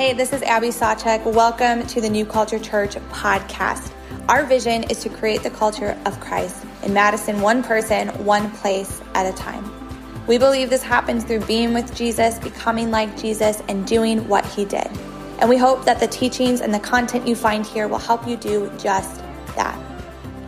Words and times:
Hey, 0.00 0.14
this 0.14 0.32
is 0.32 0.40
Abby 0.44 0.68
Sawchek. 0.68 1.26
Welcome 1.26 1.86
to 1.88 2.00
the 2.00 2.08
New 2.08 2.24
Culture 2.24 2.58
Church 2.58 2.94
podcast. 3.10 3.92
Our 4.30 4.46
vision 4.46 4.84
is 4.84 5.00
to 5.00 5.10
create 5.10 5.42
the 5.42 5.50
culture 5.50 5.94
of 6.06 6.18
Christ 6.20 6.64
in 6.82 6.94
Madison, 6.94 7.42
one 7.42 7.62
person, 7.62 8.08
one 8.24 8.50
place 8.50 9.02
at 9.14 9.26
a 9.26 9.36
time. 9.36 9.70
We 10.26 10.38
believe 10.38 10.70
this 10.70 10.82
happens 10.82 11.24
through 11.24 11.40
being 11.40 11.74
with 11.74 11.94
Jesus, 11.94 12.38
becoming 12.38 12.90
like 12.90 13.14
Jesus, 13.20 13.62
and 13.68 13.86
doing 13.86 14.26
what 14.26 14.46
he 14.46 14.64
did. 14.64 14.88
And 15.38 15.50
we 15.50 15.58
hope 15.58 15.84
that 15.84 16.00
the 16.00 16.06
teachings 16.06 16.62
and 16.62 16.72
the 16.72 16.80
content 16.80 17.28
you 17.28 17.36
find 17.36 17.66
here 17.66 17.86
will 17.86 17.98
help 17.98 18.26
you 18.26 18.38
do 18.38 18.72
just 18.78 19.20
that. 19.54 19.78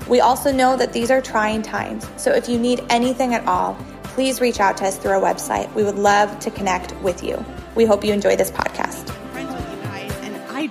We 0.09 0.21
also 0.21 0.51
know 0.51 0.79
that 0.79 0.95
these 0.95 1.11
are 1.11 1.21
trying 1.21 1.61
times, 1.61 2.09
so 2.17 2.33
if 2.33 2.49
you 2.49 2.59
need 2.59 2.83
anything 2.89 3.35
at 3.35 3.47
all, 3.47 3.77
please 4.03 4.41
reach 4.41 4.61
out 4.61 4.79
to 4.79 4.87
us 4.87 4.97
through 4.97 5.11
our 5.11 5.21
website. 5.21 5.71
We 5.75 5.85
would 5.85 5.99
love 5.99 6.41
to 6.41 6.51
connect 6.51 6.99
with 7.03 7.23
you. 7.23 7.45
We 7.75 7.85
hope 7.85 8.03
you 8.03 8.15
enjoy 8.15 8.37
this 8.37 8.51
podcast. 8.51 9.12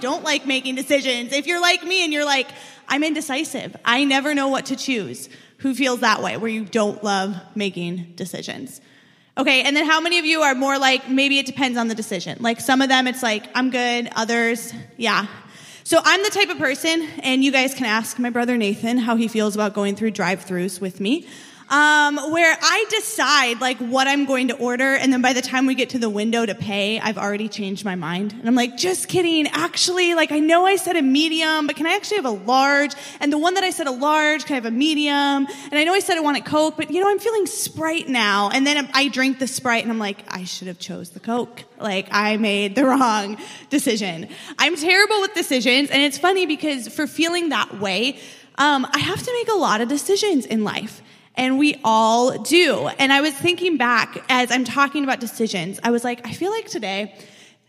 Don't 0.01 0.23
like 0.23 0.45
making 0.45 0.75
decisions. 0.75 1.31
If 1.31 1.47
you're 1.47 1.61
like 1.61 1.83
me 1.83 2.03
and 2.03 2.11
you're 2.11 2.25
like, 2.25 2.47
I'm 2.89 3.03
indecisive, 3.03 3.75
I 3.85 4.03
never 4.03 4.35
know 4.35 4.49
what 4.49 4.65
to 4.65 4.75
choose. 4.75 5.29
Who 5.59 5.73
feels 5.73 6.01
that 6.01 6.21
way, 6.21 6.35
where 6.37 6.49
you 6.49 6.65
don't 6.65 7.03
love 7.03 7.37
making 7.55 8.13
decisions? 8.15 8.81
Okay, 9.37 9.61
and 9.61 9.77
then 9.77 9.85
how 9.85 10.01
many 10.01 10.19
of 10.19 10.25
you 10.25 10.41
are 10.41 10.55
more 10.55 10.77
like, 10.77 11.09
maybe 11.09 11.39
it 11.39 11.45
depends 11.45 11.77
on 11.77 11.87
the 11.87 11.95
decision? 11.95 12.37
Like 12.41 12.59
some 12.59 12.81
of 12.81 12.89
them, 12.89 13.07
it's 13.07 13.23
like, 13.23 13.45
I'm 13.55 13.69
good, 13.69 14.09
others, 14.15 14.73
yeah. 14.97 15.27
So 15.83 16.01
I'm 16.03 16.21
the 16.23 16.29
type 16.29 16.49
of 16.49 16.57
person, 16.57 17.07
and 17.23 17.43
you 17.43 17.51
guys 17.51 17.73
can 17.73 17.85
ask 17.85 18.19
my 18.19 18.29
brother 18.29 18.57
Nathan 18.57 18.97
how 18.97 19.15
he 19.15 19.27
feels 19.27 19.55
about 19.55 19.73
going 19.73 19.95
through 19.95 20.11
drive 20.11 20.45
throughs 20.45 20.81
with 20.81 20.99
me 20.99 21.27
um, 21.71 22.17
where 22.31 22.57
I 22.61 22.85
decide 22.89 23.61
like 23.61 23.77
what 23.77 24.05
I'm 24.05 24.25
going 24.25 24.49
to 24.49 24.57
order, 24.57 24.93
and 24.93 25.11
then 25.11 25.21
by 25.21 25.31
the 25.31 25.41
time 25.41 25.65
we 25.65 25.73
get 25.73 25.91
to 25.91 25.99
the 25.99 26.09
window 26.09 26.45
to 26.45 26.53
pay, 26.53 26.99
I've 26.99 27.17
already 27.17 27.47
changed 27.47 27.85
my 27.85 27.95
mind. 27.95 28.33
And 28.33 28.45
I'm 28.45 28.55
like, 28.55 28.75
just 28.75 29.07
kidding. 29.07 29.47
Actually, 29.47 30.13
like 30.13 30.33
I 30.33 30.39
know 30.39 30.65
I 30.65 30.75
said 30.75 30.97
a 30.97 31.01
medium, 31.01 31.67
but 31.67 31.77
can 31.77 31.87
I 31.87 31.95
actually 31.95 32.17
have 32.17 32.25
a 32.25 32.29
large? 32.29 32.93
And 33.21 33.31
the 33.31 33.37
one 33.37 33.53
that 33.53 33.63
I 33.63 33.69
said 33.69 33.87
a 33.87 33.91
large, 33.91 34.43
can 34.45 34.55
I 34.55 34.55
have 34.55 34.65
a 34.65 34.71
medium? 34.71 35.15
And 35.15 35.73
I 35.73 35.85
know 35.85 35.93
I 35.93 36.01
said 36.01 36.17
I 36.17 36.19
wanted 36.19 36.43
Coke, 36.43 36.75
but 36.75 36.91
you 36.91 36.99
know, 36.99 37.09
I'm 37.09 37.19
feeling 37.19 37.45
Sprite 37.45 38.09
now. 38.09 38.49
And 38.49 38.67
then 38.67 38.89
I 38.93 39.07
drink 39.07 39.39
the 39.39 39.47
Sprite, 39.47 39.83
and 39.83 39.91
I'm 39.91 39.99
like, 39.99 40.25
I 40.27 40.43
should 40.43 40.67
have 40.67 40.77
chose 40.77 41.11
the 41.11 41.21
Coke. 41.21 41.63
Like 41.79 42.09
I 42.11 42.35
made 42.35 42.75
the 42.75 42.85
wrong 42.85 43.37
decision. 43.69 44.27
I'm 44.59 44.75
terrible 44.75 45.21
with 45.21 45.33
decisions, 45.35 45.89
and 45.89 46.01
it's 46.01 46.17
funny 46.17 46.45
because 46.45 46.89
for 46.89 47.07
feeling 47.07 47.49
that 47.49 47.79
way, 47.79 48.19
um, 48.57 48.85
I 48.91 48.99
have 48.99 49.23
to 49.23 49.31
make 49.33 49.47
a 49.47 49.57
lot 49.57 49.79
of 49.79 49.87
decisions 49.87 50.45
in 50.45 50.65
life. 50.65 51.01
And 51.35 51.57
we 51.57 51.79
all 51.83 52.37
do. 52.37 52.87
And 52.99 53.13
I 53.13 53.21
was 53.21 53.33
thinking 53.33 53.77
back 53.77 54.23
as 54.29 54.51
I'm 54.51 54.65
talking 54.65 55.03
about 55.03 55.19
decisions, 55.19 55.79
I 55.83 55.91
was 55.91 56.03
like, 56.03 56.27
I 56.27 56.33
feel 56.33 56.51
like 56.51 56.67
today 56.67 57.15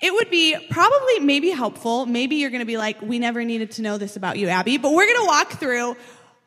it 0.01 0.13
would 0.13 0.31
be 0.31 0.57
probably 0.69 1.21
maybe 1.21 1.51
helpful. 1.51 2.07
Maybe 2.07 2.37
you're 2.37 2.51
going 2.51 2.61
to 2.61 2.67
be 2.67 2.77
like, 2.77 3.01
we 3.01 3.21
never 3.21 3.45
needed 3.45 3.71
to 3.73 3.83
know 3.83 3.99
this 3.99 4.17
about 4.17 4.37
you, 4.37 4.49
Abby, 4.49 4.77
but 4.77 4.93
we're 4.93 5.07
going 5.07 5.21
to 5.21 5.27
walk 5.27 5.53
through 5.53 5.97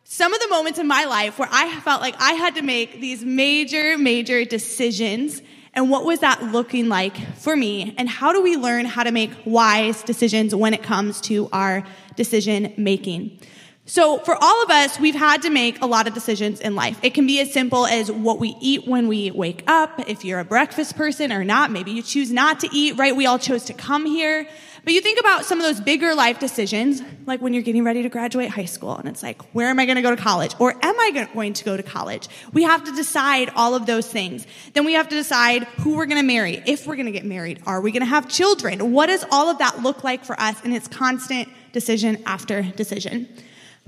some 0.04 0.34
of 0.34 0.42
the 0.42 0.50
moments 0.50 0.78
in 0.78 0.88
my 0.88 1.06
life 1.06 1.40
where 1.40 1.50
I 1.52 1.80
felt 1.80 2.02
like 2.02 2.16
I 2.20 2.34
had 2.34 2.56
to 2.56 2.62
make 2.62 3.00
these 3.00 3.24
major, 3.24 3.98
major 3.98 4.44
decisions. 4.44 5.42
And 5.74 5.90
what 5.90 6.06
was 6.06 6.20
that 6.20 6.44
looking 6.44 6.90
like 6.90 7.18
for 7.38 7.56
me? 7.56 7.96
And 7.98 8.10
how 8.10 8.34
do 8.34 8.42
we 8.42 8.58
learn 8.58 8.86
how 8.86 9.04
to 9.04 9.12
make 9.12 9.32
wise 9.46 10.04
decisions 10.04 10.54
when 10.54 10.74
it 10.74 10.84
comes 10.84 11.22
to 11.22 11.50
our 11.54 11.84
decision 12.16 12.74
making? 12.78 13.40
So 13.88 14.18
for 14.18 14.36
all 14.42 14.64
of 14.64 14.72
us, 14.72 15.00
we've 15.00 15.14
had 15.14 15.44
to 15.44 15.52
make 15.52 15.80
a 15.84 15.86
lot 15.86 16.08
of 16.08 16.16
decisions 16.16 16.60
in 16.60 16.76
life. 16.76 16.98
It 17.04 17.14
can 17.14 17.28
be 17.28 17.40
as 17.40 17.54
simple 17.54 17.86
as 17.86 18.12
what 18.12 18.40
we 18.40 18.56
eat 18.60 18.88
when 18.88 19.08
we 19.08 19.30
wake 19.30 19.64
up. 19.68 20.10
If 20.10 20.26
you're 20.26 20.40
a 20.40 20.44
breakfast 20.44 20.98
person 20.98 21.32
or 21.32 21.44
not, 21.44 21.70
maybe 21.70 21.92
you 21.92 22.02
choose 22.02 22.32
not 22.32 22.62
to 22.62 22.70
eat, 22.72 22.98
right? 22.98 23.16
We 23.16 23.28
all 23.28 23.38
chose 23.38 23.66
to 23.66 23.74
come 23.74 24.08
here. 24.08 24.48
But 24.84 24.94
you 24.94 25.02
think 25.02 25.20
about 25.20 25.46
some 25.46 25.60
of 25.60 25.66
those 25.66 25.80
bigger 25.80 26.16
life 26.16 26.40
decisions, 26.40 27.04
like 27.28 27.42
when 27.42 27.54
you're 27.54 27.62
getting 27.62 27.84
ready 27.84 28.02
to 28.02 28.10
graduate 28.10 28.50
high 28.50 28.66
school 28.66 28.96
and 28.96 29.08
it's 29.08 29.22
like, 29.22 29.42
where 29.54 29.68
am 29.68 29.80
I 29.80 29.86
going 29.86 29.98
to 29.98 30.02
go 30.02 30.16
to 30.16 30.22
college? 30.22 30.56
Or 30.58 30.74
am 30.84 31.00
I 31.00 31.28
going 31.30 31.54
to 31.54 31.64
go 31.64 31.78
to 31.78 31.84
college? 31.84 32.28
We 32.54 32.64
have 32.64 32.84
to 32.86 32.96
decide 32.96 33.52
all 33.56 33.76
of 33.76 33.86
those 33.86 34.08
things. 34.08 34.48
Then 34.74 34.86
we 34.86 34.94
have 34.94 35.10
to 35.10 35.16
decide 35.16 35.64
who 35.64 35.96
we're 35.96 36.06
going 36.08 36.22
to 36.22 36.28
marry, 36.28 36.62
if 36.66 36.88
we're 36.88 36.96
going 36.96 37.08
to 37.08 37.12
get 37.12 37.26
married. 37.26 37.62
Are 37.68 37.82
we 37.82 37.92
going 37.92 38.02
to 38.02 38.08
have 38.08 38.28
children? 38.30 38.92
What 38.94 39.08
does 39.08 39.26
all 39.32 39.50
of 39.50 39.60
that 39.60 39.84
look 39.84 40.04
like 40.04 40.26
for 40.26 40.40
us? 40.40 40.60
And 40.64 40.74
it's 40.74 40.88
constant 40.88 41.50
decision 41.72 42.22
after 42.26 42.64
decision. 42.64 43.28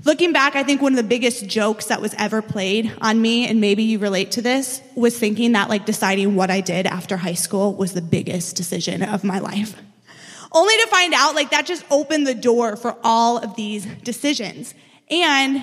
Looking 0.04 0.32
back, 0.32 0.54
I 0.54 0.62
think 0.62 0.80
one 0.80 0.92
of 0.92 0.96
the 0.96 1.02
biggest 1.02 1.46
jokes 1.48 1.86
that 1.86 2.00
was 2.00 2.14
ever 2.18 2.40
played 2.40 2.92
on 3.00 3.20
me, 3.20 3.48
and 3.48 3.60
maybe 3.60 3.82
you 3.82 3.98
relate 3.98 4.30
to 4.32 4.42
this, 4.42 4.80
was 4.94 5.18
thinking 5.18 5.52
that 5.52 5.68
like 5.68 5.86
deciding 5.86 6.36
what 6.36 6.50
I 6.50 6.60
did 6.60 6.86
after 6.86 7.16
high 7.16 7.34
school 7.34 7.74
was 7.74 7.94
the 7.94 8.02
biggest 8.02 8.54
decision 8.54 9.02
of 9.02 9.24
my 9.24 9.40
life. 9.40 9.74
Only 10.52 10.74
to 10.76 10.86
find 10.86 11.14
out 11.14 11.34
like 11.34 11.50
that 11.50 11.66
just 11.66 11.84
opened 11.90 12.26
the 12.26 12.34
door 12.34 12.76
for 12.76 12.96
all 13.02 13.38
of 13.38 13.56
these 13.56 13.86
decisions. 14.04 14.72
And 15.10 15.60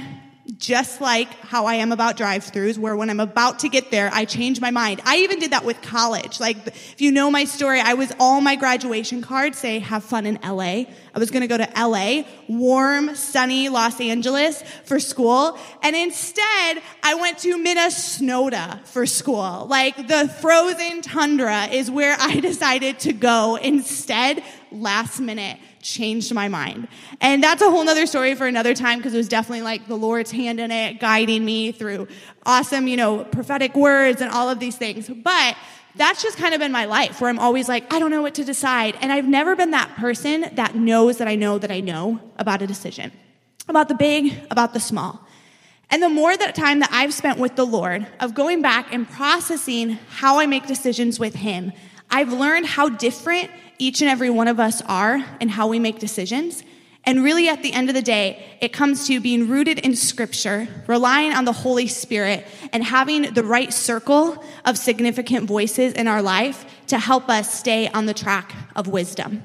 just 0.57 1.01
like 1.01 1.27
how 1.41 1.65
I 1.65 1.75
am 1.75 1.91
about 1.91 2.17
drive-throughs, 2.17 2.77
where 2.77 2.95
when 2.95 3.09
I'm 3.09 3.19
about 3.19 3.59
to 3.59 3.69
get 3.69 3.89
there, 3.89 4.09
I 4.13 4.25
change 4.25 4.61
my 4.61 4.71
mind. 4.71 5.01
I 5.03 5.17
even 5.17 5.39
did 5.39 5.51
that 5.51 5.65
with 5.65 5.81
college. 5.81 6.39
Like, 6.39 6.67
if 6.67 7.01
you 7.01 7.11
know 7.11 7.31
my 7.31 7.45
story, 7.45 7.79
I 7.79 7.95
was 7.95 8.11
all 8.19 8.41
my 8.41 8.55
graduation 8.55 9.21
cards 9.21 9.57
say, 9.57 9.79
have 9.79 10.03
fun 10.03 10.25
in 10.25 10.39
LA. 10.43 10.85
I 11.13 11.19
was 11.19 11.31
gonna 11.31 11.47
go 11.47 11.57
to 11.57 11.67
LA, 11.75 12.23
warm, 12.47 13.15
sunny 13.15 13.69
Los 13.69 13.99
Angeles 13.99 14.63
for 14.85 14.99
school. 14.99 15.57
And 15.81 15.95
instead, 15.95 16.81
I 17.01 17.15
went 17.19 17.39
to 17.39 17.57
Minnesota 17.57 18.79
for 18.85 19.05
school. 19.05 19.65
Like, 19.67 20.07
the 20.07 20.27
frozen 20.41 21.01
tundra 21.01 21.65
is 21.65 21.89
where 21.89 22.15
I 22.19 22.39
decided 22.39 22.99
to 22.99 23.13
go 23.13 23.55
instead, 23.55 24.43
last 24.71 25.19
minute 25.19 25.57
changed 25.85 26.33
my 26.33 26.47
mind. 26.47 26.87
And 27.21 27.41
that's 27.43 27.61
a 27.61 27.69
whole 27.69 27.83
nother 27.83 28.05
story 28.07 28.35
for 28.35 28.47
another 28.47 28.73
time 28.73 28.99
because 28.99 29.13
it 29.13 29.17
was 29.17 29.27
definitely 29.27 29.61
like 29.61 29.87
the 29.87 29.95
Lord's 29.95 30.31
hand 30.31 30.59
in 30.59 30.71
it, 30.71 30.99
guiding 30.99 31.45
me 31.45 31.71
through 31.71 32.07
awesome, 32.45 32.87
you 32.87 32.97
know, 32.97 33.23
prophetic 33.23 33.75
words 33.75 34.19
and 34.19 34.31
all 34.31 34.49
of 34.49 34.59
these 34.59 34.75
things. 34.75 35.07
But 35.07 35.55
that's 35.95 36.21
just 36.21 36.37
kind 36.37 36.53
of 36.53 36.59
been 36.59 36.71
my 36.71 36.85
life 36.85 37.21
where 37.21 37.29
I'm 37.29 37.39
always 37.39 37.69
like, 37.69 37.93
I 37.93 37.99
don't 37.99 38.11
know 38.11 38.21
what 38.21 38.35
to 38.35 38.43
decide. 38.43 38.97
And 38.99 39.11
I've 39.11 39.27
never 39.27 39.55
been 39.55 39.71
that 39.71 39.95
person 39.95 40.45
that 40.53 40.75
knows 40.75 41.19
that 41.19 41.27
I 41.27 41.35
know 41.35 41.57
that 41.59 41.71
I 41.71 41.79
know 41.79 42.19
about 42.37 42.61
a 42.61 42.67
decision, 42.67 43.11
about 43.69 43.87
the 43.87 43.95
big, 43.95 44.33
about 44.51 44.73
the 44.73 44.79
small. 44.79 45.25
And 45.91 46.01
the 46.01 46.09
more 46.09 46.35
that 46.35 46.55
time 46.55 46.79
that 46.79 46.89
I've 46.91 47.13
spent 47.13 47.37
with 47.37 47.55
the 47.55 47.65
Lord 47.65 48.07
of 48.19 48.33
going 48.33 48.61
back 48.61 48.91
and 48.91 49.07
processing 49.07 49.99
how 50.09 50.39
I 50.39 50.47
make 50.47 50.65
decisions 50.65 51.19
with 51.19 51.35
Him, 51.35 51.71
I've 52.09 52.31
learned 52.31 52.65
how 52.65 52.89
different 52.89 53.49
each 53.77 54.01
and 54.01 54.09
every 54.09 54.29
one 54.29 54.47
of 54.47 54.59
us 54.59 54.81
are 54.83 55.23
and 55.41 55.51
how 55.51 55.67
we 55.67 55.79
make 55.79 55.99
decisions. 55.99 56.63
And 57.07 57.23
really, 57.23 57.47
at 57.49 57.61
the 57.61 57.71
end 57.71 57.89
of 57.89 57.95
the 57.95 58.01
day, 58.01 58.43
it 58.61 58.73
comes 58.73 59.05
to 59.07 59.19
being 59.19 59.47
rooted 59.47 59.77
in 59.79 59.95
scripture, 59.95 60.67
relying 60.87 61.33
on 61.33 61.45
the 61.45 61.51
Holy 61.51 61.87
Spirit, 61.87 62.47
and 62.73 62.83
having 62.83 63.33
the 63.33 63.43
right 63.43 63.71
circle 63.71 64.43
of 64.65 64.77
significant 64.77 65.45
voices 65.45 65.93
in 65.93 66.07
our 66.07 66.23
life 66.23 66.65
to 66.87 66.97
help 66.97 67.29
us 67.29 67.53
stay 67.53 67.87
on 67.89 68.07
the 68.07 68.13
track 68.13 68.55
of 68.75 68.87
wisdom. 68.87 69.43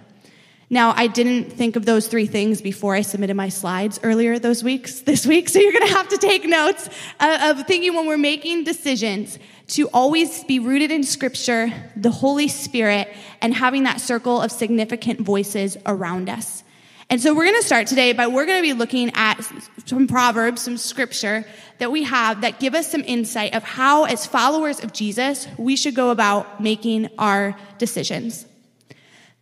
Now, 0.72 0.94
I 0.96 1.08
didn't 1.08 1.50
think 1.52 1.74
of 1.74 1.84
those 1.84 2.06
three 2.06 2.26
things 2.26 2.62
before 2.62 2.94
I 2.94 3.00
submitted 3.02 3.34
my 3.34 3.48
slides 3.48 3.98
earlier 4.04 4.38
those 4.38 4.62
weeks, 4.62 5.00
this 5.00 5.26
week, 5.26 5.48
so 5.48 5.58
you're 5.58 5.72
gonna 5.72 5.88
have 5.88 6.08
to 6.10 6.16
take 6.16 6.44
notes 6.44 6.88
of 7.18 7.66
thinking 7.66 7.94
when 7.94 8.06
we're 8.06 8.16
making 8.16 8.64
decisions 8.64 9.38
to 9.70 9.88
always 9.88 10.42
be 10.44 10.58
rooted 10.58 10.90
in 10.90 11.04
scripture, 11.04 11.72
the 11.94 12.10
Holy 12.10 12.48
Spirit, 12.48 13.08
and 13.40 13.54
having 13.54 13.84
that 13.84 14.00
circle 14.00 14.40
of 14.40 14.50
significant 14.50 15.20
voices 15.20 15.76
around 15.86 16.28
us. 16.28 16.64
And 17.08 17.20
so 17.20 17.34
we're 17.34 17.44
going 17.44 17.60
to 17.60 17.66
start 17.66 17.86
today 17.86 18.12
by 18.12 18.26
we're 18.26 18.46
going 18.46 18.58
to 18.58 18.68
be 18.68 18.72
looking 18.72 19.10
at 19.14 19.40
some 19.86 20.06
proverbs, 20.06 20.62
some 20.62 20.76
scripture 20.76 21.44
that 21.78 21.90
we 21.90 22.02
have 22.04 22.40
that 22.40 22.60
give 22.60 22.74
us 22.74 22.90
some 22.90 23.02
insight 23.06 23.54
of 23.54 23.62
how 23.62 24.04
as 24.04 24.26
followers 24.26 24.82
of 24.82 24.92
Jesus, 24.92 25.46
we 25.56 25.76
should 25.76 25.94
go 25.94 26.10
about 26.10 26.60
making 26.60 27.08
our 27.18 27.56
decisions. 27.78 28.46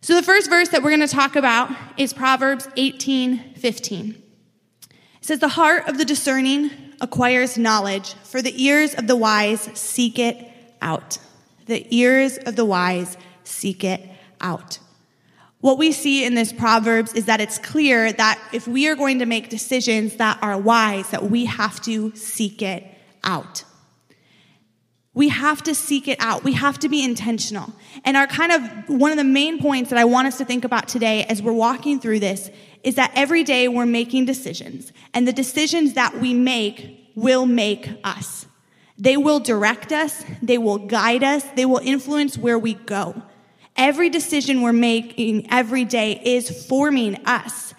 So 0.01 0.15
the 0.15 0.23
first 0.23 0.49
verse 0.49 0.69
that 0.69 0.83
we're 0.83 0.91
going 0.91 1.09
to 1.09 1.15
talk 1.15 1.37
about 1.37 1.71
is 1.97 2.13
Proverbs 2.13 2.69
18, 2.77 3.55
15. 3.55 4.11
It 4.11 4.95
says, 5.21 5.39
the 5.39 5.49
heart 5.49 5.89
of 5.89 5.99
the 5.99 6.05
discerning 6.05 6.71
acquires 7.01 7.59
knowledge, 7.59 8.15
for 8.25 8.43
the 8.43 8.63
ears 8.63 8.95
of 8.95 9.07
the 9.07 9.17
wise 9.17 9.69
seek 9.75 10.19
it 10.19 10.51
out. 10.83 11.19
The 11.67 11.87
ears 11.95 12.39
of 12.39 12.57
the 12.57 12.65
wise 12.65 13.17
seek 13.45 13.85
it 13.85 14.07
out. 14.41 14.79
What 15.61 15.79
we 15.79 15.91
see 15.91 16.25
in 16.25 16.35
this 16.35 16.53
Proverbs 16.53 17.15
is 17.15 17.27
that 17.27 17.41
it's 17.41 17.59
clear 17.59 18.13
that 18.13 18.41
if 18.53 18.69
we 18.69 18.89
are 18.89 18.95
going 18.95 19.19
to 19.19 19.27
make 19.27 19.49
decisions 19.49 20.17
that 20.17 20.39
are 20.41 20.57
wise, 20.57 21.11
that 21.11 21.31
we 21.31 21.47
have 21.47 21.81
to 21.83 22.15
seek 22.15 22.63
it 22.63 22.85
out. 23.25 23.65
We 25.19 25.31
have 25.31 25.65
to 25.65 25.75
seek 25.75 26.07
it 26.07 26.17
out. 26.21 26.45
We 26.45 26.53
have 26.53 26.79
to 26.79 26.89
be 26.89 27.03
intentional. 27.03 27.73
And 28.05 28.17
our 28.17 28.29
kind 28.29 28.53
of 28.53 28.89
one 28.89 29.11
of 29.11 29.17
the 29.17 29.25
main 29.25 29.59
points 29.59 29.91
that 29.91 29.99
I 29.99 30.05
want 30.05 30.29
us 30.29 30.39
to 30.39 30.45
think 30.45 30.65
about 30.65 30.87
today 30.87 31.25
as 31.25 31.43
we're 31.43 31.53
walking 31.53 31.99
through 31.99 32.21
this 32.21 32.53
is 32.85 32.95
that 32.95 33.11
every 33.17 33.43
day 33.43 33.67
we're 33.67 33.85
making 33.85 34.27
decisions. 34.27 34.93
And 35.13 35.27
the 35.27 35.33
decisions 35.33 35.95
that 35.95 36.21
we 36.21 36.35
make 36.35 37.11
will 37.17 37.47
make 37.47 37.91
us. 38.05 38.47
They 38.97 39.17
will 39.17 39.41
direct 39.41 39.91
us. 39.91 40.25
They 40.41 40.57
will 40.57 40.79
guide 40.79 41.25
us. 41.25 41.43
They 41.57 41.67
will 41.67 41.81
influence 41.83 42.39
where 42.39 42.57
we 42.57 42.75
go. 42.75 43.21
Every 43.75 44.11
decision 44.11 44.63
we're 44.63 44.73
making 44.73 45.51
every 45.51 45.85
day 45.85 46.23
is 46.25 46.65
forming 46.69 47.17
us. 47.27 47.75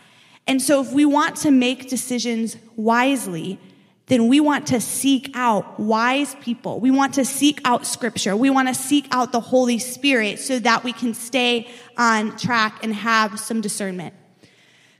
And 0.46 0.62
so 0.62 0.82
if 0.82 0.92
we 0.92 1.06
want 1.06 1.38
to 1.38 1.52
make 1.52 1.88
decisions 1.88 2.58
wisely, 2.76 3.62
then 4.10 4.28
we 4.28 4.40
want 4.40 4.68
to 4.68 4.82
seek 4.82 5.32
out 5.36 5.80
wise 5.80 6.36
people. 6.42 6.80
We 6.80 6.90
want 6.92 7.14
to 7.14 7.24
seek 7.24 7.62
out 7.64 7.86
scripture. 7.86 8.36
We 8.36 8.50
want 8.50 8.68
to 8.68 8.74
seek 8.74 9.08
out 9.12 9.32
the 9.32 9.40
Holy 9.40 9.78
Spirit 9.78 10.40
so 10.40 10.58
that 10.60 10.84
we 10.84 10.94
can 10.94 11.14
stay 11.14 11.70
on 11.96 12.36
track 12.36 12.84
and 12.84 12.94
have 12.94 13.40
some 13.40 13.62
discernment. 13.62 14.16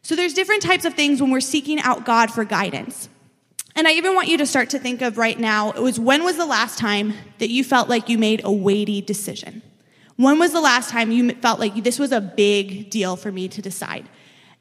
So 0.04 0.16
there's 0.16 0.34
different 0.34 0.62
types 0.62 0.86
of 0.86 0.94
things 0.94 1.22
when 1.22 1.32
we're 1.32 1.42
seeking 1.42 1.80
out 1.80 2.06
God 2.06 2.32
for 2.32 2.46
guidance. 2.46 3.10
And 3.76 3.88
I 3.88 3.94
even 3.94 4.14
want 4.14 4.28
you 4.28 4.38
to 4.38 4.46
start 4.46 4.70
to 4.72 4.80
think 4.80 5.02
of 5.02 5.18
right 5.18 5.40
now, 5.40 5.72
it 5.72 5.82
was 5.82 6.00
when 6.00 6.24
was 6.24 6.38
the 6.38 6.46
last 6.46 6.78
time 6.78 7.14
that 7.40 7.50
you 7.50 7.64
felt 7.64 7.90
like 7.90 8.10
you 8.10 8.18
made 8.18 8.42
a 8.44 8.52
weighty 8.52 9.02
decision? 9.02 9.64
When 10.18 10.38
was 10.38 10.52
the 10.52 10.62
last 10.62 10.90
time 10.90 11.12
you 11.12 11.32
felt 11.36 11.60
like 11.60 11.84
this 11.84 11.98
was 11.98 12.12
a 12.12 12.22
big 12.22 12.90
deal 12.90 13.16
for 13.16 13.32
me 13.32 13.48
to 13.48 13.62
decide? 13.62 14.08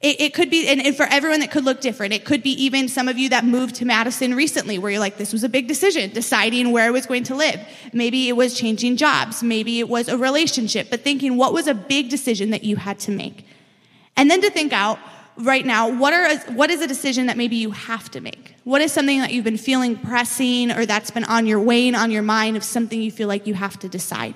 It, 0.00 0.21
it 0.21 0.35
could 0.35 0.49
be, 0.49 0.69
and, 0.69 0.81
and 0.81 0.97
for 0.97 1.06
everyone 1.11 1.41
that 1.41 1.50
could 1.50 1.65
look 1.65 1.81
different, 1.81 2.12
it 2.12 2.25
could 2.25 2.43
be 2.43 2.53
even 2.62 2.89
some 2.89 3.09
of 3.09 3.19
you 3.19 3.31
that 3.31 3.45
moved 3.45 3.75
to 3.77 3.85
Madison 3.85 4.35
recently 4.35 4.79
where 4.79 4.93
you're 4.93 5.00
like, 5.00 5.17
this 5.17 5.33
was 5.33 5.43
a 5.43 5.49
big 5.49 5.67
decision, 5.67 6.11
deciding 6.11 6.71
where 6.71 6.87
I 6.87 6.91
was 6.91 7.06
going 7.06 7.25
to 7.25 7.35
live. 7.35 7.61
Maybe 7.93 8.29
it 8.29 8.35
was 8.35 8.55
changing 8.55 8.97
jobs. 8.97 9.43
Maybe 9.43 9.81
it 9.81 9.89
was 9.89 10.06
a 10.09 10.17
relationship, 10.17 10.89
but 10.89 11.00
thinking 11.00 11.37
what 11.37 11.53
was 11.53 11.67
a 11.67 11.75
big 11.75 12.11
decision 12.11 12.50
that 12.50 12.62
you 12.62 12.77
had 12.77 13.00
to 13.00 13.11
make. 13.11 13.45
And 14.17 14.31
then 14.31 14.41
to 14.43 14.50
think 14.50 14.73
out, 14.73 15.00
right 15.37 15.67
now, 15.67 15.89
what, 15.89 16.12
are, 16.12 16.37
what 16.53 16.71
is 16.71 16.81
a 16.81 16.87
decision 16.87 17.27
that 17.27 17.37
maybe 17.37 17.56
you 17.56 17.71
have 17.71 18.11
to 18.11 18.21
make? 18.21 18.55
What 18.65 18.81
is 18.81 18.93
something 18.93 19.21
that 19.21 19.33
you've 19.33 19.44
been 19.44 19.56
feeling 19.56 19.97
pressing 19.97 20.71
or 20.71 20.87
that's 20.87 21.11
been 21.11 21.25
on 21.25 21.47
your 21.47 21.61
weighing 21.61 21.94
on 21.94 22.11
your 22.11 22.23
mind 22.23 22.56
of 22.56 22.65
something 22.65 23.01
you 23.01 23.11
feel 23.11 23.29
like 23.29 23.47
you 23.47 23.55
have 23.55 23.79
to 23.81 23.89
decide? 23.89 24.35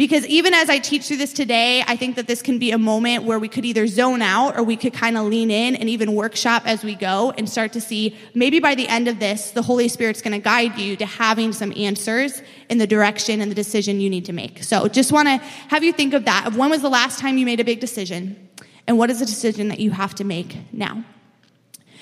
Because 0.00 0.24
even 0.28 0.54
as 0.54 0.70
I 0.70 0.78
teach 0.78 1.08
through 1.08 1.18
this 1.18 1.34
today, 1.34 1.84
I 1.86 1.94
think 1.94 2.16
that 2.16 2.26
this 2.26 2.40
can 2.40 2.58
be 2.58 2.70
a 2.70 2.78
moment 2.78 3.24
where 3.24 3.38
we 3.38 3.48
could 3.48 3.66
either 3.66 3.86
zone 3.86 4.22
out 4.22 4.56
or 4.56 4.62
we 4.62 4.74
could 4.74 4.94
kind 4.94 5.18
of 5.18 5.26
lean 5.26 5.50
in 5.50 5.76
and 5.76 5.90
even 5.90 6.14
workshop 6.14 6.62
as 6.64 6.82
we 6.82 6.94
go 6.94 7.32
and 7.32 7.46
start 7.46 7.74
to 7.74 7.82
see 7.82 8.16
maybe 8.32 8.60
by 8.60 8.74
the 8.74 8.88
end 8.88 9.08
of 9.08 9.20
this, 9.20 9.50
the 9.50 9.60
Holy 9.60 9.88
Spirit's 9.88 10.22
going 10.22 10.32
to 10.32 10.42
guide 10.42 10.78
you 10.78 10.96
to 10.96 11.04
having 11.04 11.52
some 11.52 11.70
answers 11.76 12.40
in 12.70 12.78
the 12.78 12.86
direction 12.86 13.42
and 13.42 13.50
the 13.50 13.54
decision 13.54 14.00
you 14.00 14.08
need 14.08 14.24
to 14.24 14.32
make. 14.32 14.62
So 14.62 14.88
just 14.88 15.12
want 15.12 15.28
to 15.28 15.36
have 15.68 15.84
you 15.84 15.92
think 15.92 16.14
of 16.14 16.24
that 16.24 16.46
of 16.46 16.56
when 16.56 16.70
was 16.70 16.80
the 16.80 16.88
last 16.88 17.18
time 17.18 17.36
you 17.36 17.44
made 17.44 17.60
a 17.60 17.64
big 17.64 17.80
decision 17.80 18.48
and 18.86 18.96
what 18.96 19.10
is 19.10 19.18
the 19.20 19.26
decision 19.26 19.68
that 19.68 19.80
you 19.80 19.90
have 19.90 20.14
to 20.14 20.24
make 20.24 20.56
now. 20.72 21.04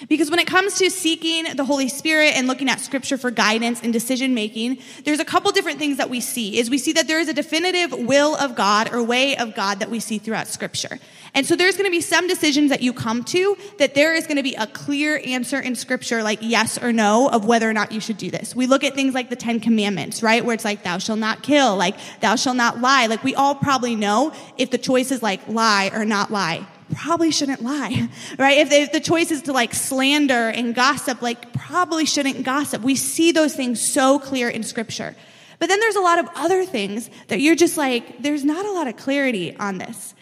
Because 0.08 0.30
when 0.30 0.38
it 0.38 0.46
comes 0.46 0.74
to 0.74 0.90
seeking 0.90 1.56
the 1.56 1.64
Holy 1.64 1.88
Spirit 1.88 2.36
and 2.36 2.46
looking 2.46 2.68
at 2.68 2.78
scripture 2.80 3.18
for 3.18 3.30
guidance 3.30 3.80
and 3.82 3.92
decision 3.92 4.34
making, 4.34 4.78
there's 5.04 5.18
a 5.18 5.24
couple 5.24 5.50
different 5.50 5.78
things 5.78 5.96
that 5.96 6.08
we 6.08 6.20
see. 6.20 6.58
Is 6.58 6.70
we 6.70 6.78
see 6.78 6.92
that 6.92 7.08
there 7.08 7.18
is 7.18 7.28
a 7.28 7.34
definitive 7.34 7.92
will 7.92 8.36
of 8.36 8.54
God 8.54 8.92
or 8.92 9.02
way 9.02 9.36
of 9.36 9.54
God 9.54 9.80
that 9.80 9.90
we 9.90 9.98
see 9.98 10.18
throughout 10.18 10.46
scripture. 10.46 10.98
And 11.34 11.46
so 11.46 11.56
there's 11.56 11.76
going 11.76 11.86
to 11.86 11.90
be 11.90 12.00
some 12.00 12.26
decisions 12.28 12.70
that 12.70 12.82
you 12.82 12.92
come 12.92 13.24
to 13.24 13.56
that 13.78 13.94
there 13.94 14.14
is 14.14 14.26
going 14.26 14.36
to 14.36 14.42
be 14.42 14.54
a 14.54 14.66
clear 14.66 15.20
answer 15.24 15.58
in 15.58 15.74
scripture 15.74 16.22
like 16.22 16.38
yes 16.42 16.78
or 16.78 16.92
no 16.92 17.28
of 17.28 17.44
whether 17.44 17.68
or 17.68 17.72
not 17.72 17.92
you 17.92 18.00
should 18.00 18.18
do 18.18 18.30
this. 18.30 18.54
We 18.54 18.66
look 18.66 18.84
at 18.84 18.94
things 18.94 19.14
like 19.14 19.30
the 19.30 19.36
10 19.36 19.60
commandments, 19.60 20.22
right? 20.22 20.44
Where 20.44 20.54
it's 20.54 20.64
like 20.64 20.84
thou 20.84 20.98
shalt 20.98 21.18
not 21.18 21.42
kill, 21.42 21.76
like 21.76 21.96
thou 22.20 22.36
shalt 22.36 22.56
not 22.56 22.80
lie. 22.80 23.06
Like 23.06 23.24
we 23.24 23.34
all 23.34 23.54
probably 23.54 23.96
know 23.96 24.32
if 24.56 24.70
the 24.70 24.78
choice 24.78 25.10
is 25.10 25.22
like 25.22 25.46
lie 25.48 25.90
or 25.92 26.04
not 26.04 26.30
lie 26.30 26.66
probably 26.94 27.30
shouldn't 27.30 27.62
lie, 27.62 28.08
right? 28.38 28.58
If, 28.58 28.72
if, 28.72 28.92
the 28.92 29.00
choice 29.00 29.30
is 29.30 29.42
to 29.42 29.52
like 29.52 29.74
slander 29.74 30.48
and 30.48 30.74
gossip, 30.74 31.22
like 31.22 31.52
probably 31.52 32.04
shouldn't 32.04 32.44
gossip. 32.44 32.82
We 32.82 32.96
see 32.96 33.32
those 33.32 33.54
things 33.54 33.80
so 33.80 34.18
clear 34.18 34.48
in 34.48 34.62
scripture. 34.62 35.14
But 35.58 35.68
then 35.68 35.80
there's 35.80 35.96
a 35.96 36.00
lot 36.00 36.18
of 36.18 36.28
other 36.34 36.64
things 36.64 37.10
that 37.28 37.40
you're 37.40 37.56
just 37.56 37.76
like, 37.76 38.22
there's 38.22 38.44
not 38.44 38.64
a 38.64 38.70
lot 38.72 38.86
of 38.86 38.96
clarity 38.96 39.56
on 39.56 39.78
this 39.78 40.14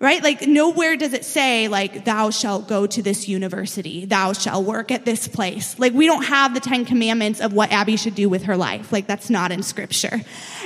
right? 0.00 0.22
Like 0.22 0.46
nowhere 0.46 0.96
does 0.96 1.12
it 1.12 1.24
say 1.24 1.66
like, 1.66 2.04
thou 2.04 2.30
shalt 2.30 2.68
go 2.68 2.86
to 2.86 3.02
this 3.02 3.26
university, 3.26 4.04
thou 4.04 4.32
shalt 4.32 4.64
work 4.64 4.92
at 4.92 5.04
this 5.04 5.26
place. 5.26 5.76
Like 5.78 5.92
we 5.92 6.06
don't 6.06 6.22
have 6.24 6.54
the 6.54 6.60
Ten 6.60 6.84
Commandments 6.84 7.40
of 7.40 7.52
what 7.52 7.72
Abby 7.72 7.96
should 7.96 8.14
do 8.14 8.28
with 8.28 8.44
her 8.44 8.56
life. 8.56 8.92
Like 8.92 9.08
that's 9.08 9.28
not 9.28 9.50
in 9.50 9.64
scripture. 9.64 10.20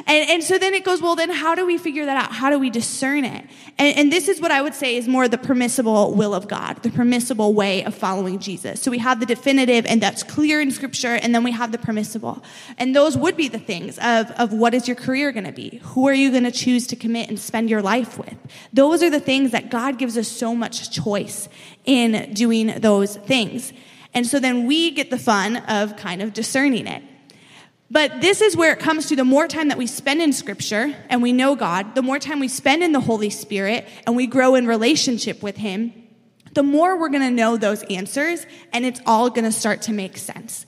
And, 0.07 0.31
and 0.31 0.45
so 0.45 0.59
then 0.59 0.75
it 0.75 0.85
goes, 0.85 1.01
well, 1.01 1.17
then 1.17 1.31
how 1.31 1.55
do 1.55 1.65
we 1.65 1.79
figure 1.79 2.05
that 2.05 2.17
out? 2.17 2.33
How 2.33 2.51
do 2.51 2.59
we 2.59 2.69
discern 2.69 3.25
it? 3.25 3.47
And, 3.79 3.99
and 3.99 4.13
this 4.13 4.29
is 4.29 4.39
what 4.39 4.51
I 4.51 4.61
would 4.61 4.75
say 4.75 4.97
is 4.97 5.09
more 5.09 5.29
the 5.29 5.39
permissible 5.39 6.15
will 6.15 6.35
of 6.35 6.47
God, 6.47 6.83
the 6.83 6.91
permissible 6.91 7.55
way 7.55 7.85
of 7.85 7.95
following 7.95 8.39
Jesus. 8.39 8.83
So 8.83 8.91
we 8.91 8.99
have 8.99 9.19
the 9.19 9.27
definitive 9.27 9.87
and 9.87 10.03
that's 10.03 10.23
clear 10.23 10.61
in 10.61 10.71
scripture, 10.71 11.15
and 11.15 11.35
then 11.35 11.43
we 11.43 11.53
have 11.53 11.73
the 11.73 11.79
permissible. 11.79 12.43
And 12.77 12.95
those 12.95 13.17
would 13.17 13.37
be 13.37 13.49
the 13.49 13.59
things 13.59 13.99
of, 13.99 14.31
of 14.33 14.53
what 14.53 14.75
is 14.75 14.87
your 14.87 14.97
career 14.97 15.33
going 15.33 15.47
to 15.47 15.53
be? 15.53 15.81
Who 15.83 16.07
are 16.07 16.15
you 16.15 16.31
going 16.31 16.45
to 16.45 16.51
choose 16.51 16.87
to 16.89 16.97
commit 16.97 17.29
and 17.31 17.39
spend 17.39 17.71
your 17.71 17.81
life 17.81 18.19
with? 18.19 18.35
Those 18.73 19.03
are 19.03 19.11
the 19.11 19.22
things 19.23 19.53
that 19.53 19.71
God 19.71 19.99
gives 19.99 20.19
us 20.19 20.29
so 20.29 20.55
much 20.55 20.91
choice 20.91 21.49
in 21.85 22.33
doing 22.35 22.67
those 22.81 23.17
things. 23.17 23.73
And 24.15 24.27
so 24.27 24.39
then 24.39 24.67
we 24.67 24.91
get 24.91 25.11
the 25.11 25.19
fun 25.19 25.57
of 25.57 25.97
kind 25.97 26.23
of 26.23 26.33
discerning 26.33 26.87
it. 26.87 27.03
But 27.91 28.23
this 28.23 28.41
is 28.41 28.57
where 28.57 28.73
it 28.73 28.79
comes 28.79 29.07
to 29.09 29.17
the 29.17 29.25
more 29.25 29.47
time 29.47 29.69
that 29.69 29.77
we 29.77 29.87
spend 29.87 30.23
in 30.23 30.33
scripture 30.33 30.95
and 31.11 31.23
we 31.23 31.33
know 31.33 31.55
God, 31.55 31.95
the 31.95 32.01
more 32.01 32.19
time 32.19 32.41
we 32.41 32.49
spend 32.49 32.83
in 32.83 32.93
the 32.93 33.01
Holy 33.01 33.29
Spirit 33.29 33.87
and 34.07 34.17
we 34.17 34.27
grow 34.27 34.55
in 34.55 34.67
relationship 34.67 35.43
with 35.43 35.59
Him, 35.59 35.93
the 36.55 36.63
more 36.63 36.99
we're 36.99 37.11
going 37.11 37.23
to 37.23 37.31
know 37.31 37.59
those 37.59 37.83
answers 37.85 38.47
and 38.73 38.87
it's 38.87 39.01
all 39.05 39.29
going 39.29 39.45
to 39.45 39.53
start 39.53 39.83
to 39.83 39.93
make 39.93 40.17
sense. 40.17 40.65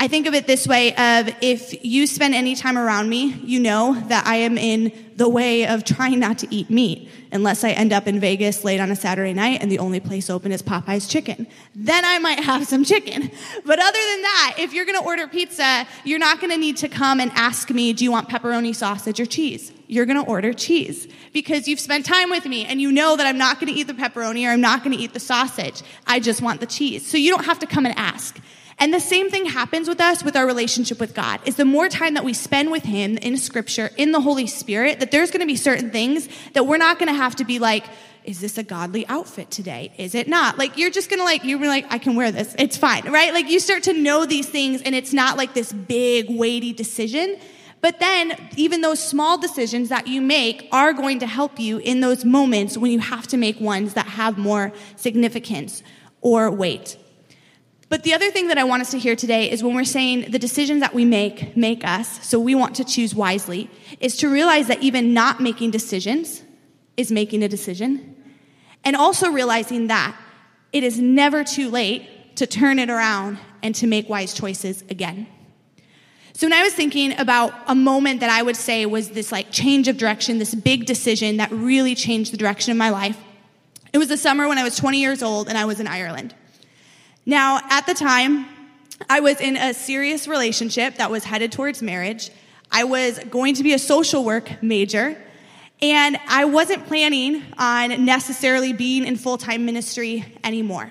I 0.00 0.06
think 0.06 0.28
of 0.28 0.34
it 0.34 0.46
this 0.46 0.68
way 0.68 0.94
of 0.94 1.28
if 1.40 1.84
you 1.84 2.06
spend 2.06 2.36
any 2.36 2.54
time 2.54 2.78
around 2.78 3.08
me, 3.08 3.32
you 3.42 3.58
know 3.58 3.94
that 4.06 4.28
I 4.28 4.36
am 4.36 4.56
in 4.56 4.92
the 5.16 5.28
way 5.28 5.66
of 5.66 5.82
trying 5.82 6.20
not 6.20 6.38
to 6.38 6.54
eat 6.54 6.70
meat 6.70 7.10
unless 7.32 7.64
I 7.64 7.70
end 7.70 7.92
up 7.92 8.06
in 8.06 8.20
Vegas 8.20 8.62
late 8.62 8.78
on 8.78 8.92
a 8.92 8.96
Saturday 8.96 9.32
night 9.32 9.60
and 9.60 9.72
the 9.72 9.80
only 9.80 9.98
place 9.98 10.30
open 10.30 10.52
is 10.52 10.62
Popeye's 10.62 11.08
chicken. 11.08 11.48
Then 11.74 12.04
I 12.04 12.20
might 12.20 12.38
have 12.38 12.68
some 12.68 12.84
chicken. 12.84 13.28
But 13.64 13.80
other 13.80 13.98
than 13.98 14.22
that, 14.22 14.54
if 14.58 14.72
you're 14.72 14.84
going 14.84 15.00
to 15.00 15.04
order 15.04 15.26
pizza, 15.26 15.84
you're 16.04 16.20
not 16.20 16.40
going 16.40 16.52
to 16.52 16.58
need 16.58 16.76
to 16.76 16.88
come 16.88 17.18
and 17.18 17.32
ask 17.34 17.68
me, 17.70 17.92
do 17.92 18.04
you 18.04 18.12
want 18.12 18.28
pepperoni 18.28 18.76
sausage 18.76 19.18
or 19.18 19.26
cheese? 19.26 19.72
You're 19.88 20.06
going 20.06 20.22
to 20.22 20.30
order 20.30 20.52
cheese 20.52 21.08
because 21.32 21.66
you've 21.66 21.80
spent 21.80 22.06
time 22.06 22.30
with 22.30 22.44
me 22.46 22.64
and 22.64 22.80
you 22.80 22.92
know 22.92 23.16
that 23.16 23.26
I'm 23.26 23.38
not 23.38 23.58
going 23.58 23.72
to 23.72 23.78
eat 23.78 23.88
the 23.88 23.94
pepperoni 23.94 24.46
or 24.46 24.52
I'm 24.52 24.60
not 24.60 24.84
going 24.84 24.96
to 24.96 25.02
eat 25.02 25.12
the 25.12 25.20
sausage. 25.20 25.82
I 26.06 26.20
just 26.20 26.40
want 26.40 26.60
the 26.60 26.66
cheese. 26.66 27.04
So 27.04 27.18
you 27.18 27.30
don't 27.32 27.46
have 27.46 27.58
to 27.58 27.66
come 27.66 27.84
and 27.84 27.98
ask. 27.98 28.38
And 28.80 28.94
the 28.94 29.00
same 29.00 29.28
thing 29.28 29.46
happens 29.46 29.88
with 29.88 30.00
us 30.00 30.22
with 30.22 30.36
our 30.36 30.46
relationship 30.46 31.00
with 31.00 31.14
God. 31.14 31.40
Is 31.44 31.56
the 31.56 31.64
more 31.64 31.88
time 31.88 32.14
that 32.14 32.24
we 32.24 32.32
spend 32.32 32.70
with 32.70 32.84
him 32.84 33.18
in 33.18 33.36
scripture, 33.36 33.90
in 33.96 34.12
the 34.12 34.20
Holy 34.20 34.46
Spirit, 34.46 35.00
that 35.00 35.10
there's 35.10 35.30
going 35.30 35.40
to 35.40 35.46
be 35.46 35.56
certain 35.56 35.90
things 35.90 36.28
that 36.54 36.64
we're 36.64 36.76
not 36.76 36.98
going 36.98 37.08
to 37.08 37.20
have 37.20 37.34
to 37.36 37.44
be 37.44 37.58
like, 37.58 37.84
is 38.28 38.40
this 38.40 38.58
a 38.58 38.62
godly 38.62 39.06
outfit 39.08 39.50
today? 39.50 39.90
Is 39.96 40.14
it 40.14 40.28
not? 40.28 40.58
Like 40.58 40.76
you're 40.76 40.90
just 40.90 41.08
gonna 41.08 41.24
like 41.24 41.44
you're 41.44 41.58
like 41.60 41.86
I 41.88 41.96
can 41.96 42.14
wear 42.14 42.30
this. 42.30 42.54
It's 42.58 42.76
fine, 42.76 43.10
right? 43.10 43.32
Like 43.32 43.48
you 43.48 43.58
start 43.58 43.84
to 43.84 43.94
know 43.94 44.26
these 44.26 44.46
things 44.46 44.82
and 44.82 44.94
it's 44.94 45.14
not 45.14 45.38
like 45.38 45.54
this 45.54 45.72
big 45.72 46.26
weighty 46.28 46.74
decision. 46.74 47.38
But 47.80 48.00
then 48.00 48.36
even 48.56 48.82
those 48.82 49.02
small 49.02 49.38
decisions 49.38 49.88
that 49.88 50.08
you 50.08 50.20
make 50.20 50.68
are 50.72 50.92
going 50.92 51.20
to 51.20 51.26
help 51.26 51.58
you 51.58 51.78
in 51.78 52.00
those 52.00 52.24
moments 52.24 52.76
when 52.76 52.90
you 52.90 52.98
have 52.98 53.26
to 53.28 53.38
make 53.38 53.60
ones 53.60 53.94
that 53.94 54.06
have 54.06 54.36
more 54.36 54.72
significance 54.96 55.82
or 56.20 56.50
weight. 56.50 56.98
But 57.88 58.02
the 58.02 58.12
other 58.12 58.30
thing 58.30 58.48
that 58.48 58.58
I 58.58 58.64
want 58.64 58.82
us 58.82 58.90
to 58.90 58.98
hear 58.98 59.16
today 59.16 59.50
is 59.50 59.62
when 59.62 59.74
we're 59.74 59.84
saying 59.84 60.30
the 60.30 60.38
decisions 60.38 60.80
that 60.80 60.94
we 60.94 61.04
make 61.04 61.56
make 61.56 61.84
us, 61.84 62.26
so 62.26 62.38
we 62.38 62.54
want 62.54 62.76
to 62.76 62.84
choose 62.84 63.14
wisely, 63.14 63.70
is 63.98 64.16
to 64.18 64.28
realize 64.28 64.68
that 64.68 64.82
even 64.82 65.14
not 65.14 65.40
making 65.40 65.70
decisions 65.70 66.42
is 66.96 67.10
making 67.10 67.42
a 67.42 67.48
decision. 67.48 68.14
And 68.84 68.94
also 68.94 69.30
realizing 69.30 69.86
that 69.86 70.14
it 70.72 70.84
is 70.84 70.98
never 70.98 71.44
too 71.44 71.70
late 71.70 72.36
to 72.36 72.46
turn 72.46 72.78
it 72.78 72.90
around 72.90 73.38
and 73.62 73.74
to 73.76 73.86
make 73.86 74.08
wise 74.08 74.34
choices 74.34 74.82
again. 74.90 75.26
So 76.34 76.46
when 76.46 76.52
I 76.52 76.62
was 76.62 76.74
thinking 76.74 77.18
about 77.18 77.52
a 77.66 77.74
moment 77.74 78.20
that 78.20 78.30
I 78.30 78.42
would 78.42 78.54
say 78.54 78.86
was 78.86 79.10
this 79.10 79.32
like 79.32 79.50
change 79.50 79.88
of 79.88 79.96
direction, 79.96 80.38
this 80.38 80.54
big 80.54 80.86
decision 80.86 81.38
that 81.38 81.50
really 81.50 81.94
changed 81.94 82.32
the 82.32 82.36
direction 82.36 82.70
of 82.70 82.76
my 82.76 82.90
life, 82.90 83.18
it 83.92 83.98
was 83.98 84.08
the 84.08 84.16
summer 84.16 84.46
when 84.46 84.58
I 84.58 84.62
was 84.62 84.76
20 84.76 85.00
years 85.00 85.22
old 85.22 85.48
and 85.48 85.56
I 85.56 85.64
was 85.64 85.80
in 85.80 85.86
Ireland. 85.86 86.34
Now, 87.28 87.60
at 87.68 87.84
the 87.84 87.92
time, 87.92 88.46
I 89.10 89.20
was 89.20 89.38
in 89.38 89.54
a 89.58 89.74
serious 89.74 90.26
relationship 90.26 90.96
that 90.96 91.10
was 91.10 91.24
headed 91.24 91.52
towards 91.52 91.82
marriage. 91.82 92.30
I 92.72 92.84
was 92.84 93.18
going 93.18 93.54
to 93.56 93.62
be 93.62 93.74
a 93.74 93.78
social 93.78 94.24
work 94.24 94.62
major, 94.62 95.14
and 95.82 96.18
I 96.26 96.46
wasn't 96.46 96.86
planning 96.86 97.42
on 97.58 98.06
necessarily 98.06 98.72
being 98.72 99.04
in 99.04 99.16
full 99.16 99.36
time 99.36 99.66
ministry 99.66 100.24
anymore. 100.42 100.90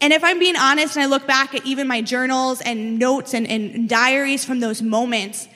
And 0.00 0.14
if 0.14 0.24
I'm 0.24 0.38
being 0.38 0.56
honest, 0.56 0.96
and 0.96 1.02
I 1.02 1.06
look 1.06 1.26
back 1.26 1.54
at 1.54 1.66
even 1.66 1.86
my 1.86 2.00
journals 2.00 2.62
and 2.62 2.98
notes 2.98 3.34
and, 3.34 3.46
and 3.46 3.86
diaries 3.86 4.46
from 4.46 4.60
those 4.60 4.80
moments, 4.80 5.46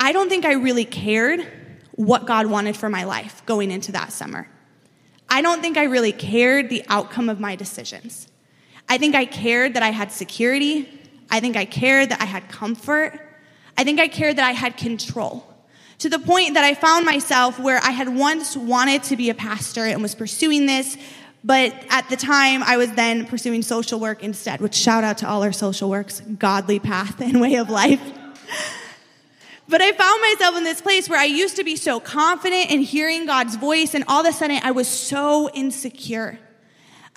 I 0.00 0.10
don't 0.10 0.28
think 0.28 0.44
I 0.44 0.54
really 0.54 0.84
cared 0.84 1.46
what 1.92 2.26
God 2.26 2.46
wanted 2.46 2.76
for 2.76 2.88
my 2.88 3.04
life 3.04 3.46
going 3.46 3.70
into 3.70 3.92
that 3.92 4.10
summer. 4.12 4.48
I 5.28 5.42
don't 5.42 5.62
think 5.62 5.76
I 5.76 5.84
really 5.84 6.10
cared 6.10 6.70
the 6.70 6.84
outcome 6.88 7.28
of 7.28 7.38
my 7.38 7.54
decisions. 7.54 8.26
I 8.90 8.98
think 8.98 9.14
I 9.14 9.24
cared 9.24 9.74
that 9.74 9.84
I 9.84 9.90
had 9.90 10.10
security. 10.12 10.86
I 11.30 11.38
think 11.38 11.56
I 11.56 11.64
cared 11.64 12.10
that 12.10 12.20
I 12.20 12.24
had 12.24 12.48
comfort. 12.48 13.18
I 13.78 13.84
think 13.84 14.00
I 14.00 14.08
cared 14.08 14.36
that 14.36 14.44
I 14.44 14.50
had 14.50 14.76
control. 14.76 15.46
to 16.00 16.08
the 16.08 16.18
point 16.18 16.54
that 16.54 16.64
I 16.64 16.74
found 16.74 17.04
myself 17.04 17.58
where 17.58 17.78
I 17.78 17.90
had 17.90 18.08
once 18.08 18.56
wanted 18.56 19.02
to 19.04 19.16
be 19.16 19.28
a 19.28 19.34
pastor 19.34 19.84
and 19.84 20.00
was 20.00 20.14
pursuing 20.14 20.64
this, 20.64 20.96
but 21.44 21.74
at 21.90 22.08
the 22.08 22.16
time 22.16 22.62
I 22.62 22.78
was 22.78 22.90
then 22.92 23.26
pursuing 23.26 23.62
social 23.62 24.00
work 24.00 24.22
instead, 24.22 24.62
which 24.62 24.74
shout 24.74 25.04
out 25.04 25.18
to 25.18 25.28
all 25.28 25.42
our 25.42 25.52
social 25.52 25.90
works, 25.90 26.20
godly 26.38 26.80
path 26.80 27.20
and 27.20 27.40
way 27.40 27.56
of 27.56 27.68
life. 27.68 28.00
But 29.68 29.82
I 29.82 29.92
found 29.92 30.20
myself 30.22 30.56
in 30.56 30.64
this 30.64 30.80
place 30.80 31.08
where 31.08 31.20
I 31.20 31.26
used 31.26 31.56
to 31.56 31.64
be 31.64 31.76
so 31.76 32.00
confident 32.00 32.70
in 32.70 32.80
hearing 32.80 33.26
God's 33.26 33.56
voice, 33.56 33.94
and 33.94 34.02
all 34.08 34.22
of 34.22 34.26
a 34.26 34.32
sudden 34.32 34.58
I 34.64 34.72
was 34.72 34.88
so 34.88 35.48
insecure. 35.50 36.40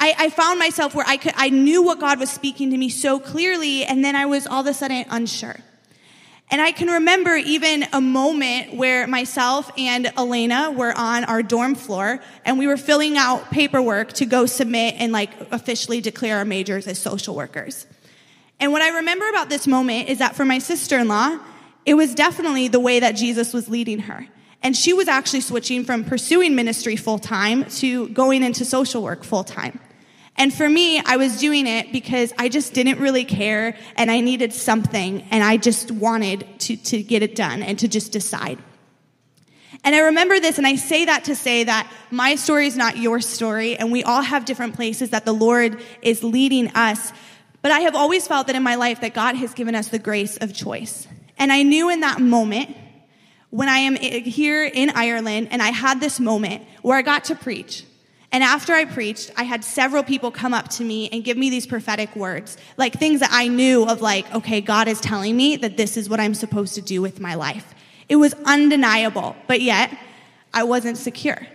I, 0.04 0.16
I, 0.26 0.30
found 0.32 0.60
myself 0.60 0.94
where 0.94 1.06
I 1.08 1.16
could, 1.16 1.32
I 1.38 1.50
knew 1.50 1.82
what 1.82 1.98
God 2.02 2.20
was 2.20 2.30
speaking 2.30 2.72
to 2.72 2.78
me 2.78 2.90
so 2.90 3.22
clearly, 3.22 3.86
and 3.86 4.04
then 4.04 4.18
I 4.18 4.26
was 4.26 4.46
all 4.46 4.60
of 4.60 4.68
a 4.68 4.74
sudden 4.74 5.06
unsure. 5.10 5.56
And 6.52 6.62
I 6.62 6.74
can 6.74 6.90
remember 6.90 7.38
even 7.38 7.86
a 7.94 8.02
moment 8.02 8.74
where 8.74 9.08
myself 9.08 9.72
and 9.78 10.12
Elena 10.18 10.72
were 10.72 10.94
on 10.94 11.24
our 11.24 11.42
dorm 11.42 11.74
floor 11.74 12.20
and 12.44 12.60
we 12.60 12.68
were 12.68 12.76
filling 12.76 13.18
out 13.18 13.50
paperwork 13.50 14.12
to 14.14 14.26
go 14.26 14.46
submit 14.46 14.96
and 14.98 15.14
like 15.14 15.32
officially 15.52 16.02
declare 16.02 16.38
our 16.40 16.46
majors 16.46 16.86
as 16.86 17.00
social 17.00 17.34
workers. 17.34 17.88
And 18.60 18.74
what 18.74 18.82
I 18.82 18.98
remember 18.98 19.30
about 19.30 19.48
this 19.48 19.68
moment 19.68 20.10
is 20.10 20.20
that 20.20 20.36
for 20.36 20.44
my 20.44 20.60
sister 20.60 21.00
in 21.00 21.08
law, 21.08 21.40
it 21.86 21.94
was 21.94 22.14
definitely 22.14 22.68
the 22.68 22.80
way 22.82 23.00
that 23.00 23.14
Jesus 23.14 23.54
was 23.54 23.70
leading 23.70 24.00
her. 24.00 24.28
And 24.62 24.76
she 24.76 24.92
was 24.92 25.08
actually 25.08 25.42
switching 25.42 25.86
from 25.86 26.04
pursuing 26.04 26.56
ministry 26.56 26.98
full 26.98 27.20
time 27.20 27.64
to 27.78 28.10
going 28.10 28.44
into 28.44 28.66
social 28.66 29.02
work 29.02 29.24
full 29.24 29.46
time. 29.46 29.80
And 30.36 30.54
for 30.54 30.68
me, 30.68 31.00
I 31.00 31.18
was 31.18 31.40
doing 31.40 31.68
it 31.68 31.92
because 31.92 32.34
I 32.40 32.50
just 32.50 32.74
didn't 32.74 33.00
really 33.00 33.24
care 33.24 33.78
and 33.96 34.10
I 34.10 34.20
needed 34.20 34.52
something 34.52 35.22
and 35.30 35.44
I 35.44 35.58
just 35.58 35.92
wanted 35.92 36.48
to, 36.62 36.76
to 36.76 37.04
get 37.04 37.22
it 37.22 37.36
done 37.36 37.62
and 37.62 37.78
to 37.80 37.88
just 37.88 38.12
decide. 38.12 38.58
And 39.84 39.96
I 39.96 40.00
remember 40.00 40.40
this 40.40 40.58
and 40.58 40.66
I 40.66 40.76
say 40.76 41.06
that 41.06 41.26
to 41.26 41.36
say 41.36 41.66
that 41.66 41.92
my 42.10 42.36
story 42.36 42.68
is 42.68 42.78
not 42.78 42.98
your 42.98 43.20
story 43.20 43.76
and 43.76 43.92
we 43.92 44.04
all 44.04 44.22
have 44.22 44.46
different 44.46 44.76
places 44.76 45.12
that 45.12 45.26
the 45.26 45.34
Lord 45.34 45.82
is 46.02 46.24
leading 46.24 46.70
us. 46.70 47.12
But 47.62 47.72
I 47.72 47.82
have 47.82 47.96
always 47.96 48.28
felt 48.28 48.48
that 48.48 48.56
in 48.56 48.64
my 48.64 48.76
life 48.76 49.02
that 49.02 49.14
God 49.14 49.36
has 49.36 49.54
given 49.54 49.76
us 49.76 49.90
the 49.90 50.00
grace 50.00 50.38
of 50.38 50.54
choice. 50.54 51.08
And 51.38 51.52
I 51.52 51.64
knew 51.64 51.90
in 51.90 52.00
that 52.00 52.20
moment 52.20 52.76
when 53.50 53.70
I 53.70 53.80
am 53.80 53.96
here 53.96 54.66
in 54.66 54.90
Ireland 54.90 55.50
and 55.52 55.62
I 55.62 55.70
had 55.70 56.00
this 56.00 56.20
moment 56.20 56.64
where 56.82 56.98
I 56.98 57.02
got 57.02 57.26
to 57.26 57.36
preach 57.36 57.86
and 58.34 58.44
after 58.44 58.74
I 58.74 58.86
preached, 58.86 59.32
I 59.38 59.44
had 59.44 59.64
several 59.64 60.02
people 60.02 60.32
come 60.32 60.56
up 60.56 60.68
to 60.70 60.84
me 60.84 61.08
and 61.12 61.24
give 61.24 61.38
me 61.38 61.52
these 61.52 61.68
prophetic 61.68 62.16
words, 62.16 62.58
like 62.78 62.94
things 62.94 63.20
that 63.20 63.30
I 63.32 63.48
knew 63.48 63.86
of, 63.86 64.02
like, 64.02 64.30
okay, 64.34 64.60
God 64.60 64.88
is 64.88 65.00
telling 65.00 65.38
me 65.38 65.56
that 65.58 65.78
this 65.78 65.98
is 65.98 66.10
what 66.10 66.20
I'm 66.20 66.34
supposed 66.34 66.74
to 66.74 66.82
do 66.82 67.00
with 67.00 67.20
my 67.20 67.36
life. 67.36 67.76
It 68.10 68.16
was 68.16 68.34
undeniable, 68.46 69.36
but 69.46 69.62
yet 69.62 69.96
I 70.52 70.64
wasn't 70.64 70.98
secure. 70.98 71.46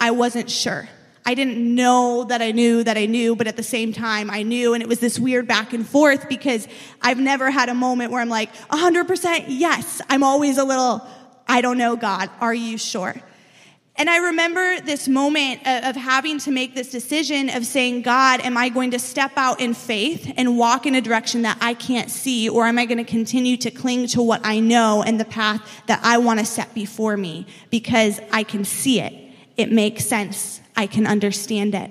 I 0.00 0.12
wasn't 0.12 0.50
sure. 0.50 0.88
I 1.26 1.34
didn't 1.34 1.58
know 1.74 2.24
that 2.24 2.40
I 2.40 2.50
knew 2.50 2.82
that 2.82 2.96
I 2.96 3.04
knew, 3.04 3.36
but 3.36 3.46
at 3.46 3.58
the 3.58 3.62
same 3.62 3.92
time, 3.92 4.30
I 4.30 4.42
knew. 4.42 4.72
And 4.72 4.82
it 4.82 4.88
was 4.88 5.00
this 5.00 5.18
weird 5.18 5.46
back 5.46 5.74
and 5.74 5.86
forth 5.86 6.30
because 6.30 6.66
I've 7.02 7.20
never 7.20 7.50
had 7.50 7.68
a 7.68 7.74
moment 7.74 8.10
where 8.10 8.22
I'm 8.22 8.30
like, 8.30 8.54
100% 8.70 9.44
yes. 9.48 10.00
I'm 10.08 10.22
always 10.22 10.56
a 10.56 10.64
little, 10.64 11.06
I 11.46 11.60
don't 11.60 11.76
know, 11.76 11.94
God, 11.94 12.30
are 12.40 12.54
you 12.54 12.78
sure? 12.78 13.14
And 13.96 14.08
I 14.08 14.16
remember 14.16 14.80
this 14.80 15.06
moment 15.06 15.60
of 15.66 15.96
having 15.96 16.38
to 16.40 16.50
make 16.50 16.74
this 16.74 16.90
decision 16.90 17.50
of 17.50 17.66
saying, 17.66 18.02
God, 18.02 18.40
am 18.40 18.56
I 18.56 18.70
going 18.70 18.90
to 18.92 18.98
step 18.98 19.32
out 19.36 19.60
in 19.60 19.74
faith 19.74 20.32
and 20.36 20.56
walk 20.58 20.86
in 20.86 20.94
a 20.94 21.00
direction 21.00 21.42
that 21.42 21.58
I 21.60 21.74
can't 21.74 22.10
see, 22.10 22.48
or 22.48 22.64
am 22.66 22.78
I 22.78 22.86
going 22.86 22.98
to 22.98 23.04
continue 23.04 23.58
to 23.58 23.70
cling 23.70 24.06
to 24.08 24.22
what 24.22 24.40
I 24.44 24.60
know 24.60 25.02
and 25.02 25.20
the 25.20 25.26
path 25.26 25.60
that 25.86 26.00
I 26.02 26.18
want 26.18 26.40
to 26.40 26.46
set 26.46 26.74
before 26.74 27.18
me 27.18 27.46
because 27.70 28.18
I 28.32 28.44
can 28.44 28.64
see 28.64 29.00
it? 29.00 29.12
It 29.58 29.70
makes 29.70 30.06
sense. 30.06 30.62
I 30.74 30.86
can 30.86 31.06
understand 31.06 31.74
it. 31.74 31.90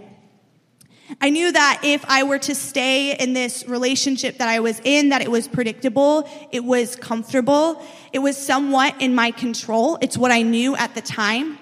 I 1.20 1.30
knew 1.30 1.52
that 1.52 1.82
if 1.84 2.04
I 2.08 2.24
were 2.24 2.40
to 2.40 2.56
stay 2.56 3.16
in 3.16 3.34
this 3.34 3.68
relationship 3.68 4.38
that 4.38 4.48
I 4.48 4.60
was 4.60 4.82
in, 4.84 5.10
that 5.10 5.22
it 5.22 5.30
was 5.30 5.48
predictable, 5.48 6.28
it 6.52 6.64
was 6.64 6.96
comfortable, 6.96 7.86
it 8.14 8.20
was 8.20 8.38
somewhat 8.38 9.00
in 9.02 9.14
my 9.14 9.32
control. 9.32 9.98
It's 10.02 10.18
what 10.18 10.32
I 10.32 10.42
knew 10.42 10.76
at 10.76 10.96
the 10.96 11.02
time. 11.02 11.60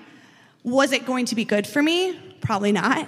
Was 0.70 0.92
it 0.92 1.06
going 1.06 1.26
to 1.26 1.36
be 1.36 1.46
good 1.46 1.66
for 1.66 1.82
me? 1.82 2.18
Probably 2.42 2.72
not. 2.72 3.08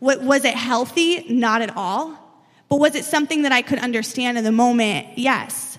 Was 0.00 0.44
it 0.44 0.54
healthy? 0.54 1.24
Not 1.28 1.62
at 1.62 1.76
all. 1.76 2.18
But 2.68 2.76
was 2.76 2.94
it 2.94 3.04
something 3.04 3.42
that 3.42 3.52
I 3.52 3.62
could 3.62 3.78
understand 3.78 4.38
in 4.38 4.44
the 4.44 4.52
moment? 4.52 5.18
Yes. 5.18 5.78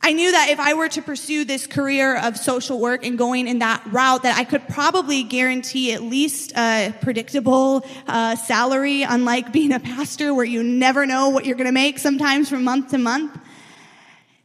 I 0.00 0.12
knew 0.12 0.30
that 0.30 0.50
if 0.50 0.60
I 0.60 0.74
were 0.74 0.88
to 0.90 1.02
pursue 1.02 1.44
this 1.44 1.66
career 1.66 2.16
of 2.16 2.36
social 2.36 2.78
work 2.78 3.04
and 3.04 3.18
going 3.18 3.48
in 3.48 3.58
that 3.58 3.82
route, 3.90 4.22
that 4.22 4.38
I 4.38 4.44
could 4.44 4.68
probably 4.68 5.24
guarantee 5.24 5.92
at 5.92 6.02
least 6.02 6.52
a 6.56 6.94
predictable 7.00 7.84
uh, 8.06 8.36
salary, 8.36 9.02
unlike 9.02 9.52
being 9.52 9.72
a 9.72 9.80
pastor 9.80 10.32
where 10.32 10.44
you 10.44 10.62
never 10.62 11.04
know 11.04 11.30
what 11.30 11.46
you're 11.46 11.56
going 11.56 11.66
to 11.66 11.72
make 11.72 11.98
sometimes 11.98 12.48
from 12.48 12.64
month 12.64 12.90
to 12.90 12.98
month. 12.98 13.36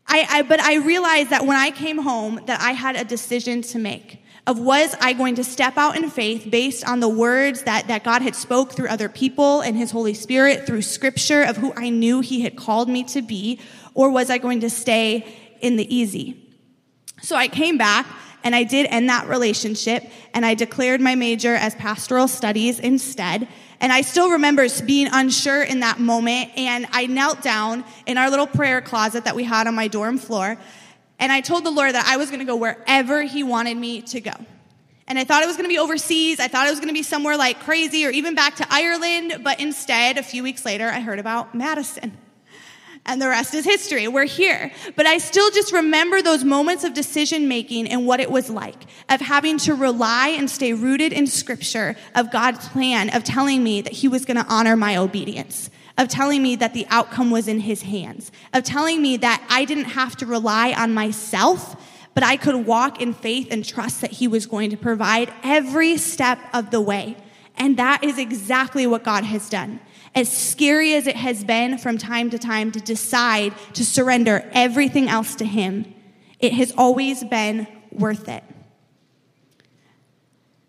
I, 0.07 0.27
I, 0.29 0.41
but 0.41 0.59
I 0.59 0.77
realized 0.77 1.29
that 1.29 1.45
when 1.45 1.57
I 1.57 1.71
came 1.71 1.99
home, 1.99 2.41
that 2.47 2.59
I 2.61 2.71
had 2.71 2.95
a 2.95 3.03
decision 3.03 3.61
to 3.61 3.79
make 3.79 4.22
of 4.45 4.59
was 4.59 4.95
I 4.99 5.13
going 5.13 5.35
to 5.35 5.43
step 5.43 5.77
out 5.77 5.95
in 5.95 6.09
faith 6.09 6.49
based 6.49 6.85
on 6.87 6.99
the 6.99 7.07
words 7.07 7.63
that, 7.63 7.87
that 7.87 8.03
God 8.03 8.21
had 8.21 8.35
spoke 8.35 8.73
through 8.73 8.89
other 8.89 9.07
people 9.07 9.61
and 9.61 9.77
his 9.77 9.91
Holy 9.91 10.13
Spirit 10.13 10.65
through 10.65 10.81
scripture 10.81 11.43
of 11.43 11.57
who 11.57 11.73
I 11.77 11.89
knew 11.89 12.19
he 12.19 12.41
had 12.41 12.57
called 12.57 12.89
me 12.89 13.03
to 13.05 13.21
be, 13.21 13.59
or 13.93 14.09
was 14.09 14.29
I 14.29 14.39
going 14.39 14.59
to 14.61 14.69
stay 14.69 15.25
in 15.61 15.77
the 15.77 15.95
easy? 15.95 16.39
So 17.21 17.37
I 17.37 17.47
came 17.47 17.77
back 17.77 18.05
and 18.43 18.53
I 18.53 18.63
did 18.63 18.85
end 18.87 19.07
that 19.07 19.29
relationship 19.29 20.03
and 20.33 20.45
I 20.45 20.55
declared 20.55 20.99
my 20.99 21.15
major 21.15 21.55
as 21.55 21.73
pastoral 21.75 22.27
studies 22.27 22.79
instead. 22.79 23.47
And 23.79 23.93
I 23.93 24.01
still 24.01 24.31
remember 24.31 24.67
being 24.85 25.07
unsure 25.11 25.63
in 25.63 25.79
that 25.79 25.99
moment 25.99 26.51
and 26.57 26.85
I 26.91 27.05
knelt 27.07 27.41
down 27.41 27.85
in 28.05 28.17
our 28.17 28.29
little 28.29 28.47
prayer 28.47 28.81
closet 28.81 29.23
that 29.23 29.37
we 29.37 29.45
had 29.45 29.67
on 29.67 29.75
my 29.75 29.87
dorm 29.87 30.17
floor 30.17 30.57
and 31.19 31.31
I 31.31 31.41
told 31.41 31.63
the 31.63 31.71
Lord 31.71 31.93
that 31.95 32.05
I 32.07 32.17
was 32.17 32.29
going 32.29 32.39
to 32.39 32.45
go 32.45 32.55
wherever 32.55 33.23
He 33.23 33.43
wanted 33.43 33.77
me 33.77 34.01
to 34.03 34.21
go. 34.21 34.33
And 35.07 35.19
I 35.19 35.25
thought 35.25 35.43
it 35.43 35.47
was 35.47 35.57
going 35.57 35.65
to 35.65 35.73
be 35.73 35.79
overseas. 35.79 36.39
I 36.39 36.47
thought 36.47 36.67
it 36.67 36.69
was 36.69 36.79
going 36.79 36.89
to 36.89 36.93
be 36.93 37.03
somewhere 37.03 37.37
like 37.37 37.59
crazy 37.59 38.05
or 38.05 38.09
even 38.09 38.35
back 38.35 38.55
to 38.55 38.67
Ireland. 38.69 39.41
But 39.43 39.59
instead, 39.59 40.17
a 40.17 40.23
few 40.23 40.43
weeks 40.43 40.65
later, 40.65 40.87
I 40.87 41.01
heard 41.01 41.19
about 41.19 41.53
Madison. 41.53 42.17
And 43.05 43.21
the 43.21 43.27
rest 43.27 43.53
is 43.53 43.65
history. 43.65 44.07
We're 44.07 44.25
here. 44.25 44.71
But 44.95 45.05
I 45.05 45.17
still 45.17 45.51
just 45.51 45.73
remember 45.73 46.21
those 46.21 46.45
moments 46.45 46.85
of 46.85 46.93
decision 46.93 47.49
making 47.49 47.89
and 47.89 48.07
what 48.07 48.21
it 48.21 48.31
was 48.31 48.49
like 48.49 48.85
of 49.09 49.19
having 49.19 49.57
to 49.59 49.75
rely 49.75 50.29
and 50.29 50.49
stay 50.49 50.71
rooted 50.71 51.11
in 51.11 51.27
scripture 51.27 51.97
of 52.15 52.31
God's 52.31 52.69
plan 52.69 53.09
of 53.09 53.25
telling 53.25 53.61
me 53.61 53.81
that 53.81 53.91
He 53.91 54.07
was 54.07 54.23
going 54.23 54.37
to 54.37 54.45
honor 54.47 54.77
my 54.77 54.95
obedience 54.95 55.69
of 55.97 56.07
telling 56.07 56.41
me 56.41 56.55
that 56.55 56.73
the 56.73 56.87
outcome 56.89 57.29
was 57.29 57.47
in 57.47 57.59
his 57.61 57.83
hands, 57.83 58.31
of 58.53 58.63
telling 58.63 59.01
me 59.01 59.17
that 59.17 59.45
I 59.49 59.65
didn't 59.65 59.85
have 59.85 60.15
to 60.17 60.25
rely 60.25 60.73
on 60.73 60.93
myself, 60.93 61.75
but 62.13 62.23
I 62.23 62.37
could 62.37 62.65
walk 62.65 63.01
in 63.01 63.13
faith 63.13 63.47
and 63.51 63.63
trust 63.63 64.01
that 64.01 64.11
he 64.11 64.27
was 64.27 64.45
going 64.45 64.69
to 64.71 64.77
provide 64.77 65.31
every 65.43 65.97
step 65.97 66.39
of 66.53 66.71
the 66.71 66.81
way. 66.81 67.17
And 67.57 67.77
that 67.77 68.03
is 68.03 68.17
exactly 68.17 68.87
what 68.87 69.03
God 69.03 69.23
has 69.23 69.49
done. 69.49 69.79
As 70.15 70.31
scary 70.31 70.93
as 70.93 71.07
it 71.07 71.15
has 71.15 71.43
been 71.43 71.77
from 71.77 71.97
time 71.97 72.29
to 72.31 72.39
time 72.39 72.71
to 72.71 72.79
decide 72.79 73.53
to 73.73 73.85
surrender 73.85 74.49
everything 74.53 75.09
else 75.09 75.35
to 75.35 75.45
him, 75.45 75.93
it 76.39 76.53
has 76.53 76.73
always 76.77 77.23
been 77.23 77.67
worth 77.91 78.27
it. 78.27 78.43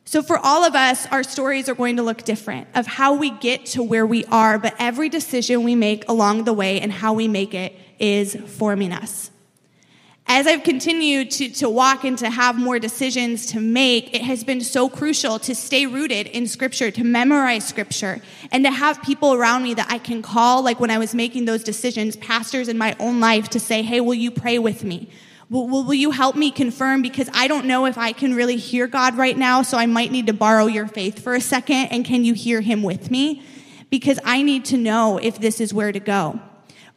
So, 0.07 0.23
for 0.23 0.37
all 0.37 0.65
of 0.65 0.75
us, 0.75 1.07
our 1.07 1.23
stories 1.23 1.69
are 1.69 1.75
going 1.75 1.97
to 1.97 2.03
look 2.03 2.25
different 2.25 2.69
of 2.75 2.87
how 2.87 3.15
we 3.15 3.31
get 3.31 3.67
to 3.67 3.83
where 3.83 4.07
we 4.07 4.25
are, 4.27 4.59
but 4.59 4.75
every 4.79 5.09
decision 5.09 5.63
we 5.63 5.75
make 5.75 6.07
along 6.09 6.45
the 6.45 6.53
way 6.53 6.81
and 6.81 6.93
how 6.93 7.15
we 7.15 7.27
make 7.27 7.55
it 7.55 7.75
is 7.99 8.37
forming 8.47 8.93
us. 8.93 9.31
As 10.27 10.47
I've 10.47 10.63
continued 10.63 11.31
to, 11.33 11.51
to 11.51 11.69
walk 11.69 12.05
and 12.05 12.17
to 12.19 12.31
have 12.31 12.57
more 12.57 12.79
decisions 12.79 13.47
to 13.49 13.61
make, 13.61 14.15
it 14.15 14.23
has 14.23 14.43
been 14.43 14.63
so 14.63 14.89
crucial 14.89 15.39
to 15.41 15.55
stay 15.55 15.87
rooted 15.87 16.27
in 16.29 16.47
Scripture, 16.47 16.91
to 16.91 17.05
memorize 17.05 17.67
Scripture, 17.67 18.23
and 18.51 18.65
to 18.65 18.71
have 18.71 19.03
people 19.03 19.35
around 19.35 19.63
me 19.63 19.75
that 19.75 19.91
I 19.91 19.99
can 19.99 20.23
call, 20.23 20.63
like 20.63 20.81
when 20.81 20.91
I 20.91 20.97
was 20.97 21.15
making 21.15 21.45
those 21.45 21.63
decisions, 21.63 22.17
pastors 22.17 22.69
in 22.69 22.79
my 22.79 22.97
own 22.99 23.21
life, 23.21 23.51
to 23.51 23.61
say, 23.61 23.83
hey, 23.83 24.01
will 24.01 24.15
you 24.15 24.31
pray 24.31 24.59
with 24.59 24.83
me? 24.83 25.11
Will, 25.55 25.69
will, 25.69 25.85
will, 25.85 25.95
you 25.95 26.11
help 26.11 26.35
me 26.35 26.51
confirm? 26.51 27.01
Because 27.01 27.31
I 27.33 27.47
don't 27.47 27.67
know 27.67 27.87
if 27.87 27.97
I 27.97 28.11
can 28.11 28.35
really 28.35 28.57
hear 28.57 28.89
God 28.89 29.17
right 29.17 29.39
now, 29.39 29.63
so 29.63 29.79
I 29.79 29.87
might 29.87 30.11
need 30.11 30.27
to 30.27 30.33
borrow 30.33 30.67
your 30.67 30.89
faith 30.89 31.23
for 31.23 31.37
a 31.37 31.41
second. 31.41 31.93
And 31.93 32.05
can 32.05 32.25
you 32.25 32.35
hear 32.35 32.61
Him 32.61 32.83
with 32.83 33.09
me? 33.09 33.41
Because 33.89 34.19
I 34.25 34.43
need 34.43 34.65
to 34.65 34.77
know 34.77 35.17
if 35.19 35.39
this 35.39 35.61
is 35.61 35.73
where 35.73 35.93
to 35.93 36.01
go. 36.01 36.41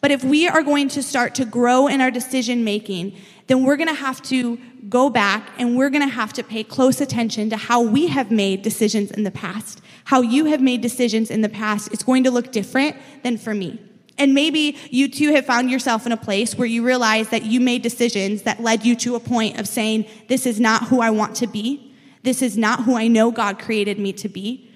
But 0.02 0.10
if 0.10 0.24
we 0.24 0.48
are 0.48 0.64
going 0.64 0.88
to 0.90 1.04
start 1.04 1.36
to 1.36 1.46
grow 1.46 1.86
in 1.86 2.02
our 2.02 2.10
decision 2.10 2.64
making, 2.64 3.16
then 3.46 3.64
we're 3.64 3.78
going 3.78 3.90
to 3.90 3.94
have 3.94 4.24
to 4.24 4.58
go 4.90 5.12
back 5.12 5.52
and 5.60 5.78
we're 5.78 5.92
going 5.92 6.08
to 6.08 6.16
have 6.16 6.34
to 6.34 6.44
pay 6.44 6.64
close 6.64 7.00
attention 7.00 7.52
to 7.52 7.58
how 7.58 7.82
we 7.82 8.08
have 8.08 8.32
made 8.32 8.64
decisions 8.64 9.12
in 9.12 9.24
the 9.24 9.30
past. 9.30 9.82
How 10.06 10.22
you 10.22 10.46
have 10.46 10.62
made 10.62 10.82
decisions 10.82 11.30
in 11.30 11.42
the 11.42 11.50
past 11.50 11.94
is 11.94 12.02
going 12.02 12.24
to 12.24 12.32
look 12.32 12.52
different 12.52 12.96
than 13.22 13.38
for 13.38 13.54
me. 13.54 13.80
And 14.18 14.34
maybe 14.34 14.78
you 14.90 15.10
too 15.10 15.34
have 15.34 15.46
found 15.46 15.70
yourself 15.70 16.06
in 16.06 16.12
a 16.12 16.18
place 16.18 16.56
where 16.56 16.68
you 16.68 16.84
realize 16.84 17.30
that 17.30 17.44
you 17.44 17.60
made 17.60 17.82
decisions 17.82 18.44
that 18.44 18.62
led 18.62 18.86
you 18.86 18.96
to 18.98 19.16
a 19.16 19.20
point 19.20 19.60
of 19.60 19.68
saying, 19.68 20.06
this 20.28 20.46
is 20.46 20.60
not 20.60 20.88
who 20.88 21.02
I 21.02 21.12
want 21.12 21.36
to 21.38 21.48
be. 21.48 21.94
This 22.24 22.42
is 22.42 22.58
not 22.58 22.84
who 22.84 22.96
I 22.96 23.08
know 23.08 23.32
God 23.32 23.60
created 23.60 24.00
me 24.00 24.14
to 24.14 24.28
be. 24.28 24.70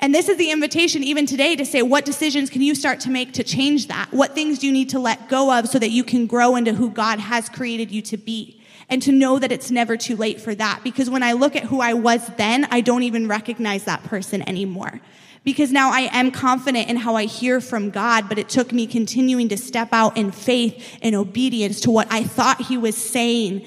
And 0.00 0.14
this 0.14 0.28
is 0.28 0.36
the 0.36 0.52
invitation 0.52 1.02
even 1.02 1.26
today 1.26 1.56
to 1.56 1.66
say, 1.66 1.82
what 1.82 2.04
decisions 2.04 2.50
can 2.50 2.62
you 2.62 2.76
start 2.76 3.00
to 3.00 3.10
make 3.10 3.32
to 3.32 3.42
change 3.42 3.88
that? 3.88 4.12
What 4.12 4.32
things 4.32 4.60
do 4.60 4.68
you 4.68 4.72
need 4.72 4.90
to 4.90 5.00
let 5.00 5.28
go 5.28 5.58
of 5.58 5.68
so 5.68 5.78
that 5.80 5.90
you 5.90 6.04
can 6.04 6.26
grow 6.26 6.54
into 6.54 6.72
who 6.72 6.88
God 6.88 7.18
has 7.18 7.48
created 7.48 7.90
you 7.90 8.00
to 8.02 8.16
be? 8.16 8.62
And 8.88 9.02
to 9.02 9.12
know 9.12 9.38
that 9.38 9.52
it's 9.52 9.70
never 9.70 9.98
too 9.98 10.16
late 10.16 10.40
for 10.40 10.54
that. 10.54 10.80
Because 10.82 11.10
when 11.10 11.22
I 11.22 11.32
look 11.32 11.56
at 11.56 11.64
who 11.64 11.80
I 11.80 11.92
was 11.92 12.26
then, 12.36 12.66
I 12.70 12.80
don't 12.80 13.02
even 13.02 13.28
recognize 13.28 13.84
that 13.84 14.02
person 14.04 14.48
anymore. 14.48 15.00
Because 15.44 15.72
now 15.72 15.90
I 15.90 16.08
am 16.12 16.30
confident 16.30 16.88
in 16.88 16.96
how 16.96 17.14
I 17.14 17.24
hear 17.24 17.60
from 17.60 17.90
God, 17.90 18.28
but 18.28 18.38
it 18.38 18.48
took 18.48 18.72
me 18.72 18.86
continuing 18.86 19.48
to 19.48 19.56
step 19.56 19.88
out 19.92 20.16
in 20.16 20.30
faith 20.30 20.98
and 21.00 21.14
obedience 21.14 21.80
to 21.82 21.90
what 21.90 22.06
I 22.10 22.24
thought 22.24 22.62
He 22.62 22.76
was 22.76 22.96
saying 22.96 23.66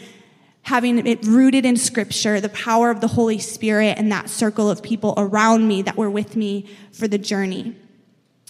having 0.63 1.05
it 1.07 1.25
rooted 1.25 1.65
in 1.65 1.75
scripture, 1.75 2.39
the 2.39 2.49
power 2.49 2.91
of 2.91 3.01
the 3.01 3.07
Holy 3.07 3.39
Spirit, 3.39 3.97
and 3.97 4.11
that 4.11 4.29
circle 4.29 4.69
of 4.69 4.83
people 4.83 5.13
around 5.17 5.67
me 5.67 5.81
that 5.81 5.97
were 5.97 6.09
with 6.09 6.35
me 6.35 6.65
for 6.91 7.07
the 7.07 7.17
journey. 7.17 7.75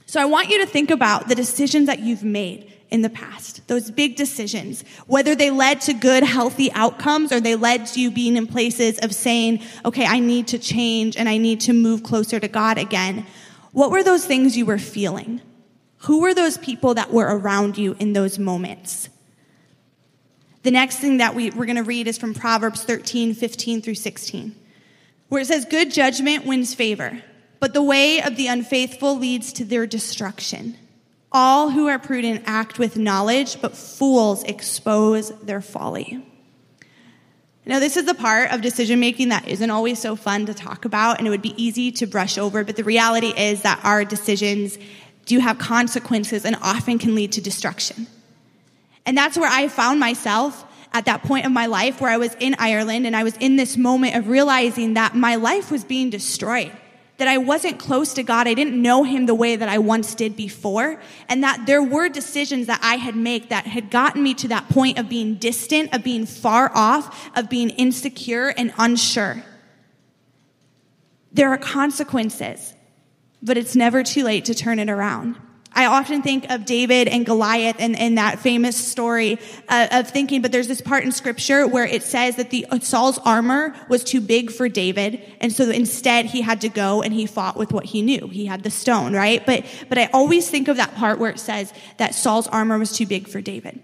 So 0.06 0.22
I 0.22 0.26
want 0.26 0.50
you 0.50 0.60
to 0.60 0.66
think 0.66 0.92
about 0.92 1.30
the 1.30 1.36
decisions 1.36 1.88
that 1.88 2.00
you've 2.00 2.24
made 2.24 2.71
in 2.92 3.02
the 3.02 3.10
past, 3.10 3.66
those 3.70 3.90
big 3.90 4.18
decisions, 4.18 4.84
whether 5.08 5.34
they 5.34 5.50
led 5.50 5.80
to 5.82 5.94
good, 5.94 6.24
healthy 6.24 6.72
outcomes 6.74 7.32
or 7.32 7.40
they 7.40 7.56
led 7.56 7.88
to 7.88 8.02
you 8.02 8.12
being 8.12 8.36
in 8.36 8.46
places 8.46 9.00
of 9.00 9.16
saying, 9.16 9.62
okay, 9.86 10.06
I 10.06 10.20
need 10.20 10.50
to 10.50 10.60
change 10.60 11.16
and 11.16 11.30
I 11.30 11.38
need 11.38 11.62
to 11.62 11.74
move 11.74 12.04
closer 12.04 12.40
to 12.40 12.50
God 12.50 12.78
again. 12.78 13.26
What 13.72 13.92
were 13.92 14.04
those 14.04 14.26
things 14.26 14.58
you 14.58 14.66
were 14.66 14.78
feeling? 14.78 15.42
Who 16.00 16.22
were 16.22 16.34
those 16.34 16.58
people 16.58 16.96
that 16.96 17.14
were 17.14 17.38
around 17.38 17.78
you 17.78 17.96
in 17.98 18.12
those 18.12 18.38
moments? 18.38 19.08
The 20.64 20.72
next 20.72 20.98
thing 20.98 21.18
that 21.18 21.34
we, 21.34 21.50
we're 21.52 21.66
going 21.66 21.78
to 21.78 21.84
read 21.84 22.08
is 22.08 22.18
from 22.18 22.34
Proverbs 22.34 22.84
13, 22.84 23.34
15 23.34 23.82
through 23.82 23.96
16, 23.96 24.56
where 25.30 25.42
it 25.42 25.48
says, 25.48 25.66
Good 25.66 25.92
judgment 25.92 26.46
wins 26.46 26.76
favor, 26.76 27.24
but 27.60 27.74
the 27.74 27.82
way 27.82 28.22
of 28.22 28.36
the 28.36 28.48
unfaithful 28.48 29.18
leads 29.18 29.54
to 29.54 29.66
their 29.66 29.88
destruction. 29.88 30.78
All 31.32 31.70
who 31.70 31.88
are 31.88 31.98
prudent 31.98 32.44
act 32.46 32.78
with 32.78 32.98
knowledge, 32.98 33.62
but 33.62 33.78
fools 33.78 34.44
expose 34.44 35.30
their 35.40 35.62
folly. 35.62 36.26
Now, 37.66 37.80
this 37.80 37.96
is 37.96 38.06
the 38.06 38.16
part 38.16 38.52
of 38.52 38.62
decision 38.62 39.00
making 39.00 39.30
that 39.30 39.48
isn't 39.48 39.70
always 39.70 40.00
so 40.00 40.16
fun 40.16 40.48
to 40.48 40.54
talk 40.54 40.84
about, 40.84 41.20
and 41.20 41.28
it 41.28 41.30
would 41.30 41.44
be 41.44 41.64
easy 41.64 41.92
to 41.94 42.08
brush 42.08 42.38
over, 42.38 42.64
but 42.64 42.76
the 42.76 42.84
reality 42.84 43.34
is 43.38 43.62
that 43.62 43.80
our 43.84 44.04
decisions 44.04 44.78
do 45.26 45.40
have 45.40 45.60
consequences 45.60 46.44
and 46.44 46.56
often 46.62 46.98
can 46.98 47.14
lead 47.14 47.32
to 47.34 47.42
destruction. 47.42 48.08
And 49.06 49.16
that's 49.16 49.38
where 49.38 49.50
I 49.50 49.68
found 49.68 50.00
myself 50.00 50.66
at 50.94 51.06
that 51.06 51.24
point 51.24 51.46
of 51.46 51.52
my 51.52 51.68
life 51.68 52.02
where 52.02 52.10
I 52.10 52.18
was 52.18 52.36
in 52.40 52.56
Ireland 52.60 53.06
and 53.06 53.16
I 53.16 53.24
was 53.24 53.38
in 53.38 53.56
this 53.56 53.78
moment 53.78 54.16
of 54.16 54.28
realizing 54.28 54.96
that 54.96 55.16
my 55.16 55.36
life 55.36 55.72
was 55.72 55.84
being 55.84 56.10
destroyed. 56.10 56.72
That 57.22 57.28
I 57.28 57.38
wasn't 57.38 57.78
close 57.78 58.16
to 58.16 58.24
God. 58.24 58.48
I 58.48 58.56
didn't 58.56 58.82
know 58.82 59.04
Him 59.04 59.28
the 59.28 59.36
way 59.36 59.56
that 59.56 59.70
I 59.70 59.78
once 59.78 60.16
did 60.16 60.36
before. 60.36 61.00
And 61.30 61.44
that 61.44 61.68
there 61.68 61.84
were 61.84 62.10
decisions 62.10 62.66
that 62.66 62.80
I 62.82 62.96
had 62.96 63.16
made 63.16 63.50
that 63.50 63.68
had 63.68 63.92
gotten 63.92 64.24
me 64.24 64.34
to 64.34 64.48
that 64.48 64.70
point 64.70 64.98
of 64.98 65.08
being 65.08 65.36
distant, 65.36 65.94
of 65.94 66.04
being 66.04 66.26
far 66.26 66.72
off, 66.74 67.30
of 67.38 67.48
being 67.48 67.70
insecure 67.70 68.48
and 68.58 68.74
unsure. 68.80 69.44
There 71.32 71.50
are 71.50 71.60
consequences, 71.60 72.74
but 73.40 73.56
it's 73.56 73.76
never 73.76 74.02
too 74.02 74.24
late 74.24 74.46
to 74.46 74.56
turn 74.56 74.80
it 74.80 74.90
around. 74.90 75.36
I 75.74 75.86
often 75.86 76.22
think 76.22 76.50
of 76.50 76.66
David 76.66 77.08
and 77.08 77.26
Goliath 77.26 77.78
and, 77.80 77.98
and 77.98 78.18
that 78.18 78.40
famous 78.40 78.76
story 78.76 79.40
uh, 79.70 79.88
of 79.92 80.10
thinking, 80.10 80.42
but 80.42 80.52
there's 80.52 80.68
this 80.68 80.82
part 80.82 81.06
in 81.06 81.14
scripture 81.14 81.66
where 81.66 81.86
it 81.86 82.04
says 82.04 82.36
that 82.36 82.50
the 82.50 82.66
uh, 82.66 82.80
Saul's 82.80 83.20
armor 83.20 83.74
was 83.88 84.04
too 84.04 84.20
big 84.20 84.52
for 84.52 84.68
David. 84.68 85.24
And 85.40 85.54
so 85.54 85.70
instead 85.70 86.26
he 86.26 86.42
had 86.42 86.60
to 86.62 86.70
go 86.70 87.02
and 87.02 87.14
he 87.14 87.26
fought 87.26 87.56
with 87.56 87.72
what 87.72 87.86
he 87.86 88.02
knew. 88.02 88.28
He 88.28 88.46
had 88.46 88.64
the 88.64 88.70
stone, 88.70 89.14
right? 89.14 89.46
But, 89.46 89.64
but 89.88 89.98
I 89.98 90.10
always 90.14 90.50
think 90.50 90.68
of 90.68 90.76
that 90.76 90.94
part 90.96 91.20
where 91.20 91.32
it 91.32 91.40
says 91.40 91.74
that 91.98 92.16
Saul's 92.16 92.48
armor 92.48 92.78
was 92.78 92.92
too 92.92 93.06
big 93.06 93.30
for 93.30 93.40
David. 93.40 93.82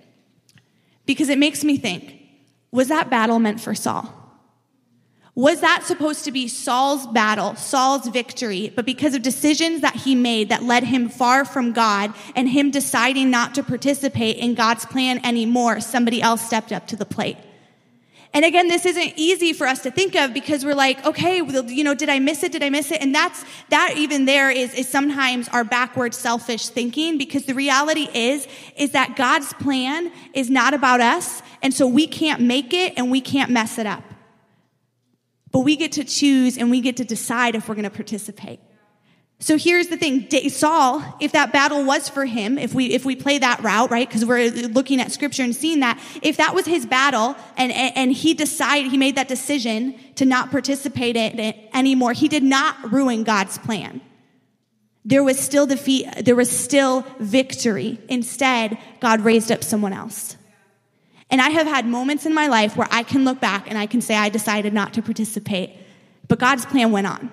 Because 1.06 1.30
it 1.30 1.38
makes 1.38 1.64
me 1.64 1.78
think, 1.78 2.20
was 2.70 2.90
that 2.90 3.10
battle 3.10 3.40
meant 3.40 3.62
for 3.62 3.74
Saul? 3.74 4.27
Was 5.38 5.62
that 5.62 5.84
supposed 5.86 6.26
to 6.26 6.32
be 6.32 6.48
Saul's 6.48 7.06
battle, 7.06 7.56
Saul's 7.58 8.08
victory? 8.08 8.74
But 8.76 8.88
because 8.88 9.14
of 9.14 9.22
decisions 9.22 9.82
that 9.82 9.96
he 9.96 10.16
made 10.16 10.50
that 10.50 10.64
led 10.64 10.84
him 10.84 11.10
far 11.10 11.46
from 11.46 11.74
God 11.74 12.12
and 12.36 12.50
him 12.50 12.72
deciding 12.72 13.30
not 13.30 13.54
to 13.54 13.62
participate 13.62 14.38
in 14.38 14.56
God's 14.56 14.88
plan 14.88 15.24
anymore, 15.24 15.80
somebody 15.80 16.24
else 16.24 16.42
stepped 16.42 16.72
up 16.72 16.88
to 16.88 16.96
the 16.96 17.06
plate. 17.06 17.38
And 18.34 18.46
again, 18.46 18.68
this 18.68 18.88
isn't 18.88 19.14
easy 19.16 19.54
for 19.54 19.68
us 19.68 19.84
to 19.84 19.92
think 19.92 20.16
of 20.16 20.34
because 20.34 20.66
we're 20.66 20.74
like, 20.74 21.06
okay, 21.06 21.38
you 21.38 21.84
know, 21.84 21.94
did 21.94 22.10
I 22.10 22.18
miss 22.18 22.42
it? 22.42 22.52
Did 22.52 22.64
I 22.64 22.72
miss 22.72 22.90
it? 22.90 23.00
And 23.00 23.14
that's, 23.14 23.46
that 23.70 23.94
even 23.96 24.26
there 24.26 24.50
is, 24.50 24.74
is 24.74 24.90
sometimes 24.90 25.50
our 25.50 25.64
backward 25.64 26.16
selfish 26.16 26.70
thinking 26.70 27.20
because 27.20 27.46
the 27.46 27.54
reality 27.54 28.10
is, 28.12 28.48
is 28.76 28.90
that 28.94 29.16
God's 29.16 29.54
plan 29.54 30.12
is 30.34 30.50
not 30.50 30.74
about 30.74 31.00
us. 31.00 31.44
And 31.62 31.76
so 31.76 31.86
we 31.86 32.08
can't 32.08 32.42
make 32.42 32.74
it 32.74 32.94
and 32.98 33.12
we 33.12 33.22
can't 33.22 33.52
mess 33.52 33.78
it 33.78 33.86
up. 33.86 34.07
But 35.58 35.64
we 35.64 35.76
get 35.76 35.94
to 35.94 36.04
choose 36.04 36.56
and 36.56 36.70
we 36.70 36.82
get 36.82 36.98
to 36.98 37.04
decide 37.04 37.56
if 37.56 37.68
we're 37.68 37.74
going 37.74 37.86
to 37.86 37.90
participate. 37.90 38.60
So 39.40 39.58
here's 39.58 39.88
the 39.88 39.98
thing. 39.98 40.30
Saul, 40.52 41.02
if 41.20 41.32
that 41.32 41.52
battle 41.52 41.84
was 41.84 42.08
for 42.08 42.26
him, 42.26 42.60
if 42.60 42.76
we, 42.76 42.94
if 42.94 43.06
we 43.06 43.16
play 43.16 43.40
that 43.40 43.64
route, 43.64 43.90
right? 43.90 44.08
Because 44.08 44.24
we're 44.24 44.52
looking 44.52 45.02
at 45.02 45.12
scripture 45.12 45.42
and 45.42 45.56
seeing 45.56 45.80
that, 45.80 46.00
if 46.22 46.38
that 46.38 46.54
was 46.54 46.68
his 46.68 46.86
battle 46.86 47.36
and, 47.58 47.72
and 47.72 48.12
he 48.12 48.36
decided, 48.36 48.92
he 48.92 49.00
made 49.00 49.16
that 49.16 49.30
decision 49.30 49.96
to 50.14 50.26
not 50.26 50.52
participate 50.52 51.16
in 51.16 51.40
it 51.40 51.58
anymore, 51.74 52.14
he 52.14 52.28
did 52.28 52.44
not 52.44 52.92
ruin 52.94 53.24
God's 53.24 53.58
plan. 53.58 54.00
There 55.06 55.24
was 55.24 55.40
still 55.40 55.66
defeat, 55.66 56.06
there 56.24 56.36
was 56.36 56.52
still 56.52 57.04
victory. 57.18 58.00
Instead, 58.10 58.78
God 59.00 59.22
raised 59.22 59.52
up 59.52 59.64
someone 59.64 59.94
else. 59.94 60.37
And 61.30 61.42
I 61.42 61.50
have 61.50 61.68
had 61.68 61.86
moments 61.86 62.26
in 62.26 62.34
my 62.34 62.48
life 62.48 62.78
where 62.78 62.88
I 62.90 63.04
can 63.04 63.26
look 63.26 63.40
back 63.40 63.70
and 63.70 63.78
I 63.78 63.86
can 63.86 64.02
say 64.02 64.16
I 64.16 64.30
decided 64.30 64.74
not 64.74 64.94
to 64.94 65.02
participate, 65.02 65.72
but 66.28 66.40
God's 66.40 66.66
plan 66.66 66.92
went 66.92 67.08
on. 67.08 67.32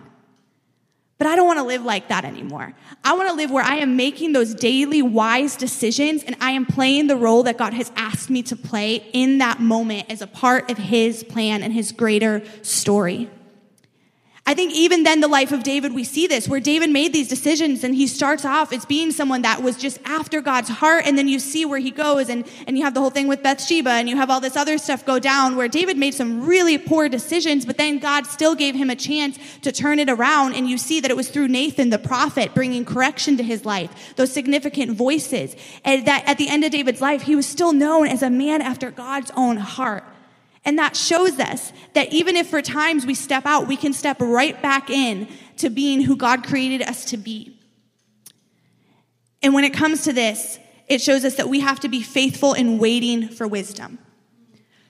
But 1.16 1.28
I 1.28 1.36
don't 1.36 1.46
want 1.46 1.60
to 1.60 1.64
live 1.64 1.84
like 1.84 2.08
that 2.08 2.24
anymore. 2.24 2.74
I 3.04 3.14
want 3.14 3.28
to 3.28 3.36
live 3.36 3.50
where 3.50 3.62
I 3.62 3.76
am 3.76 3.96
making 3.96 4.32
those 4.32 4.52
daily 4.52 5.00
wise 5.00 5.56
decisions 5.56 6.24
and 6.24 6.36
I 6.40 6.50
am 6.50 6.66
playing 6.66 7.06
the 7.06 7.16
role 7.16 7.44
that 7.44 7.56
God 7.56 7.72
has 7.72 7.92
asked 7.94 8.30
me 8.30 8.42
to 8.42 8.56
play 8.56 8.96
in 9.12 9.38
that 9.38 9.60
moment 9.60 10.10
as 10.10 10.20
a 10.22 10.26
part 10.26 10.70
of 10.70 10.76
His 10.76 11.22
plan 11.22 11.62
and 11.62 11.72
His 11.72 11.92
greater 11.92 12.42
story. 12.62 13.30
I 14.46 14.52
think 14.52 14.74
even 14.74 15.04
then 15.04 15.20
the 15.20 15.28
life 15.28 15.52
of 15.52 15.62
David, 15.62 15.94
we 15.94 16.04
see 16.04 16.26
this 16.26 16.46
where 16.46 16.60
David 16.60 16.90
made 16.90 17.14
these 17.14 17.28
decisions 17.28 17.82
and 17.82 17.94
he 17.94 18.06
starts 18.06 18.44
off 18.44 18.74
as 18.74 18.84
being 18.84 19.10
someone 19.10 19.40
that 19.40 19.62
was 19.62 19.74
just 19.78 19.98
after 20.04 20.42
God's 20.42 20.68
heart. 20.68 21.06
And 21.06 21.16
then 21.16 21.28
you 21.28 21.38
see 21.38 21.64
where 21.64 21.78
he 21.78 21.90
goes 21.90 22.28
and, 22.28 22.46
and 22.66 22.76
you 22.76 22.84
have 22.84 22.92
the 22.92 23.00
whole 23.00 23.08
thing 23.08 23.26
with 23.26 23.42
Bathsheba 23.42 23.88
and 23.88 24.06
you 24.06 24.16
have 24.16 24.28
all 24.28 24.40
this 24.40 24.54
other 24.54 24.76
stuff 24.76 25.06
go 25.06 25.18
down 25.18 25.56
where 25.56 25.66
David 25.66 25.96
made 25.96 26.12
some 26.12 26.44
really 26.44 26.76
poor 26.76 27.08
decisions, 27.08 27.64
but 27.64 27.78
then 27.78 27.98
God 27.98 28.26
still 28.26 28.54
gave 28.54 28.74
him 28.74 28.90
a 28.90 28.96
chance 28.96 29.38
to 29.62 29.72
turn 29.72 29.98
it 29.98 30.10
around. 30.10 30.52
And 30.52 30.68
you 30.68 30.76
see 30.76 31.00
that 31.00 31.10
it 31.10 31.16
was 31.16 31.30
through 31.30 31.48
Nathan, 31.48 31.88
the 31.88 31.98
prophet, 31.98 32.54
bringing 32.54 32.84
correction 32.84 33.38
to 33.38 33.42
his 33.42 33.64
life, 33.64 34.14
those 34.16 34.30
significant 34.30 34.92
voices. 34.92 35.56
And 35.86 36.06
that 36.06 36.22
at 36.26 36.36
the 36.36 36.50
end 36.50 36.64
of 36.64 36.70
David's 36.70 37.00
life, 37.00 37.22
he 37.22 37.34
was 37.34 37.46
still 37.46 37.72
known 37.72 38.08
as 38.08 38.22
a 38.22 38.28
man 38.28 38.60
after 38.60 38.90
God's 38.90 39.30
own 39.34 39.56
heart. 39.56 40.04
And 40.64 40.78
that 40.78 40.96
shows 40.96 41.38
us 41.38 41.72
that 41.92 42.12
even 42.12 42.36
if 42.36 42.48
for 42.48 42.62
times 42.62 43.04
we 43.04 43.14
step 43.14 43.44
out, 43.44 43.68
we 43.68 43.76
can 43.76 43.92
step 43.92 44.16
right 44.20 44.60
back 44.62 44.88
in 44.88 45.28
to 45.58 45.70
being 45.70 46.00
who 46.00 46.16
God 46.16 46.44
created 46.44 46.82
us 46.82 47.04
to 47.06 47.16
be. 47.16 47.58
And 49.42 49.52
when 49.52 49.64
it 49.64 49.74
comes 49.74 50.04
to 50.04 50.12
this, 50.12 50.58
it 50.88 51.00
shows 51.00 51.24
us 51.24 51.36
that 51.36 51.48
we 51.48 51.60
have 51.60 51.80
to 51.80 51.88
be 51.88 52.02
faithful 52.02 52.54
in 52.54 52.78
waiting 52.78 53.28
for 53.28 53.46
wisdom. 53.46 53.98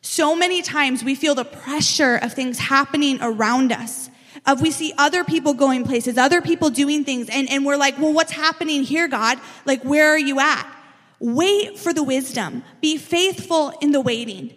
So 0.01 0.37
many 0.37 0.63
times 0.63 1.03
we 1.03 1.15
feel 1.15 1.35
the 1.35 1.45
pressure 1.45 2.17
of 2.17 2.33
things 2.35 2.59
happening 2.59 3.19
around 3.21 3.73
us. 3.73 4.11
Of 4.47 4.61
we 4.61 4.71
see 4.71 4.93
other 4.99 5.25
people 5.25 5.55
going 5.55 5.85
places, 5.85 6.19
other 6.19 6.43
people 6.43 6.69
doing 6.69 7.05
things, 7.05 7.31
and, 7.31 7.51
and 7.51 7.65
we're 7.65 7.79
like, 7.79 7.99
well, 7.99 8.13
what's 8.13 8.33
happening 8.33 8.83
here, 8.83 9.09
God? 9.09 9.39
Like, 9.65 9.83
where 9.83 10.11
are 10.11 10.19
you 10.19 10.39
at? 10.39 10.71
Wait 11.19 11.79
for 11.79 11.95
the 11.95 12.03
wisdom. 12.03 12.63
Be 12.83 12.99
faithful 12.99 13.73
in 13.81 13.93
the 13.93 14.01
waiting. 14.03 14.53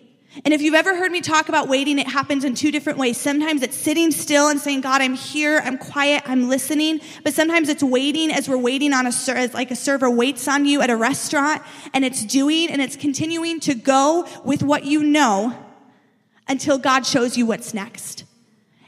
And 0.46 0.54
if 0.54 0.62
you've 0.62 0.76
ever 0.76 0.96
heard 0.96 1.12
me 1.12 1.22
talk 1.22 1.50
about 1.50 1.68
waiting, 1.68 2.00
it 2.00 2.08
happens 2.08 2.44
in 2.44 2.54
two 2.54 2.72
different 2.72 3.00
ways. 3.00 3.18
Sometimes 3.18 3.62
it's 3.62 3.76
sitting 3.76 4.12
still 4.12 4.50
and 4.50 4.60
saying, 4.60 4.82
God, 4.82 5.02
I'm 5.02 5.16
here, 5.16 5.62
I'm 5.64 5.78
quiet, 5.78 6.24
I'm 6.26 6.50
listening. 6.50 7.02
But 7.24 7.34
sometimes 7.34 7.70
it's 7.70 7.84
waiting 7.84 8.32
as 8.32 8.48
we're 8.48 8.58
waiting 8.58 8.94
on 8.94 9.06
a, 9.06 9.10
as 9.10 9.54
like 9.54 9.72
a 9.72 9.76
server 9.76 10.10
waits 10.10 10.48
on 10.48 10.66
you 10.66 10.82
at 10.82 10.90
a 10.90 10.96
restaurant 10.96 11.62
and 11.94 12.06
it's 12.06 12.24
doing 12.24 12.70
and 12.70 12.82
it's 12.82 12.96
continuing 12.96 13.60
to 13.62 13.74
go 13.74 14.28
with 14.44 14.64
what 14.64 14.86
you 14.86 15.04
know 15.04 15.58
until 16.48 16.78
God 16.78 17.06
shows 17.06 17.38
you 17.38 17.46
what's 17.46 17.74
next. 17.74 18.24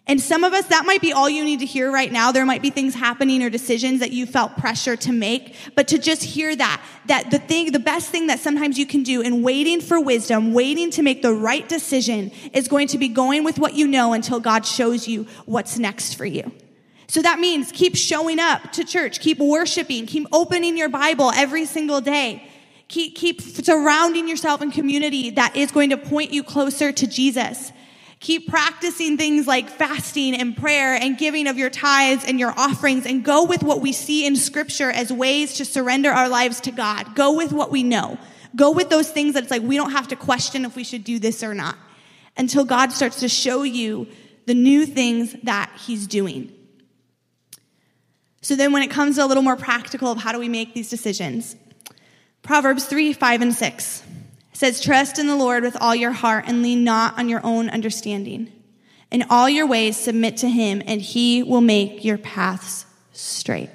And 0.09 0.19
some 0.19 0.43
of 0.43 0.53
us, 0.53 0.65
that 0.65 0.87
might 0.87 1.01
be 1.01 1.13
all 1.13 1.29
you 1.29 1.45
need 1.45 1.59
to 1.59 1.67
hear 1.67 1.91
right 1.91 2.11
now. 2.11 2.31
There 2.31 2.43
might 2.43 2.63
be 2.63 2.71
things 2.71 2.95
happening 2.95 3.43
or 3.43 3.51
decisions 3.51 3.99
that 3.99 4.11
you 4.11 4.25
felt 4.25 4.57
pressure 4.57 4.95
to 4.95 5.11
make, 5.11 5.55
but 5.75 5.87
to 5.89 5.99
just 5.99 6.23
hear 6.23 6.55
that, 6.55 6.83
that 7.05 7.29
the 7.29 7.37
thing, 7.37 7.71
the 7.71 7.79
best 7.79 8.09
thing 8.09 8.25
that 8.25 8.39
sometimes 8.39 8.79
you 8.79 8.87
can 8.87 9.03
do 9.03 9.21
in 9.21 9.43
waiting 9.43 9.79
for 9.79 10.01
wisdom, 10.01 10.51
waiting 10.51 10.89
to 10.89 11.03
make 11.03 11.21
the 11.21 11.31
right 11.31 11.69
decision 11.69 12.31
is 12.53 12.67
going 12.67 12.87
to 12.87 12.97
be 12.97 13.07
going 13.07 13.43
with 13.43 13.59
what 13.59 13.75
you 13.75 13.87
know 13.87 14.13
until 14.13 14.39
God 14.39 14.65
shows 14.65 15.07
you 15.07 15.27
what's 15.45 15.77
next 15.77 16.15
for 16.15 16.25
you. 16.25 16.51
So 17.05 17.21
that 17.21 17.37
means 17.37 17.71
keep 17.71 17.95
showing 17.95 18.39
up 18.39 18.71
to 18.71 18.83
church, 18.83 19.19
keep 19.19 19.37
worshiping, 19.37 20.07
keep 20.07 20.25
opening 20.31 20.75
your 20.75 20.89
Bible 20.89 21.31
every 21.35 21.65
single 21.65 22.01
day. 22.01 22.49
Keep, 22.87 23.15
keep 23.15 23.41
surrounding 23.41 24.27
yourself 24.27 24.63
in 24.63 24.71
community 24.71 25.29
that 25.29 25.55
is 25.55 25.69
going 25.69 25.91
to 25.91 25.97
point 25.97 26.33
you 26.33 26.41
closer 26.41 26.91
to 26.91 27.05
Jesus. 27.05 27.71
Keep 28.19 28.49
practicing 28.49 29.17
things 29.17 29.47
like 29.47 29.69
fasting 29.69 30.35
and 30.35 30.55
prayer 30.55 30.95
and 30.95 31.17
giving 31.17 31.47
of 31.47 31.57
your 31.57 31.69
tithes 31.69 32.25
and 32.25 32.37
your 32.37 32.53
offerings 32.57 33.05
and 33.05 33.23
go 33.23 33.45
with 33.45 33.63
what 33.63 33.79
we 33.79 33.93
see 33.93 34.25
in 34.25 34.35
scripture 34.35 34.91
as 34.91 35.11
ways 35.11 35.53
to 35.55 35.65
surrender 35.65 36.11
our 36.11 36.27
lives 36.27 36.59
to 36.61 36.71
God. 36.71 37.15
Go 37.15 37.37
with 37.37 37.53
what 37.53 37.71
we 37.71 37.81
know. 37.81 38.17
Go 38.55 38.71
with 38.71 38.89
those 38.89 39.09
things 39.09 39.35
that 39.35 39.43
it's 39.43 39.51
like 39.51 39.61
we 39.61 39.77
don't 39.77 39.91
have 39.91 40.09
to 40.09 40.17
question 40.17 40.65
if 40.65 40.75
we 40.75 40.83
should 40.83 41.05
do 41.05 41.17
this 41.17 41.43
or 41.43 41.53
not 41.53 41.77
until 42.35 42.65
God 42.65 42.91
starts 42.91 43.21
to 43.21 43.29
show 43.29 43.63
you 43.63 44.07
the 44.47 44.53
new 44.53 44.85
things 44.85 45.35
that 45.43 45.71
He's 45.85 46.05
doing. 46.05 46.51
So 48.41 48.55
then 48.55 48.73
when 48.73 48.83
it 48.83 48.89
comes 48.89 49.15
to 49.15 49.23
a 49.23 49.27
little 49.27 49.43
more 49.43 49.55
practical 49.55 50.11
of 50.11 50.17
how 50.17 50.31
do 50.31 50.39
we 50.39 50.49
make 50.49 50.73
these 50.73 50.89
decisions, 50.89 51.55
Proverbs 52.41 52.85
3, 52.85 53.13
5, 53.13 53.41
and 53.41 53.53
6 53.53 54.03
says, 54.59 54.81
Trust 54.81 55.17
in 55.17 55.27
the 55.27 55.37
Lord 55.37 55.63
with 55.63 55.77
all 55.79 55.95
your 55.95 56.11
heart 56.11 56.43
and 56.45 56.61
lean 56.61 56.83
not 56.83 57.17
on 57.17 57.29
your 57.29 57.39
own 57.45 57.69
understanding. 57.69 58.51
In 59.09 59.23
all 59.29 59.49
your 59.49 59.65
ways, 59.65 59.95
submit 59.95 60.35
to 60.37 60.49
him, 60.49 60.83
and 60.85 60.99
he 60.99 61.41
will 61.41 61.61
make 61.61 62.03
your 62.03 62.17
paths 62.17 62.85
straight. 63.13 63.69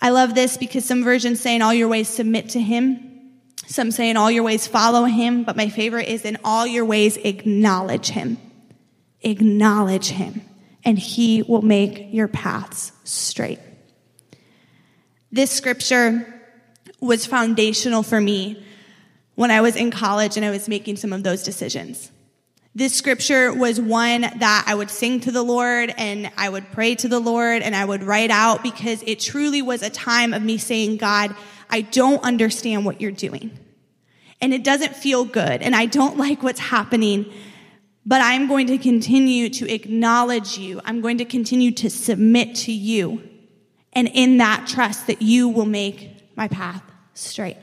I 0.00 0.10
love 0.10 0.34
this 0.34 0.56
because 0.56 0.84
some 0.84 1.04
versions 1.04 1.38
say, 1.38 1.54
In 1.54 1.62
all 1.62 1.72
your 1.72 1.86
ways, 1.86 2.08
submit 2.08 2.48
to 2.50 2.60
him. 2.60 3.38
Some 3.68 3.92
say, 3.92 4.10
In 4.10 4.16
all 4.16 4.32
your 4.32 4.42
ways, 4.42 4.66
follow 4.66 5.04
him. 5.04 5.44
But 5.44 5.56
my 5.56 5.68
favorite 5.68 6.08
is, 6.08 6.24
In 6.24 6.38
all 6.42 6.66
your 6.66 6.84
ways, 6.84 7.16
acknowledge 7.18 8.08
him. 8.08 8.36
Acknowledge 9.20 10.08
him, 10.08 10.42
and 10.84 10.98
he 10.98 11.42
will 11.42 11.62
make 11.62 12.12
your 12.12 12.26
paths 12.26 12.90
straight. 13.04 13.60
This 15.30 15.52
scripture 15.52 16.26
was 16.98 17.26
foundational 17.26 18.02
for 18.02 18.20
me 18.20 18.66
when 19.34 19.50
I 19.50 19.60
was 19.60 19.76
in 19.76 19.90
college 19.90 20.36
and 20.36 20.44
I 20.44 20.50
was 20.50 20.68
making 20.68 20.96
some 20.96 21.12
of 21.12 21.22
those 21.22 21.42
decisions. 21.42 22.10
This 22.74 22.94
scripture 22.94 23.52
was 23.52 23.78
one 23.78 24.22
that 24.22 24.64
I 24.66 24.74
would 24.74 24.88
sing 24.88 25.20
to 25.20 25.30
the 25.30 25.42
Lord 25.42 25.92
and 25.98 26.30
I 26.38 26.48
would 26.48 26.72
pray 26.72 26.94
to 26.96 27.08
the 27.08 27.20
Lord 27.20 27.60
and 27.60 27.76
I 27.76 27.84
would 27.84 28.02
write 28.02 28.30
out 28.30 28.62
because 28.62 29.02
it 29.06 29.20
truly 29.20 29.60
was 29.60 29.82
a 29.82 29.90
time 29.90 30.32
of 30.32 30.42
me 30.42 30.56
saying, 30.56 30.96
God, 30.96 31.34
I 31.68 31.82
don't 31.82 32.22
understand 32.22 32.86
what 32.86 33.00
you're 33.00 33.10
doing. 33.10 33.58
And 34.40 34.54
it 34.54 34.64
doesn't 34.64 34.96
feel 34.96 35.24
good 35.26 35.60
and 35.60 35.76
I 35.76 35.84
don't 35.84 36.16
like 36.16 36.42
what's 36.42 36.60
happening, 36.60 37.30
but 38.06 38.22
I'm 38.22 38.48
going 38.48 38.66
to 38.68 38.78
continue 38.78 39.50
to 39.50 39.70
acknowledge 39.70 40.56
you. 40.56 40.80
I'm 40.86 41.02
going 41.02 41.18
to 41.18 41.26
continue 41.26 41.72
to 41.72 41.90
submit 41.90 42.54
to 42.56 42.72
you. 42.72 43.28
And 43.92 44.08
in 44.08 44.38
that 44.38 44.66
trust 44.66 45.06
that 45.08 45.20
you 45.20 45.50
will 45.50 45.66
make 45.66 46.36
my 46.36 46.48
path 46.48 46.82
straight. 47.12 47.58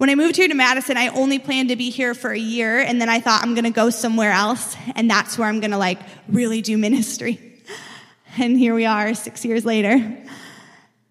When 0.00 0.08
I 0.08 0.14
moved 0.14 0.36
here 0.36 0.48
to 0.48 0.54
Madison, 0.54 0.96
I 0.96 1.08
only 1.08 1.38
planned 1.38 1.68
to 1.68 1.76
be 1.76 1.90
here 1.90 2.14
for 2.14 2.30
a 2.30 2.38
year, 2.38 2.78
and 2.80 2.98
then 2.98 3.10
I 3.10 3.20
thought 3.20 3.42
I'm 3.42 3.54
gonna 3.54 3.70
go 3.70 3.90
somewhere 3.90 4.32
else, 4.32 4.74
and 4.94 5.10
that's 5.10 5.36
where 5.36 5.46
I'm 5.46 5.60
gonna 5.60 5.76
like 5.76 5.98
really 6.26 6.62
do 6.62 6.78
ministry. 6.78 7.38
And 8.38 8.56
here 8.56 8.74
we 8.74 8.86
are, 8.86 9.12
six 9.12 9.44
years 9.44 9.66
later. 9.66 10.16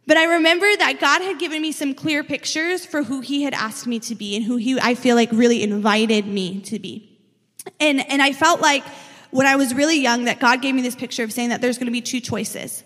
But 0.07 0.17
I 0.17 0.37
remember 0.37 0.65
that 0.77 0.99
God 0.99 1.21
had 1.21 1.37
given 1.37 1.61
me 1.61 1.71
some 1.71 1.93
clear 1.93 2.23
pictures 2.23 2.83
for 2.83 3.03
who 3.03 3.19
He 3.21 3.43
had 3.43 3.53
asked 3.53 3.85
me 3.85 3.99
to 3.99 4.15
be 4.15 4.35
and 4.35 4.43
who 4.43 4.55
He, 4.55 4.79
I 4.79 4.95
feel 4.95 5.15
like, 5.15 5.29
really 5.31 5.61
invited 5.61 6.25
me 6.25 6.61
to 6.61 6.79
be. 6.79 7.19
And, 7.79 8.09
and 8.09 8.23
I 8.23 8.31
felt 8.31 8.59
like 8.59 8.83
when 9.29 9.45
I 9.45 9.55
was 9.57 9.75
really 9.75 9.99
young 9.99 10.23
that 10.23 10.39
God 10.39 10.63
gave 10.63 10.73
me 10.73 10.81
this 10.81 10.95
picture 10.95 11.23
of 11.23 11.31
saying 11.31 11.49
that 11.49 11.61
there's 11.61 11.77
gonna 11.77 11.91
be 11.91 12.01
two 12.01 12.21
choices 12.21 12.83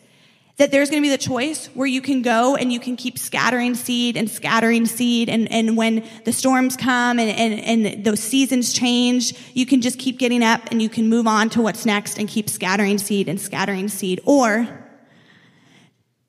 that 0.57 0.69
there's 0.69 0.89
going 0.89 1.01
to 1.01 1.05
be 1.05 1.09
the 1.09 1.17
choice 1.17 1.67
where 1.73 1.87
you 1.87 2.01
can 2.01 2.21
go 2.21 2.55
and 2.55 2.71
you 2.71 2.79
can 2.79 2.95
keep 2.95 3.17
scattering 3.17 3.73
seed 3.73 4.15
and 4.15 4.29
scattering 4.29 4.85
seed. 4.85 5.27
And, 5.27 5.51
and 5.51 5.75
when 5.75 6.07
the 6.25 6.31
storms 6.31 6.77
come 6.77 7.17
and, 7.17 7.29
and, 7.31 7.85
and 7.87 8.05
those 8.05 8.19
seasons 8.19 8.71
change, 8.71 9.33
you 9.55 9.65
can 9.65 9.81
just 9.81 9.97
keep 9.97 10.19
getting 10.19 10.43
up 10.43 10.61
and 10.69 10.79
you 10.81 10.89
can 10.89 11.09
move 11.09 11.25
on 11.25 11.49
to 11.51 11.61
what's 11.61 11.85
next 11.85 12.19
and 12.19 12.29
keep 12.29 12.49
scattering 12.49 12.99
seed 12.99 13.27
and 13.27 13.41
scattering 13.41 13.87
seed. 13.87 14.21
Or 14.25 14.67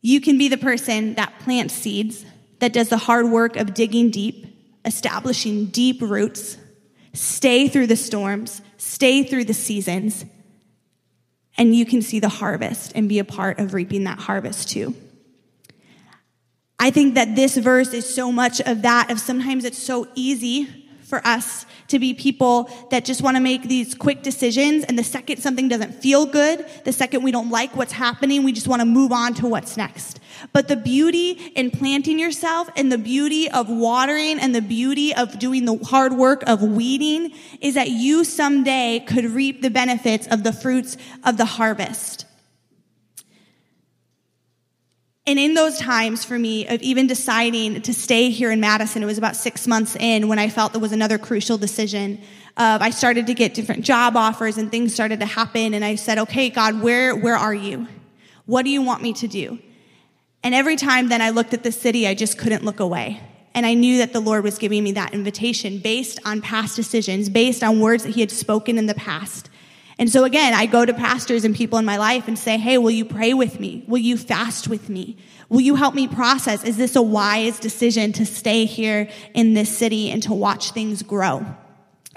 you 0.00 0.22
can 0.22 0.38
be 0.38 0.48
the 0.48 0.58
person 0.58 1.14
that 1.14 1.38
plants 1.40 1.74
seeds, 1.74 2.24
that 2.60 2.72
does 2.72 2.88
the 2.88 2.96
hard 2.96 3.28
work 3.28 3.56
of 3.56 3.74
digging 3.74 4.10
deep, 4.10 4.46
establishing 4.87 5.66
deep 5.66 6.00
roots, 6.00 6.56
stay 7.12 7.68
through 7.68 7.88
the 7.88 7.96
storms, 7.96 8.62
stay 8.78 9.22
through 9.22 9.44
the 9.44 9.54
seasons, 9.54 10.24
and 11.56 11.74
you 11.74 11.86
can 11.86 12.02
see 12.02 12.20
the 12.20 12.28
harvest 12.28 12.92
and 12.94 13.08
be 13.08 13.18
a 13.18 13.24
part 13.24 13.58
of 13.58 13.74
reaping 13.74 14.04
that 14.04 14.18
harvest 14.18 14.68
too. 14.68 14.94
I 16.78 16.90
think 16.90 17.14
that 17.14 17.36
this 17.36 17.56
verse 17.56 17.94
is 17.94 18.12
so 18.12 18.32
much 18.32 18.60
of 18.60 18.82
that 18.82 19.10
of 19.10 19.20
sometimes 19.20 19.64
it's 19.64 19.82
so 19.82 20.08
easy 20.14 20.83
for 21.04 21.24
us 21.26 21.66
to 21.88 21.98
be 21.98 22.14
people 22.14 22.70
that 22.90 23.04
just 23.04 23.22
want 23.22 23.36
to 23.36 23.40
make 23.42 23.62
these 23.64 23.94
quick 23.94 24.22
decisions 24.22 24.84
and 24.84 24.98
the 24.98 25.04
second 25.04 25.38
something 25.38 25.68
doesn't 25.68 25.92
feel 25.92 26.26
good, 26.26 26.66
the 26.84 26.92
second 26.92 27.22
we 27.22 27.30
don't 27.30 27.50
like 27.50 27.76
what's 27.76 27.92
happening, 27.92 28.42
we 28.42 28.52
just 28.52 28.68
want 28.68 28.80
to 28.80 28.86
move 28.86 29.12
on 29.12 29.34
to 29.34 29.46
what's 29.46 29.76
next. 29.76 30.20
But 30.52 30.68
the 30.68 30.76
beauty 30.76 31.32
in 31.54 31.70
planting 31.70 32.18
yourself 32.18 32.68
and 32.76 32.90
the 32.90 32.98
beauty 32.98 33.50
of 33.50 33.68
watering 33.68 34.38
and 34.38 34.54
the 34.54 34.62
beauty 34.62 35.14
of 35.14 35.38
doing 35.38 35.64
the 35.64 35.76
hard 35.84 36.14
work 36.14 36.42
of 36.46 36.62
weeding 36.62 37.32
is 37.60 37.74
that 37.74 37.90
you 37.90 38.24
someday 38.24 39.04
could 39.06 39.26
reap 39.26 39.62
the 39.62 39.70
benefits 39.70 40.26
of 40.28 40.42
the 40.42 40.52
fruits 40.52 40.96
of 41.22 41.36
the 41.36 41.44
harvest. 41.44 42.23
And 45.26 45.38
in 45.38 45.54
those 45.54 45.78
times 45.78 46.22
for 46.24 46.38
me 46.38 46.66
of 46.66 46.82
even 46.82 47.06
deciding 47.06 47.80
to 47.82 47.94
stay 47.94 48.28
here 48.28 48.50
in 48.50 48.60
Madison, 48.60 49.02
it 49.02 49.06
was 49.06 49.16
about 49.16 49.37
six 49.37 49.66
months 49.66 49.96
in 49.96 50.28
when 50.28 50.38
I 50.38 50.50
felt 50.50 50.72
there 50.72 50.80
was 50.82 50.92
another 50.92 51.16
crucial 51.16 51.56
decision. 51.56 52.20
Uh, 52.58 52.78
I 52.80 52.90
started 52.90 53.26
to 53.28 53.34
get 53.34 53.54
different 53.54 53.84
job 53.84 54.16
offers 54.16 54.58
and 54.58 54.70
things 54.70 54.92
started 54.92 55.20
to 55.20 55.26
happen. 55.26 55.72
And 55.72 55.82
I 55.82 55.94
said, 55.94 56.18
okay, 56.18 56.50
God, 56.50 56.82
where, 56.82 57.16
where 57.16 57.37
are 57.37 57.54
you? 57.54 57.88
What 58.44 58.64
do 58.64 58.70
you 58.70 58.82
want 58.82 59.02
me 59.02 59.14
to 59.14 59.26
do? 59.26 59.58
And 60.42 60.54
every 60.54 60.76
time 60.76 61.08
then 61.08 61.22
I 61.22 61.30
looked 61.30 61.54
at 61.54 61.62
the 61.62 61.72
city, 61.72 62.06
I 62.06 62.14
just 62.14 62.37
couldn't 62.37 62.62
look 62.62 62.78
away. 62.78 63.18
And 63.54 63.64
I 63.64 63.72
knew 63.72 63.98
that 63.98 64.12
the 64.12 64.20
Lord 64.20 64.44
was 64.44 64.58
giving 64.58 64.84
me 64.84 64.92
that 64.92 65.14
invitation 65.14 65.78
based 65.78 66.18
on 66.26 66.42
past 66.42 66.76
decisions, 66.76 67.30
based 67.30 67.62
on 67.62 67.80
words 67.80 68.02
that 68.02 68.14
He 68.14 68.20
had 68.20 68.30
spoken 68.30 68.76
in 68.76 68.84
the 68.84 68.94
past. 68.94 69.48
And 69.98 70.11
so 70.11 70.24
again, 70.24 70.54
I 70.54 70.66
go 70.66 70.85
to 70.85 70.92
pastors 70.92 71.44
and 71.44 71.54
people 71.54 71.78
in 71.78 71.85
my 71.85 71.96
life 71.98 72.26
and 72.26 72.38
say, 72.38 72.59
Hey, 72.59 72.78
will 72.78 72.90
you 72.90 73.04
pray 73.04 73.33
with 73.35 73.61
me? 73.61 73.85
Will 73.87 73.98
you 73.98 74.16
fast 74.16 74.68
with 74.68 74.88
me? 74.88 75.16
Will 75.48 75.61
you 75.61 75.76
help 75.76 75.94
me 75.94 76.09
process? 76.09 76.64
Is 76.64 76.76
this 76.76 76.96
a 76.96 77.02
wise 77.02 77.61
decision 77.61 78.12
to 78.14 78.26
stay 78.26 78.64
here 78.64 79.09
in 79.35 79.54
this 79.54 79.76
city 79.76 80.11
and 80.11 80.22
to 80.24 80.33
watch 80.33 80.72
things 80.72 81.02
grow? 81.02 81.46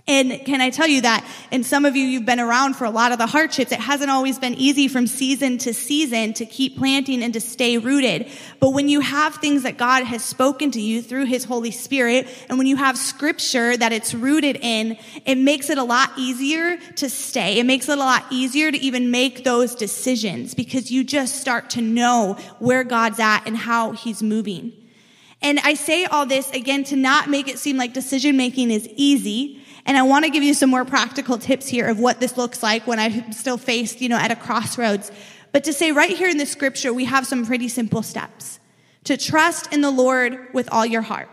And 0.10 0.46
can 0.46 0.62
I 0.62 0.70
tell 0.70 0.88
you 0.88 1.02
that, 1.02 1.30
and 1.52 1.66
some 1.66 1.84
of 1.84 1.98
you, 1.98 2.06
you've 2.06 2.26
been 2.26 2.40
around 2.40 2.76
for 2.76 2.86
a 2.86 2.90
lot 2.90 3.12
of 3.12 3.18
the 3.18 3.26
hardships. 3.26 3.74
It 3.74 3.82
hasn't 3.82 4.10
always 4.10 4.40
been 4.40 4.54
easy 4.54 4.88
from 4.88 5.06
season 5.06 5.58
to 5.60 5.74
season 5.74 6.34
to 6.36 6.46
keep 6.46 6.78
planting 6.78 7.22
and 7.22 7.34
to 7.34 7.42
stay 7.42 7.78
rooted. 7.78 8.32
But 8.62 8.70
when 8.70 8.88
you 8.88 9.02
have 9.02 9.36
things 9.36 9.64
that 9.64 9.78
God 9.78 10.06
has 10.06 10.24
spoken 10.24 10.72
to 10.72 10.82
you 10.82 11.02
through 11.02 11.26
His 11.26 11.44
Holy 11.44 11.72
Spirit, 11.72 12.30
and 12.48 12.58
when 12.58 12.68
you 12.68 12.78
have 12.78 12.98
scripture 12.98 13.76
that 13.76 13.92
it's 13.92 14.14
rooted 14.14 14.56
in, 14.62 14.98
it 15.26 15.38
makes 15.38 15.70
it 15.70 15.78
a 15.78 15.84
lot 15.84 16.12
easier 16.16 16.78
to 16.78 17.10
stay. 17.10 17.60
It 17.60 17.66
makes 17.66 17.90
it 17.90 17.98
a 17.98 18.02
lot 18.02 18.24
easier 18.30 18.72
to 18.72 18.78
even 18.78 19.12
make 19.12 19.44
those 19.44 19.76
decisions 19.76 20.54
because 20.54 20.90
you 20.90 21.04
just 21.04 21.36
start 21.42 21.70
to 21.72 21.82
know 21.82 22.38
where 22.60 22.86
God's 22.86 23.20
at 23.20 23.46
and 23.46 23.58
how 23.58 23.92
He's 23.92 24.24
moving. 24.24 24.72
And 25.42 25.60
I 25.60 25.74
say 25.74 26.06
all 26.06 26.26
this 26.26 26.50
again 26.52 26.86
to 26.86 26.96
not 26.96 27.30
make 27.30 27.50
it 27.50 27.60
seem 27.60 27.76
like 27.76 27.94
decision 27.94 28.38
making 28.38 28.72
is 28.72 28.88
easy 28.96 29.64
and 29.88 29.98
I 29.98 30.04
want 30.04 30.26
to 30.26 30.30
give 30.30 30.44
you 30.44 30.54
some 30.54 30.70
more 30.70 30.84
practical 30.84 31.38
tips 31.38 31.68
here 31.68 31.88
of 31.88 31.98
what 31.98 32.20
this 32.20 32.38
looks 32.38 32.62
like 32.62 32.86
when 32.86 33.00
I'm 33.00 33.32
still 33.32 33.58
faced, 33.58 34.02
you 34.02 34.10
know, 34.10 34.18
at 34.18 34.32
a 34.32 34.36
crossroads. 34.36 35.12
But 35.54 35.64
to 35.64 35.74
say 35.74 35.94
right 35.94 36.16
here 36.16 36.28
in 36.28 36.38
the 36.38 36.46
scripture, 36.46 36.94
we 36.94 37.06
have 37.06 37.26
some 37.26 37.46
pretty 37.46 37.70
simple 37.70 38.04
steps. 38.04 38.60
To 39.06 39.16
trust 39.16 39.74
in 39.74 39.80
the 39.80 39.90
Lord 39.90 40.50
with 40.54 40.68
all 40.74 40.86
your 40.86 41.04
heart. 41.04 41.30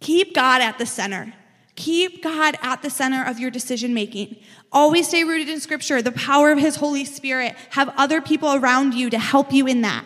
Keep 0.00 0.34
God 0.34 0.60
at 0.60 0.78
the 0.78 0.84
center. 0.84 1.32
Keep 1.74 2.22
God 2.22 2.56
at 2.60 2.82
the 2.82 2.90
center 2.90 3.24
of 3.24 3.38
your 3.38 3.50
decision 3.50 3.94
making. 3.94 4.36
Always 4.70 5.08
stay 5.08 5.24
rooted 5.24 5.48
in 5.48 5.58
scripture, 5.58 6.02
the 6.02 6.12
power 6.12 6.52
of 6.52 6.58
his 6.58 6.76
Holy 6.76 7.06
Spirit. 7.06 7.56
Have 7.70 7.94
other 7.96 8.20
people 8.20 8.54
around 8.54 8.92
you 8.92 9.08
to 9.08 9.18
help 9.18 9.52
you 9.52 9.66
in 9.66 9.80
that. 9.80 10.04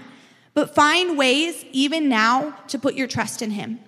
But 0.55 0.75
find 0.75 1.19
ways, 1.19 1.65
even 1.73 2.09
now, 2.09 2.57
to 2.69 2.79
put 2.79 2.95
your 2.95 3.09
trust 3.09 3.43
in 3.43 3.51
him. 3.51 3.81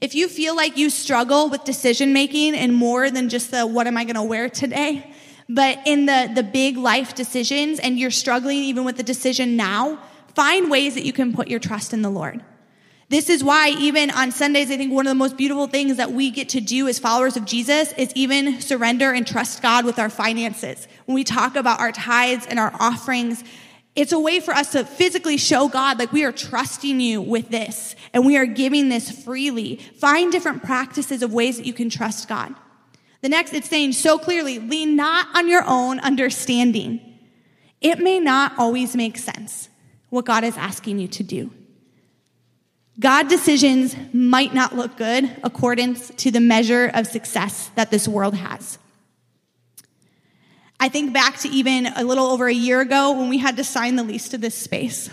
If 0.00 0.14
you 0.14 0.28
feel 0.28 0.54
like 0.54 0.76
you 0.76 0.90
struggle 0.90 1.48
with 1.48 1.64
decision 1.64 2.12
making 2.12 2.54
and 2.54 2.74
more 2.74 3.10
than 3.10 3.28
just 3.28 3.50
the 3.50 3.66
what 3.66 3.86
am 3.86 3.96
I 3.96 4.04
going 4.04 4.16
to 4.16 4.22
wear 4.22 4.48
today, 4.48 5.10
But 5.48 5.80
in 5.86 6.06
the, 6.06 6.30
the 6.34 6.42
big 6.42 6.76
life 6.76 7.14
decisions 7.14 7.80
and 7.80 7.98
you're 7.98 8.10
struggling 8.10 8.58
even 8.58 8.84
with 8.84 8.98
the 8.98 9.02
decision 9.02 9.56
now, 9.56 9.98
find 10.34 10.70
ways 10.70 10.94
that 10.94 11.04
you 11.04 11.12
can 11.12 11.32
put 11.32 11.48
your 11.48 11.58
trust 11.58 11.94
in 11.94 12.02
the 12.02 12.10
Lord. 12.10 12.44
This 13.08 13.30
is 13.30 13.42
why 13.42 13.70
even 13.70 14.10
on 14.10 14.30
Sundays, 14.30 14.70
I 14.70 14.76
think 14.76 14.92
one 14.92 15.06
of 15.06 15.10
the 15.10 15.14
most 15.14 15.38
beautiful 15.38 15.66
things 15.66 15.96
that 15.96 16.12
we 16.12 16.30
get 16.30 16.50
to 16.50 16.60
do 16.60 16.86
as 16.88 16.98
followers 16.98 17.38
of 17.38 17.46
Jesus 17.46 17.92
is 17.92 18.12
even 18.14 18.60
surrender 18.60 19.12
and 19.12 19.26
trust 19.26 19.62
God 19.62 19.86
with 19.86 19.98
our 19.98 20.10
finances. 20.10 20.86
When 21.06 21.14
we 21.14 21.24
talk 21.24 21.56
about 21.56 21.80
our 21.80 21.92
tithes 21.92 22.46
and 22.46 22.58
our 22.58 22.70
offerings, 22.78 23.42
it's 23.98 24.12
a 24.12 24.20
way 24.20 24.38
for 24.38 24.54
us 24.54 24.70
to 24.72 24.84
physically 24.84 25.36
show 25.36 25.66
God, 25.66 25.98
like 25.98 26.12
we 26.12 26.24
are 26.24 26.30
trusting 26.30 27.00
you 27.00 27.20
with 27.20 27.48
this 27.48 27.96
and 28.14 28.24
we 28.24 28.36
are 28.36 28.46
giving 28.46 28.88
this 28.88 29.10
freely. 29.24 29.76
Find 29.98 30.30
different 30.30 30.62
practices 30.62 31.20
of 31.20 31.32
ways 31.32 31.56
that 31.56 31.66
you 31.66 31.72
can 31.72 31.90
trust 31.90 32.28
God. 32.28 32.54
The 33.22 33.28
next, 33.28 33.52
it's 33.54 33.68
saying 33.68 33.94
so 33.94 34.16
clearly, 34.16 34.60
lean 34.60 34.94
not 34.94 35.26
on 35.36 35.48
your 35.48 35.64
own 35.66 35.98
understanding. 35.98 37.00
It 37.80 37.98
may 37.98 38.20
not 38.20 38.52
always 38.56 38.94
make 38.94 39.18
sense 39.18 39.68
what 40.10 40.24
God 40.24 40.44
is 40.44 40.56
asking 40.56 41.00
you 41.00 41.08
to 41.08 41.24
do. 41.24 41.50
God 43.00 43.28
decisions 43.28 43.96
might 44.12 44.54
not 44.54 44.76
look 44.76 44.96
good 44.96 45.28
according 45.42 45.96
to 45.96 46.30
the 46.30 46.40
measure 46.40 46.88
of 46.94 47.08
success 47.08 47.72
that 47.74 47.90
this 47.90 48.06
world 48.06 48.36
has. 48.36 48.78
I 50.80 50.88
think 50.88 51.12
back 51.12 51.38
to 51.40 51.48
even 51.48 51.86
a 51.86 52.04
little 52.04 52.26
over 52.26 52.46
a 52.46 52.54
year 52.54 52.80
ago 52.80 53.12
when 53.12 53.28
we 53.28 53.38
had 53.38 53.56
to 53.56 53.64
sign 53.64 53.96
the 53.96 54.04
lease 54.04 54.28
to 54.30 54.38
this 54.38 54.54
space. 54.54 55.10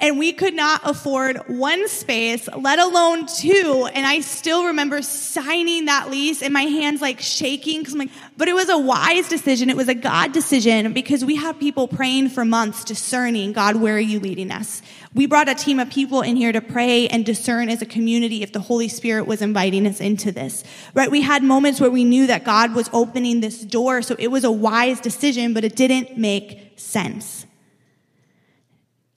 And 0.00 0.18
we 0.18 0.32
could 0.32 0.54
not 0.54 0.80
afford 0.84 1.36
one 1.46 1.86
space, 1.86 2.48
let 2.56 2.78
alone 2.78 3.26
two. 3.26 3.86
And 3.92 4.06
I 4.06 4.20
still 4.20 4.64
remember 4.64 5.02
signing 5.02 5.84
that 5.84 6.10
lease 6.10 6.42
and 6.42 6.54
my 6.54 6.62
hands 6.62 7.02
like 7.02 7.20
shaking 7.20 7.80
because 7.80 7.92
I'm 7.92 7.98
like, 7.98 8.10
but 8.38 8.48
it 8.48 8.54
was 8.54 8.70
a 8.70 8.78
wise 8.78 9.28
decision. 9.28 9.68
It 9.68 9.76
was 9.76 9.88
a 9.88 9.94
God 9.94 10.32
decision 10.32 10.94
because 10.94 11.22
we 11.22 11.36
have 11.36 11.60
people 11.60 11.86
praying 11.86 12.30
for 12.30 12.46
months, 12.46 12.82
discerning, 12.82 13.52
God, 13.52 13.76
where 13.76 13.94
are 13.96 14.00
you 14.00 14.20
leading 14.20 14.50
us? 14.50 14.80
We 15.12 15.26
brought 15.26 15.50
a 15.50 15.54
team 15.54 15.78
of 15.78 15.90
people 15.90 16.22
in 16.22 16.36
here 16.36 16.52
to 16.52 16.62
pray 16.62 17.06
and 17.08 17.26
discern 17.26 17.68
as 17.68 17.82
a 17.82 17.86
community 17.86 18.42
if 18.42 18.52
the 18.52 18.60
Holy 18.60 18.88
Spirit 18.88 19.26
was 19.26 19.42
inviting 19.42 19.86
us 19.86 20.00
into 20.00 20.32
this, 20.32 20.64
right? 20.94 21.10
We 21.10 21.20
had 21.20 21.42
moments 21.42 21.78
where 21.78 21.90
we 21.90 22.04
knew 22.04 22.26
that 22.28 22.44
God 22.44 22.74
was 22.74 22.88
opening 22.94 23.40
this 23.40 23.60
door. 23.60 24.00
So 24.00 24.16
it 24.18 24.28
was 24.28 24.44
a 24.44 24.52
wise 24.52 24.98
decision, 25.00 25.52
but 25.52 25.64
it 25.64 25.76
didn't 25.76 26.16
make 26.16 26.72
sense. 26.76 27.44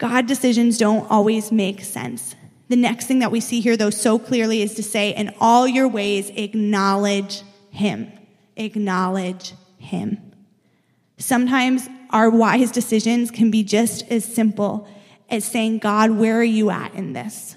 God 0.04 0.28
decisions 0.28 0.78
don't 0.78 1.10
always 1.10 1.50
make 1.50 1.82
sense. 1.82 2.36
The 2.68 2.76
next 2.76 3.06
thing 3.06 3.20
that 3.20 3.32
we 3.32 3.40
see 3.40 3.62
here, 3.62 3.78
though, 3.78 3.90
so 3.90 4.20
clearly 4.20 4.62
is 4.62 4.74
to 4.74 4.84
say, 4.84 5.12
in 5.16 5.34
all 5.40 5.66
your 5.66 5.88
ways, 5.88 6.30
acknowledge 6.32 7.42
Him. 7.70 8.12
Acknowledge 8.58 9.54
Him. 9.78 10.18
Sometimes 11.18 11.88
our 12.10 12.30
wise 12.30 12.70
decisions 12.70 13.32
can 13.32 13.50
be 13.50 13.64
just 13.64 14.04
as 14.12 14.26
simple 14.26 14.90
as 15.30 15.46
saying, 15.46 15.78
God, 15.78 16.12
where 16.12 16.38
are 16.38 16.44
you 16.44 16.70
at 16.70 16.94
in 16.96 17.14
this? 17.14 17.56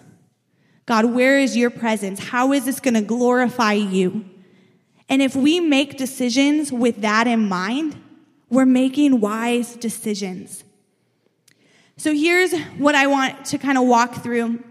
God, 0.87 1.07
where 1.07 1.41
is 1.41 1.57
your 1.57 1.71
presence? 1.71 2.29
How 2.29 2.53
is 2.53 2.65
this 2.65 2.79
going 2.79 2.95
to 2.95 3.01
glorify 3.01 3.73
you? 3.73 4.25
And 5.09 5.21
if 5.21 5.35
we 5.35 5.59
make 5.59 5.99
decisions 5.99 6.71
with 6.71 7.01
that 7.01 7.27
in 7.27 7.49
mind, 7.49 8.01
we're 8.49 8.67
making 8.67 9.19
wise 9.19 9.75
decisions. 9.75 10.63
So 11.99 12.13
here's 12.13 12.53
what 12.77 12.95
I 12.95 13.07
want 13.07 13.47
to 13.47 13.59
kind 13.59 13.79
of 13.79 13.87
walk 13.87 14.23
through. 14.23 14.63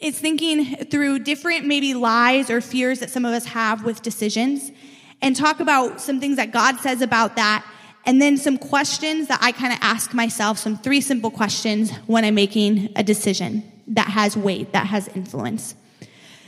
It's 0.00 0.18
thinking 0.18 0.86
through 0.86 1.18
different 1.18 1.66
maybe 1.66 1.92
lies 1.92 2.48
or 2.48 2.62
fears 2.62 3.00
that 3.00 3.10
some 3.10 3.26
of 3.26 3.34
us 3.34 3.44
have 3.44 3.84
with 3.84 4.00
decisions 4.00 4.72
and 5.20 5.36
talk 5.36 5.60
about 5.60 6.00
some 6.00 6.18
things 6.18 6.36
that 6.36 6.50
God 6.50 6.80
says 6.80 7.02
about 7.02 7.36
that 7.36 7.62
and 8.06 8.22
then 8.22 8.38
some 8.38 8.56
questions 8.56 9.28
that 9.28 9.38
I 9.42 9.52
kind 9.52 9.74
of 9.74 9.80
ask 9.82 10.14
myself, 10.14 10.56
some 10.56 10.78
three 10.78 11.02
simple 11.02 11.30
questions 11.30 11.92
when 12.06 12.24
I'm 12.24 12.34
making 12.34 12.88
a 12.96 13.02
decision 13.02 13.70
that 13.88 14.08
has 14.08 14.34
weight, 14.34 14.72
that 14.72 14.86
has 14.86 15.08
influence. 15.08 15.74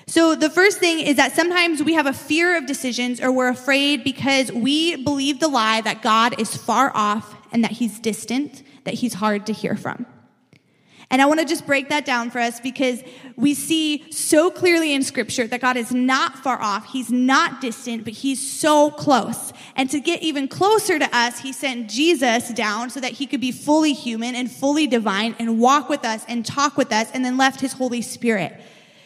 So 0.07 0.35
the 0.35 0.49
first 0.49 0.79
thing 0.79 1.01
is 1.01 1.17
that 1.17 1.33
sometimes 1.33 1.83
we 1.83 1.95
have 1.95 2.07
a 2.07 2.15
fear 2.15 2.57
of 2.57 2.67
decisions 2.67 3.21
or 3.21 3.31
we're 3.31 3.49
afraid 3.49 4.03
because 4.03 4.51
we 4.51 4.97
believe 4.97 5.41
the 5.41 5.49
lie 5.49 5.83
that 5.83 6.01
God 6.01 6.41
is 6.41 6.57
far 6.57 6.91
off 6.95 7.37
and 7.53 7.63
that 7.63 7.73
he's 7.73 8.01
distant, 8.01 8.63
that 8.85 8.95
he's 8.95 9.15
hard 9.15 9.45
to 9.47 9.53
hear 9.53 9.77
from. 9.77 10.07
And 11.15 11.23
I 11.23 11.27
want 11.27 11.39
to 11.39 11.47
just 11.47 11.65
break 11.65 11.91
that 11.91 12.05
down 12.05 12.33
for 12.33 12.41
us 12.41 12.59
because 12.59 13.01
we 13.37 13.55
see 13.55 14.11
so 14.11 14.51
clearly 14.51 14.93
in 14.93 15.05
scripture 15.05 15.47
that 15.47 15.61
God 15.61 15.77
is 15.77 15.93
not 15.93 16.41
far 16.41 16.61
off. 16.61 16.91
He's 16.91 17.09
not 17.09 17.61
distant, 17.61 18.03
but 18.03 18.15
he's 18.15 18.41
so 18.45 18.91
close. 18.91 19.53
And 19.77 19.89
to 19.91 20.01
get 20.01 20.25
even 20.25 20.49
closer 20.49 20.99
to 20.99 21.17
us, 21.17 21.39
he 21.39 21.53
sent 21.53 21.89
Jesus 21.89 22.49
down 22.49 22.91
so 22.91 22.99
that 22.99 23.13
he 23.13 23.29
could 23.29 23.41
be 23.41 23.53
fully 23.53 23.93
human 23.93 24.35
and 24.35 24.51
fully 24.51 24.89
divine 24.89 25.37
and 25.39 25.61
walk 25.61 25.89
with 25.89 26.05
us 26.05 26.25
and 26.27 26.45
talk 26.45 26.77
with 26.77 26.93
us 26.93 27.13
and 27.15 27.25
then 27.25 27.37
left 27.37 27.61
his 27.61 27.75
Holy 27.75 28.03
Spirit. 28.03 28.61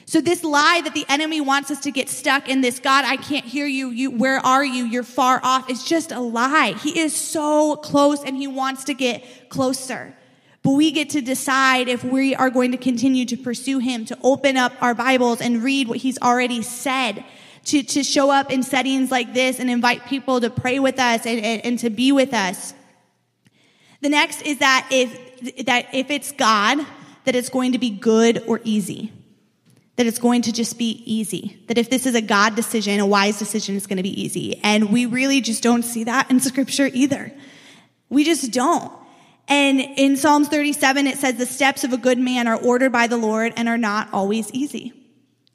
So 0.07 0.23
this 0.23 0.43
lie 0.43 0.81
that 0.85 0.95
the 0.95 1.05
enemy 1.11 1.43
wants 1.43 1.71
us 1.71 1.81
to 1.81 1.91
get 1.91 2.09
stuck 2.09 2.49
in 2.49 2.63
this, 2.63 2.79
God, 2.79 3.05
I 3.05 3.19
can't 3.19 3.45
hear 3.45 3.67
you. 3.67 3.91
You, 3.91 4.13
where 4.13 4.39
are 4.39 4.65
you? 4.65 4.87
You're 4.87 5.03
far 5.03 5.43
off. 5.45 5.69
Is 5.69 5.85
just 5.85 6.11
a 6.11 6.21
lie. 6.21 6.75
He 6.83 7.01
is 7.01 7.15
so 7.15 7.77
close 7.77 8.25
and 8.25 8.35
he 8.35 8.47
wants 8.47 8.85
to 8.85 8.95
get 8.95 9.51
closer. 9.51 10.15
But 10.69 10.75
we 10.75 10.91
get 10.91 11.09
to 11.11 11.23
decide 11.23 11.89
if 11.89 12.05
we 12.05 12.35
are 12.35 12.51
going 12.51 12.73
to 12.73 12.77
continue 12.77 13.25
to 13.25 13.39
pursue 13.39 13.79
Him, 13.79 14.05
to 14.05 14.19
open 14.23 14.59
up 14.59 14.75
our 14.83 14.93
Bibles 14.93 15.41
and 15.41 15.63
read 15.63 15.89
what 15.89 15.97
He's 15.97 16.19
already 16.19 16.61
said, 16.61 17.25
to, 17.65 17.83
to 17.83 18.05
show 18.05 18.31
up 18.31 18.53
in 18.53 18.63
settings 18.63 19.11
like 19.11 19.33
this 19.33 19.61
and 19.61 19.71
invite 19.71 20.05
people 20.05 20.43
to 20.43 20.51
pray 20.51 20.79
with 20.79 20.99
us 20.99 21.25
and, 21.25 21.41
and, 21.43 21.65
and 21.65 21.79
to 21.79 21.89
be 21.89 22.13
with 22.13 22.35
us. 22.35 22.75
The 24.03 24.11
next 24.11 24.43
is 24.43 24.59
that 24.59 24.87
if, 24.91 25.65
that 25.65 25.87
if 25.95 26.11
it's 26.11 26.33
God, 26.33 26.85
that 27.25 27.35
it's 27.35 27.49
going 27.49 27.73
to 27.73 27.79
be 27.79 27.89
good 27.89 28.45
or 28.47 28.61
easy. 28.63 29.11
That 29.97 30.05
it's 30.05 30.19
going 30.19 30.43
to 30.43 30.53
just 30.53 30.77
be 30.77 31.03
easy. 31.07 31.59
That 31.69 31.79
if 31.79 31.89
this 31.89 32.05
is 32.05 32.15
a 32.15 32.21
God 32.21 32.57
decision, 32.57 33.01
a 33.01 33.07
wise 33.07 33.39
decision, 33.39 33.75
it's 33.75 33.87
going 33.87 33.97
to 33.97 34.03
be 34.03 34.23
easy. 34.23 34.61
And 34.63 34.93
we 34.93 35.07
really 35.07 35.41
just 35.41 35.63
don't 35.63 35.83
see 35.83 36.05
that 36.05 36.31
in 36.31 36.41
scripture 36.41 36.91
either. 36.93 37.33
We 38.11 38.23
just 38.23 38.53
don't. 38.53 38.98
And 39.49 39.81
in 39.81 40.17
Psalms 40.17 40.49
37, 40.49 41.07
it 41.07 41.17
says, 41.17 41.37
the 41.37 41.47
steps 41.47 41.83
of 41.83 41.93
a 41.93 41.97
good 41.97 42.19
man 42.19 42.47
are 42.47 42.57
ordered 42.57 42.93
by 42.93 43.07
the 43.07 43.17
Lord 43.17 43.55
and 43.57 43.69
are 43.69 43.79
not 43.79 44.13
always 44.13 44.51
easy. 44.53 44.93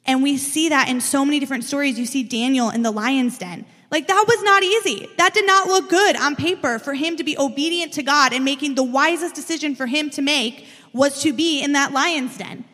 And 0.04 0.22
we 0.22 0.36
see 0.36 0.68
that 0.68 0.88
in 0.88 1.00
so 1.00 1.24
many 1.24 1.38
different 1.38 1.64
stories. 1.64 1.98
You 1.98 2.06
see 2.06 2.24
Daniel 2.24 2.70
in 2.70 2.82
the 2.82 2.90
lion's 2.90 3.38
den. 3.38 3.64
Like 3.90 4.08
that 4.08 4.24
was 4.26 4.42
not 4.42 4.62
easy. 4.62 5.08
That 5.18 5.32
did 5.32 5.46
not 5.46 5.68
look 5.68 5.88
good 5.88 6.16
on 6.16 6.34
paper 6.34 6.78
for 6.80 6.94
him 6.94 7.16
to 7.16 7.24
be 7.24 7.38
obedient 7.38 7.92
to 7.94 8.02
God 8.02 8.32
and 8.32 8.44
making 8.44 8.74
the 8.74 8.82
wisest 8.82 9.34
decision 9.34 9.76
for 9.76 9.86
him 9.86 10.10
to 10.10 10.22
make 10.22 10.66
was 10.92 11.22
to 11.22 11.32
be 11.32 11.62
in 11.62 11.72
that 11.72 11.92
lion's 11.92 12.36
den. 12.36 12.64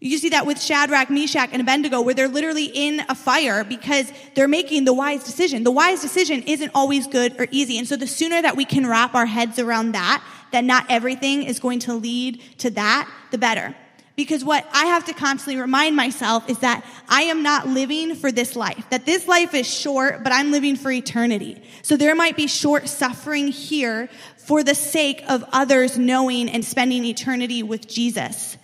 You 0.00 0.18
see 0.18 0.30
that 0.30 0.46
with 0.46 0.60
Shadrach, 0.60 1.10
Meshach, 1.10 1.50
and 1.52 1.62
Abednego, 1.62 2.00
where 2.00 2.14
they're 2.14 2.26
literally 2.26 2.64
in 2.64 3.02
a 3.08 3.14
fire 3.14 3.62
because 3.62 4.12
they're 4.34 4.48
making 4.48 4.84
the 4.84 4.92
wise 4.92 5.22
decision. 5.22 5.62
The 5.62 5.70
wise 5.70 6.00
decision 6.00 6.42
isn't 6.42 6.72
always 6.74 7.06
good 7.06 7.38
or 7.38 7.46
easy. 7.52 7.78
And 7.78 7.86
so 7.86 7.94
the 7.94 8.08
sooner 8.08 8.42
that 8.42 8.56
we 8.56 8.64
can 8.64 8.84
wrap 8.84 9.14
our 9.14 9.26
heads 9.26 9.60
around 9.60 9.92
that, 9.92 10.24
that 10.52 10.64
not 10.64 10.86
everything 10.88 11.42
is 11.42 11.60
going 11.60 11.80
to 11.80 11.94
lead 11.94 12.40
to 12.58 12.70
that, 12.70 13.10
the 13.30 13.38
better. 13.38 13.74
Because 14.14 14.44
what 14.44 14.66
I 14.72 14.86
have 14.86 15.06
to 15.06 15.14
constantly 15.14 15.60
remind 15.60 15.96
myself 15.96 16.48
is 16.50 16.58
that 16.58 16.84
I 17.08 17.22
am 17.22 17.42
not 17.42 17.66
living 17.66 18.14
for 18.14 18.30
this 18.30 18.54
life, 18.54 18.84
that 18.90 19.06
this 19.06 19.26
life 19.26 19.54
is 19.54 19.66
short, 19.66 20.22
but 20.22 20.32
I'm 20.32 20.50
living 20.50 20.76
for 20.76 20.90
eternity. 20.90 21.62
So 21.80 21.96
there 21.96 22.14
might 22.14 22.36
be 22.36 22.46
short 22.46 22.88
suffering 22.88 23.48
here 23.48 24.10
for 24.36 24.62
the 24.62 24.74
sake 24.74 25.24
of 25.28 25.44
others 25.52 25.96
knowing 25.96 26.50
and 26.50 26.62
spending 26.62 27.04
eternity 27.04 27.62
with 27.62 27.88
Jesus. 27.88 28.58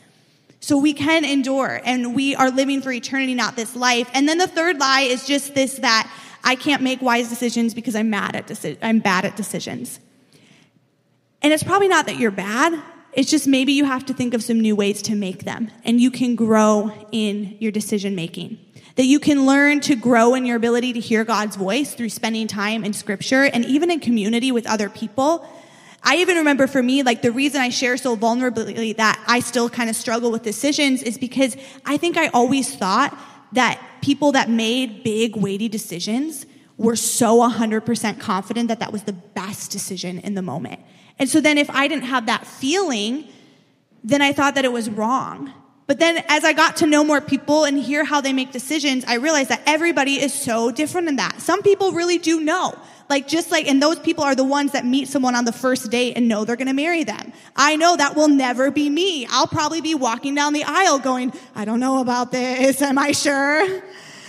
So 0.60 0.76
we 0.76 0.92
can 0.92 1.24
endure 1.24 1.80
and 1.82 2.14
we 2.14 2.34
are 2.34 2.50
living 2.50 2.82
for 2.82 2.92
eternity, 2.92 3.34
not 3.34 3.56
this 3.56 3.74
life. 3.74 4.10
And 4.12 4.28
then 4.28 4.36
the 4.36 4.48
third 4.48 4.78
lie 4.78 5.02
is 5.02 5.26
just 5.26 5.54
this 5.54 5.76
that 5.76 6.12
I 6.44 6.56
can't 6.56 6.82
make 6.82 7.00
wise 7.00 7.28
decisions 7.30 7.74
because 7.74 7.96
I'm 7.96 8.10
mad 8.10 8.36
at 8.36 8.48
deci- 8.48 8.78
I'm 8.82 8.98
bad 8.98 9.24
at 9.24 9.36
decisions. 9.36 9.98
And 11.42 11.52
it's 11.52 11.62
probably 11.62 11.88
not 11.88 12.06
that 12.06 12.16
you're 12.18 12.30
bad. 12.30 12.80
It's 13.12 13.30
just 13.30 13.46
maybe 13.46 13.72
you 13.72 13.84
have 13.84 14.06
to 14.06 14.14
think 14.14 14.34
of 14.34 14.42
some 14.42 14.60
new 14.60 14.76
ways 14.76 15.02
to 15.02 15.14
make 15.14 15.44
them 15.44 15.70
and 15.84 16.00
you 16.00 16.10
can 16.10 16.36
grow 16.36 16.92
in 17.10 17.56
your 17.58 17.72
decision 17.72 18.14
making. 18.14 18.58
That 18.96 19.04
you 19.04 19.20
can 19.20 19.46
learn 19.46 19.80
to 19.80 19.94
grow 19.94 20.34
in 20.34 20.44
your 20.44 20.56
ability 20.56 20.92
to 20.94 21.00
hear 21.00 21.24
God's 21.24 21.56
voice 21.56 21.94
through 21.94 22.10
spending 22.10 22.48
time 22.48 22.84
in 22.84 22.92
scripture 22.92 23.44
and 23.44 23.64
even 23.64 23.90
in 23.90 24.00
community 24.00 24.52
with 24.52 24.66
other 24.66 24.90
people 24.90 25.48
I 26.02 26.16
even 26.16 26.36
remember 26.38 26.66
for 26.66 26.82
me, 26.82 27.02
like 27.02 27.22
the 27.22 27.32
reason 27.32 27.60
I 27.60 27.70
share 27.70 27.96
so 27.96 28.16
vulnerably 28.16 28.96
that 28.96 29.22
I 29.26 29.40
still 29.40 29.68
kind 29.68 29.90
of 29.90 29.96
struggle 29.96 30.30
with 30.30 30.42
decisions 30.42 31.02
is 31.02 31.18
because 31.18 31.56
I 31.84 31.96
think 31.96 32.16
I 32.16 32.28
always 32.28 32.74
thought 32.74 33.18
that 33.52 33.80
people 34.00 34.32
that 34.32 34.48
made 34.48 35.02
big, 35.02 35.36
weighty 35.36 35.68
decisions 35.68 36.46
were 36.76 36.96
so 36.96 37.38
100% 37.38 38.20
confident 38.20 38.68
that 38.68 38.78
that 38.80 38.92
was 38.92 39.02
the 39.02 39.12
best 39.12 39.70
decision 39.70 40.18
in 40.20 40.34
the 40.34 40.42
moment. 40.42 40.80
And 41.18 41.28
so 41.28 41.40
then 41.40 41.58
if 41.58 41.68
I 41.70 41.88
didn't 41.88 42.04
have 42.04 42.26
that 42.26 42.46
feeling, 42.46 43.28
then 44.04 44.22
I 44.22 44.32
thought 44.32 44.54
that 44.54 44.64
it 44.64 44.72
was 44.72 44.88
wrong. 44.88 45.52
But 45.86 45.98
then 45.98 46.22
as 46.28 46.44
I 46.44 46.52
got 46.52 46.76
to 46.76 46.86
know 46.86 47.02
more 47.02 47.20
people 47.20 47.64
and 47.64 47.78
hear 47.78 48.04
how 48.04 48.20
they 48.20 48.34
make 48.34 48.52
decisions, 48.52 49.04
I 49.06 49.14
realized 49.14 49.48
that 49.48 49.62
everybody 49.66 50.20
is 50.20 50.34
so 50.34 50.70
different 50.70 51.08
in 51.08 51.16
that. 51.16 51.40
Some 51.40 51.62
people 51.62 51.92
really 51.92 52.18
do 52.18 52.40
know. 52.40 52.74
Like 53.08 53.26
just 53.26 53.50
like, 53.50 53.66
and 53.66 53.82
those 53.82 53.98
people 53.98 54.22
are 54.22 54.34
the 54.34 54.44
ones 54.44 54.72
that 54.72 54.84
meet 54.84 55.08
someone 55.08 55.34
on 55.34 55.46
the 55.46 55.52
first 55.52 55.90
date 55.90 56.14
and 56.16 56.28
know 56.28 56.44
they're 56.44 56.56
to 56.56 56.72
marry 56.74 57.04
them. 57.04 57.32
I 57.56 57.76
know 57.76 57.96
that 57.96 58.16
will 58.16 58.28
never 58.28 58.70
be 58.70 58.90
me. 58.90 59.26
I'll 59.30 59.46
probably 59.46 59.80
be 59.80 59.94
walking 59.94 60.34
down 60.34 60.52
the 60.52 60.64
aisle 60.64 60.98
going, 60.98 61.32
I 61.54 61.64
don't 61.64 61.80
know 61.80 62.02
about 62.02 62.32
this. 62.32 62.82
Am 62.82 62.98
I 62.98 63.12
sure? 63.12 63.82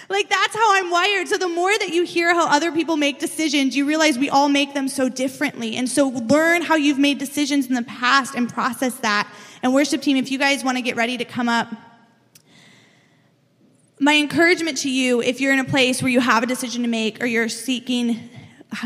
Like 0.09 0.27
that's 0.27 0.55
how 0.55 0.73
I'm 0.73 0.89
wired. 0.89 1.27
So 1.27 1.37
the 1.37 1.47
more 1.47 1.71
that 1.77 1.89
you 1.89 2.03
hear 2.03 2.33
how 2.33 2.49
other 2.49 2.71
people 2.71 2.97
make 2.97 3.19
decisions, 3.19 3.75
you 3.75 3.85
realize 3.85 4.17
we 4.17 4.29
all 4.29 4.49
make 4.49 4.73
them 4.73 4.87
so 4.87 5.07
differently. 5.07 5.75
And 5.75 5.87
so 5.87 6.09
learn 6.09 6.63
how 6.63 6.75
you've 6.75 6.97
made 6.97 7.19
decisions 7.19 7.67
in 7.67 7.75
the 7.75 7.83
past 7.83 8.33
and 8.33 8.51
process 8.51 8.95
that. 8.97 9.31
And 9.61 9.71
worship 9.73 10.01
team, 10.01 10.17
if 10.17 10.31
you 10.31 10.39
guys 10.39 10.63
want 10.63 10.77
to 10.77 10.81
get 10.81 10.95
ready 10.95 11.17
to 11.17 11.25
come 11.25 11.47
up, 11.47 11.67
my 13.99 14.15
encouragement 14.15 14.77
to 14.79 14.89
you, 14.89 15.21
if 15.21 15.39
you're 15.39 15.53
in 15.53 15.59
a 15.59 15.65
place 15.65 16.01
where 16.01 16.11
you 16.11 16.21
have 16.21 16.41
a 16.41 16.47
decision 16.47 16.81
to 16.81 16.87
make 16.87 17.21
or 17.21 17.27
you're 17.27 17.49
seeking 17.49 18.29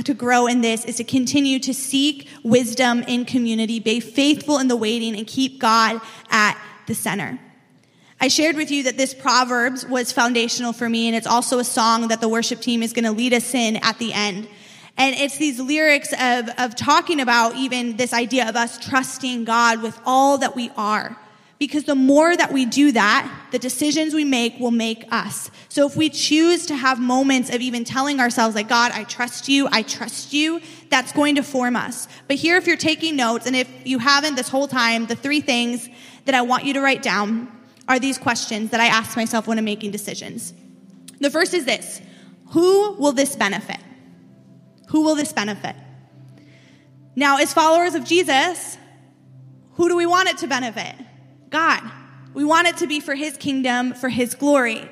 to 0.04 0.14
grow 0.14 0.48
in 0.48 0.62
this 0.62 0.86
is 0.86 0.96
to 0.96 1.04
continue 1.04 1.60
to 1.60 1.74
seek 1.74 2.28
wisdom 2.44 3.04
in 3.04 3.24
community, 3.24 3.80
be 3.80 4.00
faithful 4.00 4.58
in 4.58 4.68
the 4.68 4.76
waiting, 4.76 5.16
and 5.16 5.28
keep 5.28 5.60
God 5.60 6.02
at 6.30 6.60
the 6.88 6.96
center. 6.96 7.40
I 8.24 8.30
shared 8.30 8.56
with 8.56 8.72
you 8.72 8.84
that 8.84 8.96
this 8.96 9.14
Proverbs 9.14 9.86
was 9.86 10.14
foundational 10.14 10.72
for 10.72 10.88
me, 10.88 11.08
and 11.08 11.16
it's 11.18 11.28
also 11.28 11.60
a 11.60 11.64
song 11.66 12.08
that 12.08 12.22
the 12.22 12.30
worship 12.30 12.62
team 12.62 12.82
is 12.82 12.94
going 12.94 13.04
to 13.04 13.12
lead 13.12 13.34
us 13.34 13.54
in 13.54 13.76
at 13.76 13.98
the 13.98 14.14
end. 14.14 14.48
And 14.96 15.14
it's 15.14 15.38
these 15.38 15.60
lyrics 15.60 16.14
of, 16.14 16.48
of 16.58 16.74
talking 16.78 17.20
about 17.20 17.58
even 17.58 17.98
this 17.98 18.14
idea 18.14 18.48
of 18.48 18.56
us 18.56 18.80
trusting 18.80 19.44
God 19.44 19.82
with 19.82 20.00
all 20.06 20.38
that 20.38 20.56
we 20.56 20.72
are. 20.78 21.18
Because 21.60 21.84
the 21.84 21.96
more 21.96 22.34
that 22.34 22.54
we 22.54 22.66
do 22.66 22.94
that, 22.94 23.30
the 23.52 23.60
decisions 23.60 24.14
we 24.14 24.24
make 24.24 24.58
will 24.58 24.72
make 24.72 25.04
us. 25.12 25.52
So 25.68 25.86
if 25.86 25.98
we 25.98 26.10
choose 26.10 26.66
to 26.68 26.78
have 26.78 27.02
moments 27.02 27.54
of 27.54 27.60
even 27.60 27.84
telling 27.84 28.22
ourselves, 28.22 28.56
like, 28.56 28.70
God, 28.70 28.94
I 28.94 29.04
trust 29.04 29.50
you, 29.50 29.68
I 29.70 29.82
trust 29.82 30.32
you, 30.32 30.62
that's 30.90 31.12
going 31.12 31.36
to 31.36 31.44
form 31.44 31.76
us. 31.76 32.08
But 32.30 32.38
here, 32.38 32.56
if 32.56 32.68
you're 32.68 32.78
taking 32.78 33.18
notes, 33.18 33.48
and 33.48 33.56
if 33.58 33.70
you 33.84 34.00
haven't 34.00 34.36
this 34.36 34.48
whole 34.48 34.70
time, 34.70 35.08
the 35.08 35.16
three 35.18 35.42
things 35.42 35.90
that 36.24 36.36
I 36.36 36.44
want 36.44 36.64
you 36.64 36.76
to 36.76 36.80
write 36.80 37.04
down 37.04 37.50
are 37.88 38.00
these 38.00 38.18
questions 38.18 38.72
that 38.72 38.80
I 38.80 38.88
ask 38.88 39.16
myself 39.16 39.48
when 39.48 39.58
I'm 39.58 39.66
making 39.66 39.92
decisions. 39.92 40.54
The 41.20 41.30
first 41.30 41.54
is 41.54 41.66
this 41.66 42.02
Who 42.50 42.94
will 42.94 43.12
this 43.12 43.36
benefit? 43.36 43.80
Who 44.90 45.02
will 45.02 45.16
this 45.16 45.34
benefit? 45.34 45.76
Now, 47.16 47.38
as 47.38 47.54
followers 47.54 47.96
of 47.96 48.06
Jesus, 48.06 48.78
who 49.74 49.88
do 49.88 49.96
we 49.96 50.06
want 50.06 50.30
it 50.30 50.38
to 50.40 50.48
benefit? 50.48 50.96
God. 51.50 51.82
We 52.34 52.44
want 52.44 52.68
it 52.68 52.78
to 52.78 52.88
be 52.88 53.00
for 53.00 53.16
His 53.16 53.38
kingdom, 53.38 53.94
for 53.94 54.10
His 54.10 54.34
glory. 54.34 54.90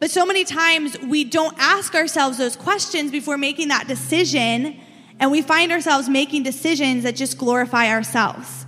But 0.00 0.10
so 0.10 0.26
many 0.26 0.44
times 0.44 0.98
we 0.98 1.24
don't 1.24 1.56
ask 1.58 1.94
ourselves 1.94 2.36
those 2.38 2.56
questions 2.56 3.10
before 3.10 3.38
making 3.38 3.68
that 3.68 3.86
decision, 3.88 4.78
and 5.18 5.30
we 5.30 5.40
find 5.40 5.72
ourselves 5.72 6.08
making 6.08 6.42
decisions 6.42 7.04
that 7.04 7.16
just 7.16 7.38
glorify 7.38 7.88
ourselves, 7.88 8.66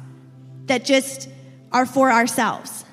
that 0.66 0.85
just 0.85 1.29
are 1.72 1.85
for 1.85 2.11
ourselves. 2.11 2.86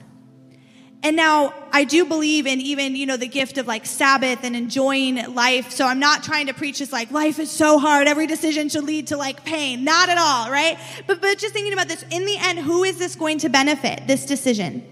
And 1.04 1.18
now 1.18 1.54
I 1.74 1.84
do 1.84 2.06
believe 2.06 2.48
in 2.48 2.62
even, 2.62 2.96
you 2.96 3.06
know, 3.06 3.18
the 3.18 3.28
gift 3.28 3.58
of 3.58 3.68
like 3.68 3.86
Sabbath 3.86 4.40
and 4.44 4.56
enjoying 4.56 5.36
life. 5.36 5.72
So 5.72 5.86
I'm 5.86 6.00
not 6.00 6.24
trying 6.24 6.48
to 6.48 6.54
preach 6.54 6.80
this 6.80 6.94
like 6.94 7.12
life 7.12 7.40
is 7.40 7.52
so 7.52 7.78
hard. 7.78 8.08
Every 8.08 8.26
decision 8.26 8.70
should 8.70 8.86
lead 8.86 9.08
to 9.08 9.18
like 9.18 9.44
pain. 9.44 9.84
Not 9.84 10.08
at 10.08 10.18
all, 10.18 10.50
right? 10.50 10.80
But, 11.06 11.20
but 11.20 11.38
just 11.38 11.54
thinking 11.54 11.74
about 11.74 11.90
this, 11.90 12.06
in 12.10 12.26
the 12.26 12.38
end, 12.40 12.60
who 12.60 12.86
is 12.86 13.00
this 13.00 13.16
going 13.16 13.40
to 13.40 13.50
benefit, 13.50 14.08
this 14.08 14.26
decision? 14.26 14.90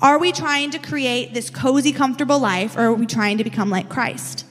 Are 0.00 0.20
we 0.20 0.30
trying 0.30 0.70
to 0.70 0.78
create 0.78 1.34
this 1.34 1.50
cozy, 1.50 1.92
comfortable 1.92 2.38
life 2.38 2.76
or 2.76 2.82
are 2.82 2.94
we 2.94 3.06
trying 3.06 3.38
to 3.38 3.44
become 3.44 3.68
like 3.68 3.88
Christ? 3.88 4.46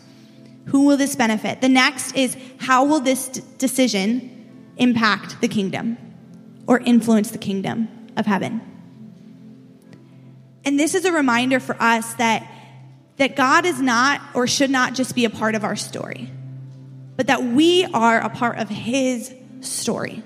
Who 0.65 0.86
will 0.86 0.98
this 0.98 1.15
benefit? 1.15 1.62
The 1.62 1.70
next 1.70 2.17
is 2.17 2.36
how 2.60 2.84
will 2.84 3.00
this 3.00 3.30
d- 3.30 3.41
decision 3.58 4.74
impact 4.76 5.39
the 5.39 5.48
kingdom 5.48 5.98
or 6.67 6.80
influence 6.80 7.32
the 7.32 7.38
kingdom 7.38 7.88
of 8.17 8.26
heaven? 8.26 8.76
And 10.67 10.77
this 10.77 10.95
is 10.95 11.06
a 11.06 11.13
reminder 11.13 11.62
for 11.62 11.82
us 11.82 12.15
that, 12.15 12.45
that 13.15 13.38
God 13.38 13.65
is 13.65 13.80
not 13.80 14.19
or 14.34 14.47
should 14.47 14.69
not 14.69 14.95
just 14.95 15.15
be 15.15 15.23
a 15.23 15.30
part 15.30 15.56
of 15.56 15.63
our 15.63 15.77
story, 15.77 16.30
but 17.15 17.27
that 17.27 17.41
we 17.41 17.86
are 17.86 18.19
a 18.19 18.27
part 18.27 18.58
of 18.58 18.67
His 18.67 19.34
story. 19.62 20.21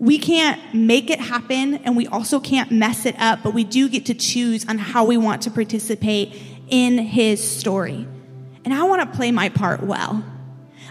We 0.00 0.18
can't 0.18 0.74
make 0.74 1.10
it 1.10 1.20
happen 1.20 1.76
and 1.76 1.96
we 1.96 2.08
also 2.08 2.40
can't 2.40 2.72
mess 2.72 3.06
it 3.06 3.14
up, 3.20 3.44
but 3.44 3.54
we 3.54 3.62
do 3.62 3.88
get 3.88 4.06
to 4.06 4.14
choose 4.14 4.68
on 4.68 4.78
how 4.78 5.04
we 5.04 5.16
want 5.16 5.42
to 5.42 5.52
participate 5.52 6.34
in 6.68 6.98
His 6.98 7.48
story. 7.48 8.04
And 8.64 8.74
I 8.74 8.82
want 8.82 9.00
to 9.08 9.16
play 9.16 9.30
my 9.30 9.48
part 9.48 9.84
well. 9.84 10.24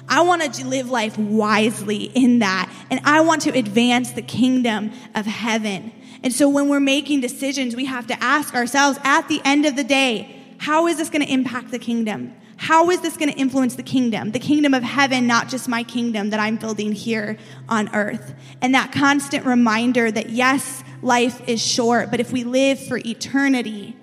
I 0.08 0.22
want 0.22 0.54
to 0.54 0.66
live 0.66 0.90
life 0.90 1.18
wisely 1.18 2.04
in 2.04 2.40
that. 2.40 2.74
And 2.90 3.02
I 3.04 3.20
want 3.20 3.42
to 3.42 3.50
advance 3.50 4.12
the 4.12 4.22
kingdom 4.22 4.92
of 5.14 5.26
heaven. 5.26 5.92
And 6.24 6.34
so 6.34 6.50
when 6.50 6.70
we're 6.70 6.80
making 6.80 7.22
decisions, 7.22 7.76
we 7.76 7.86
have 7.86 8.08
to 8.08 8.24
ask 8.24 8.54
ourselves 8.56 9.00
at 9.04 9.28
the 9.28 9.42
end 9.46 9.66
of 9.66 9.76
the 9.76 9.84
day, 9.84 10.34
how 10.58 10.88
is 10.88 10.98
this 10.98 11.10
going 11.10 11.26
to 11.26 11.32
impact 11.32 11.72
the 11.72 11.80
kingdom? 11.80 12.36
How 12.58 12.90
is 12.90 13.02
this 13.02 13.16
going 13.18 13.32
to 13.32 13.38
influence 13.38 13.76
the 13.76 13.84
kingdom? 13.84 14.32
The 14.32 14.40
kingdom 14.40 14.74
of 14.74 14.82
heaven, 14.82 15.28
not 15.28 15.48
just 15.48 15.68
my 15.68 15.84
kingdom 15.84 16.32
that 16.32 16.40
I'm 16.40 16.58
building 16.58 16.92
here 16.92 17.38
on 17.70 17.94
earth. 17.96 18.34
And 18.62 18.74
that 18.74 18.92
constant 18.92 19.46
reminder 19.46 20.10
that 20.10 20.32
yes, 20.32 20.84
life 21.04 21.48
is 21.48 21.66
short, 21.66 22.10
but 22.10 22.20
if 22.20 22.32
we 22.32 22.44
live 22.44 22.80
for 22.80 22.98
eternity, 22.98 23.96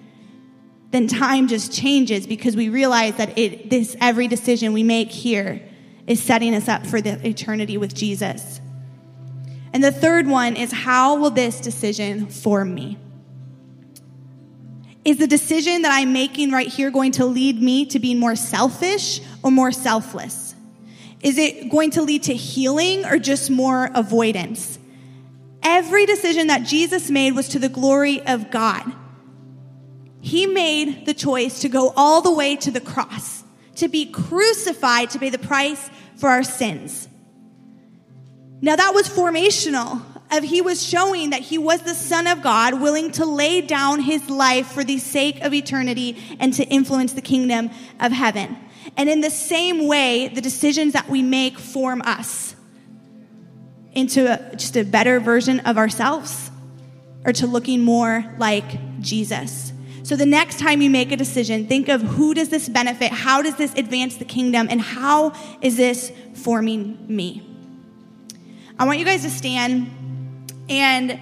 then 0.93 1.09
time 1.09 1.49
just 1.49 1.73
changes 1.73 2.29
because 2.29 2.55
we 2.55 2.69
realize 2.69 3.17
that 3.17 3.37
it, 3.37 3.71
this 3.71 3.97
every 4.01 4.29
decision 4.29 4.73
we 4.73 4.85
make 4.85 5.11
here 5.11 5.61
is 6.07 6.23
setting 6.23 6.55
us 6.55 6.69
up 6.69 6.87
for 6.87 7.01
the 7.01 7.27
eternity 7.27 7.77
with 7.77 7.93
Jesus. 7.93 8.61
And 9.75 9.83
the 9.83 9.91
third 9.91 10.29
one 10.29 10.55
is 10.55 10.71
how 10.71 11.17
will 11.17 11.31
this 11.31 11.61
decision 11.61 12.29
form 12.29 12.73
me? 12.73 12.97
Is 15.05 15.19
the 15.19 15.27
decision 15.27 15.83
that 15.83 15.93
I'm 15.93 16.13
making 16.13 16.53
right 16.53 16.69
here 16.69 16.93
going 16.93 17.13
to 17.13 17.27
lead 17.27 17.61
me 17.61 17.85
to 17.87 17.99
being 17.99 18.21
more 18.21 18.37
selfish 18.37 19.21
or 19.43 19.51
more 19.51 19.73
selfless? 19.73 20.55
Is 21.23 21.39
it 21.39 21.71
going 21.71 21.91
to 21.91 22.03
lead 22.03 22.23
to 22.25 22.35
healing 22.35 23.05
or 23.05 23.19
just 23.19 23.51
more 23.51 23.91
avoidance? 23.95 24.79
Every 25.63 26.07
decision 26.07 26.47
that 26.47 26.63
Jesus 26.63 27.11
made 27.11 27.33
was 27.33 27.49
to 27.49 27.59
the 27.59 27.69
glory 27.69 28.25
of 28.27 28.53
God. 28.53 28.85
He 30.21 30.47
made 30.47 31.05
the 31.05 31.15
choice 31.15 31.61
to 31.61 31.69
go 31.69 31.93
all 31.97 32.23
the 32.23 32.33
way 32.33 32.55
to 32.57 32.71
the 32.71 32.81
cross, 32.81 33.43
to 33.77 33.89
be 33.89 34.07
crucified 34.07 35.11
to 35.11 35.19
pay 35.19 35.31
the 35.31 35.39
price 35.39 35.91
for 36.17 36.29
our 36.29 36.45
sins. 36.45 37.09
Now 38.61 38.77
that 38.77 38.95
was 38.95 39.09
formational 39.09 40.03
of 40.31 40.45
he 40.45 40.61
was 40.61 40.83
showing 40.83 41.31
that 41.31 41.43
he 41.43 41.59
was 41.59 41.83
the 41.83 41.95
son 41.95 42.27
of 42.27 42.43
God 42.43 42.81
willing 42.81 43.13
to 43.13 43.25
lay 43.25 43.61
down 43.61 44.01
his 44.01 44.29
life 44.29 44.67
for 44.67 44.85
the 44.85 44.99
sake 44.99 45.41
of 45.43 45.53
eternity 45.53 46.17
and 46.41 46.53
to 46.55 46.65
influence 46.65 47.13
the 47.13 47.23
kingdom 47.23 47.71
of 48.01 48.13
heaven. 48.13 48.57
And 48.97 49.09
in 49.09 49.21
the 49.21 49.31
same 49.31 49.87
way, 49.87 50.29
the 50.29 50.41
decisions 50.41 50.93
that 50.93 51.09
we 51.09 51.23
make 51.23 51.59
form 51.59 52.03
us 52.03 52.55
into 53.93 54.27
a, 54.27 54.57
just 54.57 54.77
a 54.77 54.85
better 54.85 55.21
version 55.21 55.61
of 55.61 55.79
ourselves 55.79 56.51
or 57.25 57.33
to 57.33 57.47
looking 57.47 57.83
more 57.83 58.25
like 58.39 59.01
Jesus. 59.01 59.73
So 60.03 60.17
the 60.17 60.27
next 60.27 60.59
time 60.59 60.83
you 60.83 60.91
make 60.91 61.13
a 61.13 61.17
decision, 61.17 61.67
think 61.67 61.89
of 61.89 62.03
who 62.03 62.35
does 62.35 62.51
this 62.51 62.69
benefit? 62.69 63.11
How 63.11 63.41
does 63.41 63.57
this 63.57 63.73
advance 63.75 64.17
the 64.17 64.27
kingdom? 64.27 64.67
And 64.69 64.81
how 64.81 65.33
is 65.63 65.77
this 65.77 66.13
forming 66.35 67.07
me? 67.09 67.54
I 68.77 68.87
want 68.87 68.99
you 68.99 69.05
guys 69.05 69.23
to 69.23 69.31
stand 69.31 69.89
and 70.69 71.21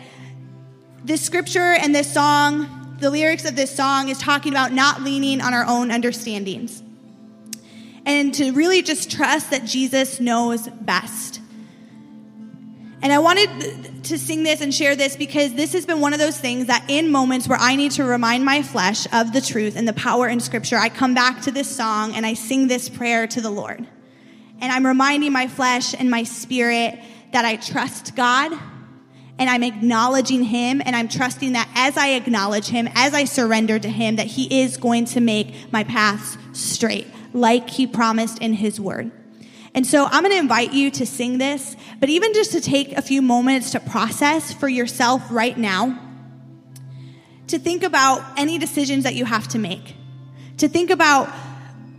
this 1.04 1.20
scripture 1.20 1.58
and 1.58 1.94
this 1.94 2.10
song, 2.10 2.96
the 2.98 3.10
lyrics 3.10 3.44
of 3.44 3.56
this 3.56 3.74
song 3.74 4.08
is 4.08 4.16
talking 4.16 4.52
about 4.52 4.72
not 4.72 5.02
leaning 5.02 5.42
on 5.42 5.52
our 5.52 5.66
own 5.66 5.90
understandings. 5.90 6.82
And 8.06 8.32
to 8.34 8.52
really 8.52 8.80
just 8.80 9.10
trust 9.10 9.50
that 9.50 9.66
Jesus 9.66 10.18
knows 10.18 10.66
best. 10.66 11.40
And 13.02 13.12
I 13.12 13.18
wanted 13.18 14.04
to 14.04 14.18
sing 14.18 14.44
this 14.44 14.62
and 14.62 14.72
share 14.72 14.96
this 14.96 15.14
because 15.14 15.52
this 15.52 15.74
has 15.74 15.84
been 15.84 16.00
one 16.00 16.14
of 16.14 16.18
those 16.20 16.38
things 16.38 16.68
that 16.68 16.86
in 16.88 17.10
moments 17.10 17.48
where 17.48 17.58
I 17.58 17.76
need 17.76 17.92
to 17.92 18.04
remind 18.04 18.46
my 18.46 18.62
flesh 18.62 19.06
of 19.12 19.34
the 19.34 19.42
truth 19.42 19.76
and 19.76 19.86
the 19.86 19.92
power 19.92 20.26
in 20.26 20.40
scripture, 20.40 20.78
I 20.78 20.88
come 20.88 21.12
back 21.12 21.42
to 21.42 21.50
this 21.50 21.68
song 21.68 22.14
and 22.14 22.24
I 22.24 22.32
sing 22.32 22.68
this 22.68 22.88
prayer 22.88 23.26
to 23.26 23.40
the 23.42 23.50
Lord. 23.50 23.86
And 24.60 24.72
I'm 24.72 24.86
reminding 24.86 25.32
my 25.32 25.48
flesh 25.48 25.94
and 25.94 26.10
my 26.10 26.22
spirit 26.22 26.98
that 27.32 27.44
I 27.44 27.56
trust 27.56 28.14
God 28.14 28.52
and 29.38 29.50
I'm 29.50 29.62
acknowledging 29.62 30.44
him 30.44 30.80
and 30.84 30.94
I'm 30.94 31.08
trusting 31.08 31.52
that 31.52 31.68
as 31.74 31.96
I 31.96 32.08
acknowledge 32.10 32.68
him, 32.68 32.88
as 32.94 33.14
I 33.14 33.24
surrender 33.24 33.78
to 33.78 33.88
him, 33.88 34.16
that 34.16 34.26
he 34.26 34.62
is 34.62 34.76
going 34.76 35.06
to 35.06 35.20
make 35.20 35.72
my 35.72 35.84
paths 35.84 36.36
straight 36.52 37.06
like 37.32 37.70
he 37.70 37.86
promised 37.86 38.38
in 38.38 38.52
his 38.52 38.78
word. 38.78 39.10
And 39.74 39.86
so 39.86 40.04
I'm 40.04 40.22
going 40.22 40.32
to 40.32 40.38
invite 40.38 40.74
you 40.74 40.90
to 40.92 41.06
sing 41.06 41.38
this, 41.38 41.76
but 41.98 42.10
even 42.10 42.34
just 42.34 42.52
to 42.52 42.60
take 42.60 42.92
a 42.92 43.02
few 43.02 43.22
moments 43.22 43.70
to 43.70 43.80
process 43.80 44.52
for 44.52 44.68
yourself 44.68 45.22
right 45.30 45.56
now. 45.56 45.98
to 47.48 47.58
think 47.58 47.82
about 47.82 48.22
any 48.38 48.56
decisions 48.58 49.04
that 49.04 49.14
you 49.14 49.26
have 49.26 49.46
to 49.48 49.58
make, 49.58 49.94
to 50.56 50.68
think 50.68 50.90
about 50.90 51.28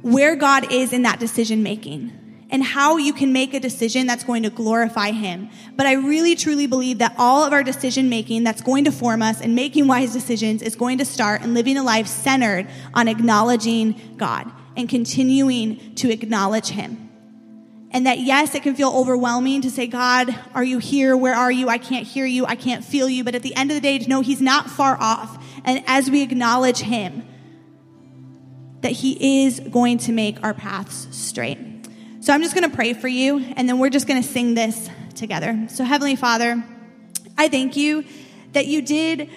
where 0.01 0.35
God 0.35 0.71
is 0.71 0.93
in 0.93 1.03
that 1.03 1.19
decision 1.19 1.61
making 1.61 2.11
and 2.53 2.63
how 2.63 2.97
you 2.97 3.13
can 3.13 3.33
make 3.33 3.55
a 3.55 3.59
decision 3.59 4.05
that's 4.05 4.23
going 4.23 4.43
to 4.43 4.49
glorify 4.51 5.09
Him. 5.09 5.49
But 5.75 5.87
I 5.87 5.93
really 5.93 6.35
truly 6.35 6.67
believe 6.67 6.99
that 6.99 7.15
all 7.17 7.43
of 7.43 7.51
our 7.51 7.63
decision 7.63 8.09
making 8.09 8.43
that's 8.43 8.61
going 8.61 8.85
to 8.85 8.91
form 8.91 9.23
us 9.23 9.41
and 9.41 9.55
making 9.55 9.87
wise 9.87 10.13
decisions 10.13 10.61
is 10.61 10.75
going 10.75 10.99
to 10.99 11.05
start 11.05 11.41
in 11.41 11.55
living 11.55 11.77
a 11.77 11.83
life 11.83 12.05
centered 12.05 12.69
on 12.93 13.07
acknowledging 13.07 13.99
God 14.17 14.51
and 14.77 14.87
continuing 14.87 15.95
to 15.95 16.11
acknowledge 16.11 16.69
Him. 16.69 17.09
And 17.89 18.05
that, 18.05 18.19
yes, 18.19 18.53
it 18.53 18.61
can 18.61 18.75
feel 18.75 18.91
overwhelming 18.91 19.61
to 19.61 19.71
say, 19.71 19.87
God, 19.87 20.35
are 20.53 20.63
you 20.63 20.77
here? 20.77 21.17
Where 21.17 21.35
are 21.35 21.51
you? 21.51 21.69
I 21.69 21.79
can't 21.79 22.05
hear 22.05 22.25
you. 22.25 22.45
I 22.45 22.55
can't 22.55 22.85
feel 22.85 23.09
you. 23.09 23.23
But 23.23 23.33
at 23.33 23.41
the 23.41 23.55
end 23.55 23.71
of 23.71 23.75
the 23.75 23.81
day, 23.81 23.97
to 23.97 24.07
know 24.07 24.21
He's 24.21 24.41
not 24.41 24.69
far 24.69 24.95
off. 24.99 25.43
And 25.65 25.83
as 25.87 26.11
we 26.11 26.21
acknowledge 26.21 26.81
Him, 26.81 27.23
that 28.81 28.91
He 28.91 29.45
is 29.45 29.59
going 29.59 29.97
to 29.99 30.11
make 30.11 30.37
our 30.43 30.53
paths 30.53 31.07
straight. 31.09 31.72
So 32.23 32.31
I'm 32.31 32.41
just 32.41 32.55
going 32.55 32.69
to 32.69 32.73
pray 32.73 32.93
for 32.93 33.09
you, 33.09 33.39
and 33.57 33.67
then 33.67 33.79
we're 33.79 33.89
just 33.89 34.07
going 34.07 34.23
to 34.23 34.25
sing 34.25 34.53
this 34.53 34.89
together. 35.13 35.67
So, 35.67 35.83
Heavenly 35.83 36.15
Father, 36.15 36.63
I 37.37 37.49
thank 37.49 37.75
you 37.75 38.05
that 38.53 38.65
you 38.65 38.81
did 38.81 39.29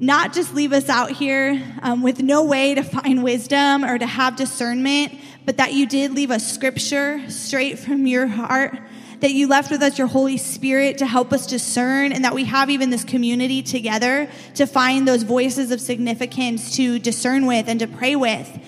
not 0.00 0.34
just 0.34 0.54
leave 0.54 0.74
us 0.74 0.90
out 0.90 1.12
here 1.12 1.62
um, 1.80 2.02
with 2.02 2.20
no 2.20 2.44
way 2.44 2.74
to 2.74 2.82
find 2.82 3.24
wisdom 3.24 3.86
or 3.86 3.98
to 3.98 4.04
have 4.04 4.36
discernment, 4.36 5.14
but 5.46 5.56
that 5.56 5.72
you 5.72 5.86
did 5.86 6.12
leave 6.12 6.30
us 6.30 6.46
scripture 6.46 7.22
straight 7.30 7.78
from 7.78 8.06
your 8.06 8.26
heart 8.26 8.78
that 9.20 9.32
you 9.32 9.48
left 9.48 9.70
with 9.70 9.82
us 9.82 9.96
your 9.96 10.06
Holy 10.06 10.36
Spirit 10.36 10.98
to 10.98 11.06
help 11.06 11.32
us 11.32 11.46
discern, 11.46 12.12
and 12.12 12.24
that 12.24 12.34
we 12.34 12.44
have 12.44 12.68
even 12.68 12.90
this 12.90 13.04
community 13.04 13.62
together 13.62 14.30
to 14.56 14.66
find 14.66 15.08
those 15.08 15.22
voices 15.22 15.70
of 15.70 15.80
significance 15.80 16.76
to 16.76 16.98
discern 16.98 17.46
with 17.46 17.66
and 17.66 17.80
to 17.80 17.86
pray 17.86 18.14
with. 18.14 18.60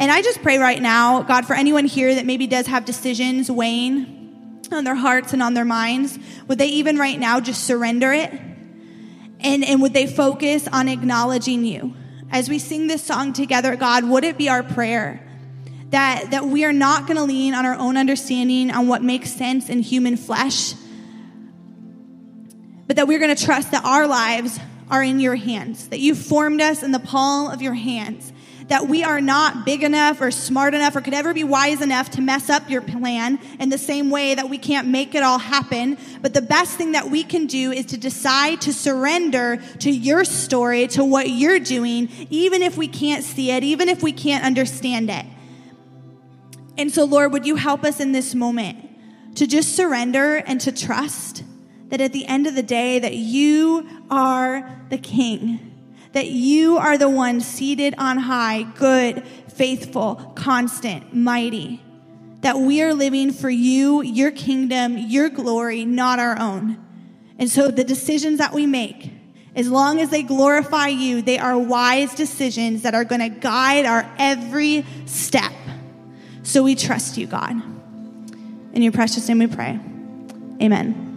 And 0.00 0.10
I 0.10 0.22
just 0.22 0.42
pray 0.42 0.58
right 0.58 0.82
now, 0.82 1.22
God, 1.22 1.46
for 1.46 1.54
anyone 1.54 1.84
here 1.84 2.16
that 2.16 2.26
maybe 2.26 2.48
does 2.48 2.66
have 2.66 2.84
decisions 2.84 3.48
weighing 3.48 4.62
on 4.72 4.82
their 4.82 4.96
hearts 4.96 5.32
and 5.32 5.42
on 5.42 5.54
their 5.54 5.64
minds, 5.64 6.18
would 6.48 6.58
they 6.58 6.68
even 6.68 6.96
right 6.96 7.20
now 7.20 7.38
just 7.38 7.62
surrender 7.62 8.12
it? 8.12 8.32
And, 8.32 9.64
and 9.64 9.80
would 9.82 9.94
they 9.94 10.08
focus 10.08 10.66
on 10.66 10.88
acknowledging 10.88 11.64
you? 11.64 11.94
As 12.32 12.48
we 12.48 12.58
sing 12.58 12.88
this 12.88 13.04
song 13.04 13.32
together, 13.32 13.76
God, 13.76 14.04
would 14.04 14.24
it 14.24 14.36
be 14.36 14.48
our 14.48 14.64
prayer? 14.64 15.24
that, 15.90 16.30
that 16.30 16.46
we 16.46 16.64
are 16.64 16.72
not 16.72 17.06
going 17.06 17.16
to 17.16 17.24
lean 17.24 17.54
on 17.54 17.66
our 17.66 17.74
own 17.74 17.96
understanding 17.96 18.70
on 18.70 18.86
what 18.86 19.02
makes 19.02 19.30
sense 19.32 19.68
in 19.68 19.80
human 19.80 20.16
flesh, 20.16 20.74
but 22.86 22.96
that 22.96 23.06
we're 23.06 23.18
going 23.18 23.34
to 23.34 23.44
trust 23.44 23.72
that 23.72 23.84
our 23.84 24.06
lives 24.06 24.58
are 24.88 25.02
in 25.02 25.20
your 25.20 25.36
hands, 25.36 25.88
that 25.88 26.00
you 26.00 26.14
formed 26.14 26.60
us 26.60 26.82
in 26.82 26.92
the 26.92 26.98
palm 27.00 27.52
of 27.52 27.60
your 27.60 27.74
hands, 27.74 28.32
that 28.70 28.86
we 28.86 29.02
are 29.02 29.20
not 29.20 29.66
big 29.66 29.82
enough 29.82 30.20
or 30.20 30.30
smart 30.30 30.74
enough 30.74 30.94
or 30.94 31.00
could 31.00 31.12
ever 31.12 31.34
be 31.34 31.42
wise 31.42 31.82
enough 31.82 32.08
to 32.08 32.20
mess 32.20 32.48
up 32.48 32.70
your 32.70 32.80
plan 32.80 33.38
in 33.58 33.68
the 33.68 33.76
same 33.76 34.10
way 34.10 34.32
that 34.32 34.48
we 34.48 34.58
can't 34.58 34.86
make 34.86 35.16
it 35.16 35.24
all 35.24 35.40
happen. 35.40 35.98
But 36.22 36.34
the 36.34 36.40
best 36.40 36.76
thing 36.76 36.92
that 36.92 37.10
we 37.10 37.24
can 37.24 37.46
do 37.46 37.72
is 37.72 37.86
to 37.86 37.98
decide 37.98 38.60
to 38.62 38.72
surrender 38.72 39.56
to 39.80 39.90
your 39.90 40.24
story, 40.24 40.86
to 40.88 41.04
what 41.04 41.28
you're 41.28 41.58
doing, 41.58 42.08
even 42.30 42.62
if 42.62 42.76
we 42.76 42.86
can't 42.86 43.24
see 43.24 43.50
it, 43.50 43.64
even 43.64 43.88
if 43.88 44.04
we 44.04 44.12
can't 44.12 44.44
understand 44.44 45.10
it. 45.10 45.26
And 46.78 46.92
so, 46.92 47.04
Lord, 47.04 47.32
would 47.32 47.44
you 47.44 47.56
help 47.56 47.82
us 47.82 47.98
in 47.98 48.12
this 48.12 48.36
moment 48.36 48.88
to 49.34 49.48
just 49.48 49.74
surrender 49.74 50.36
and 50.36 50.60
to 50.60 50.70
trust 50.70 51.42
that 51.88 52.00
at 52.00 52.12
the 52.12 52.24
end 52.26 52.46
of 52.46 52.54
the 52.54 52.62
day 52.62 53.00
that 53.00 53.14
you 53.14 54.04
are 54.10 54.80
the 54.90 54.98
king, 54.98 55.69
that 56.12 56.26
you 56.28 56.76
are 56.76 56.98
the 56.98 57.08
one 57.08 57.40
seated 57.40 57.94
on 57.98 58.18
high, 58.18 58.62
good, 58.62 59.26
faithful, 59.48 60.16
constant, 60.34 61.14
mighty, 61.14 61.82
that 62.40 62.58
we 62.58 62.82
are 62.82 62.94
living 62.94 63.32
for 63.32 63.50
you, 63.50 64.02
your 64.02 64.30
kingdom, 64.30 64.96
your 64.96 65.28
glory, 65.28 65.84
not 65.84 66.18
our 66.18 66.38
own. 66.38 66.78
And 67.38 67.50
so 67.50 67.68
the 67.68 67.84
decisions 67.84 68.38
that 68.38 68.52
we 68.52 68.66
make, 68.66 69.12
as 69.54 69.68
long 69.68 70.00
as 70.00 70.10
they 70.10 70.22
glorify 70.22 70.88
you, 70.88 71.22
they 71.22 71.38
are 71.38 71.58
wise 71.58 72.14
decisions 72.14 72.82
that 72.82 72.94
are 72.94 73.04
going 73.04 73.20
to 73.20 73.28
guide 73.28 73.84
our 73.86 74.10
every 74.18 74.84
step. 75.06 75.52
So 76.42 76.62
we 76.62 76.74
trust 76.74 77.16
you, 77.16 77.26
God. 77.26 77.52
In 78.72 78.82
your 78.82 78.92
precious 78.92 79.28
name 79.28 79.38
we 79.38 79.46
pray. 79.46 79.78
Amen. 80.62 81.09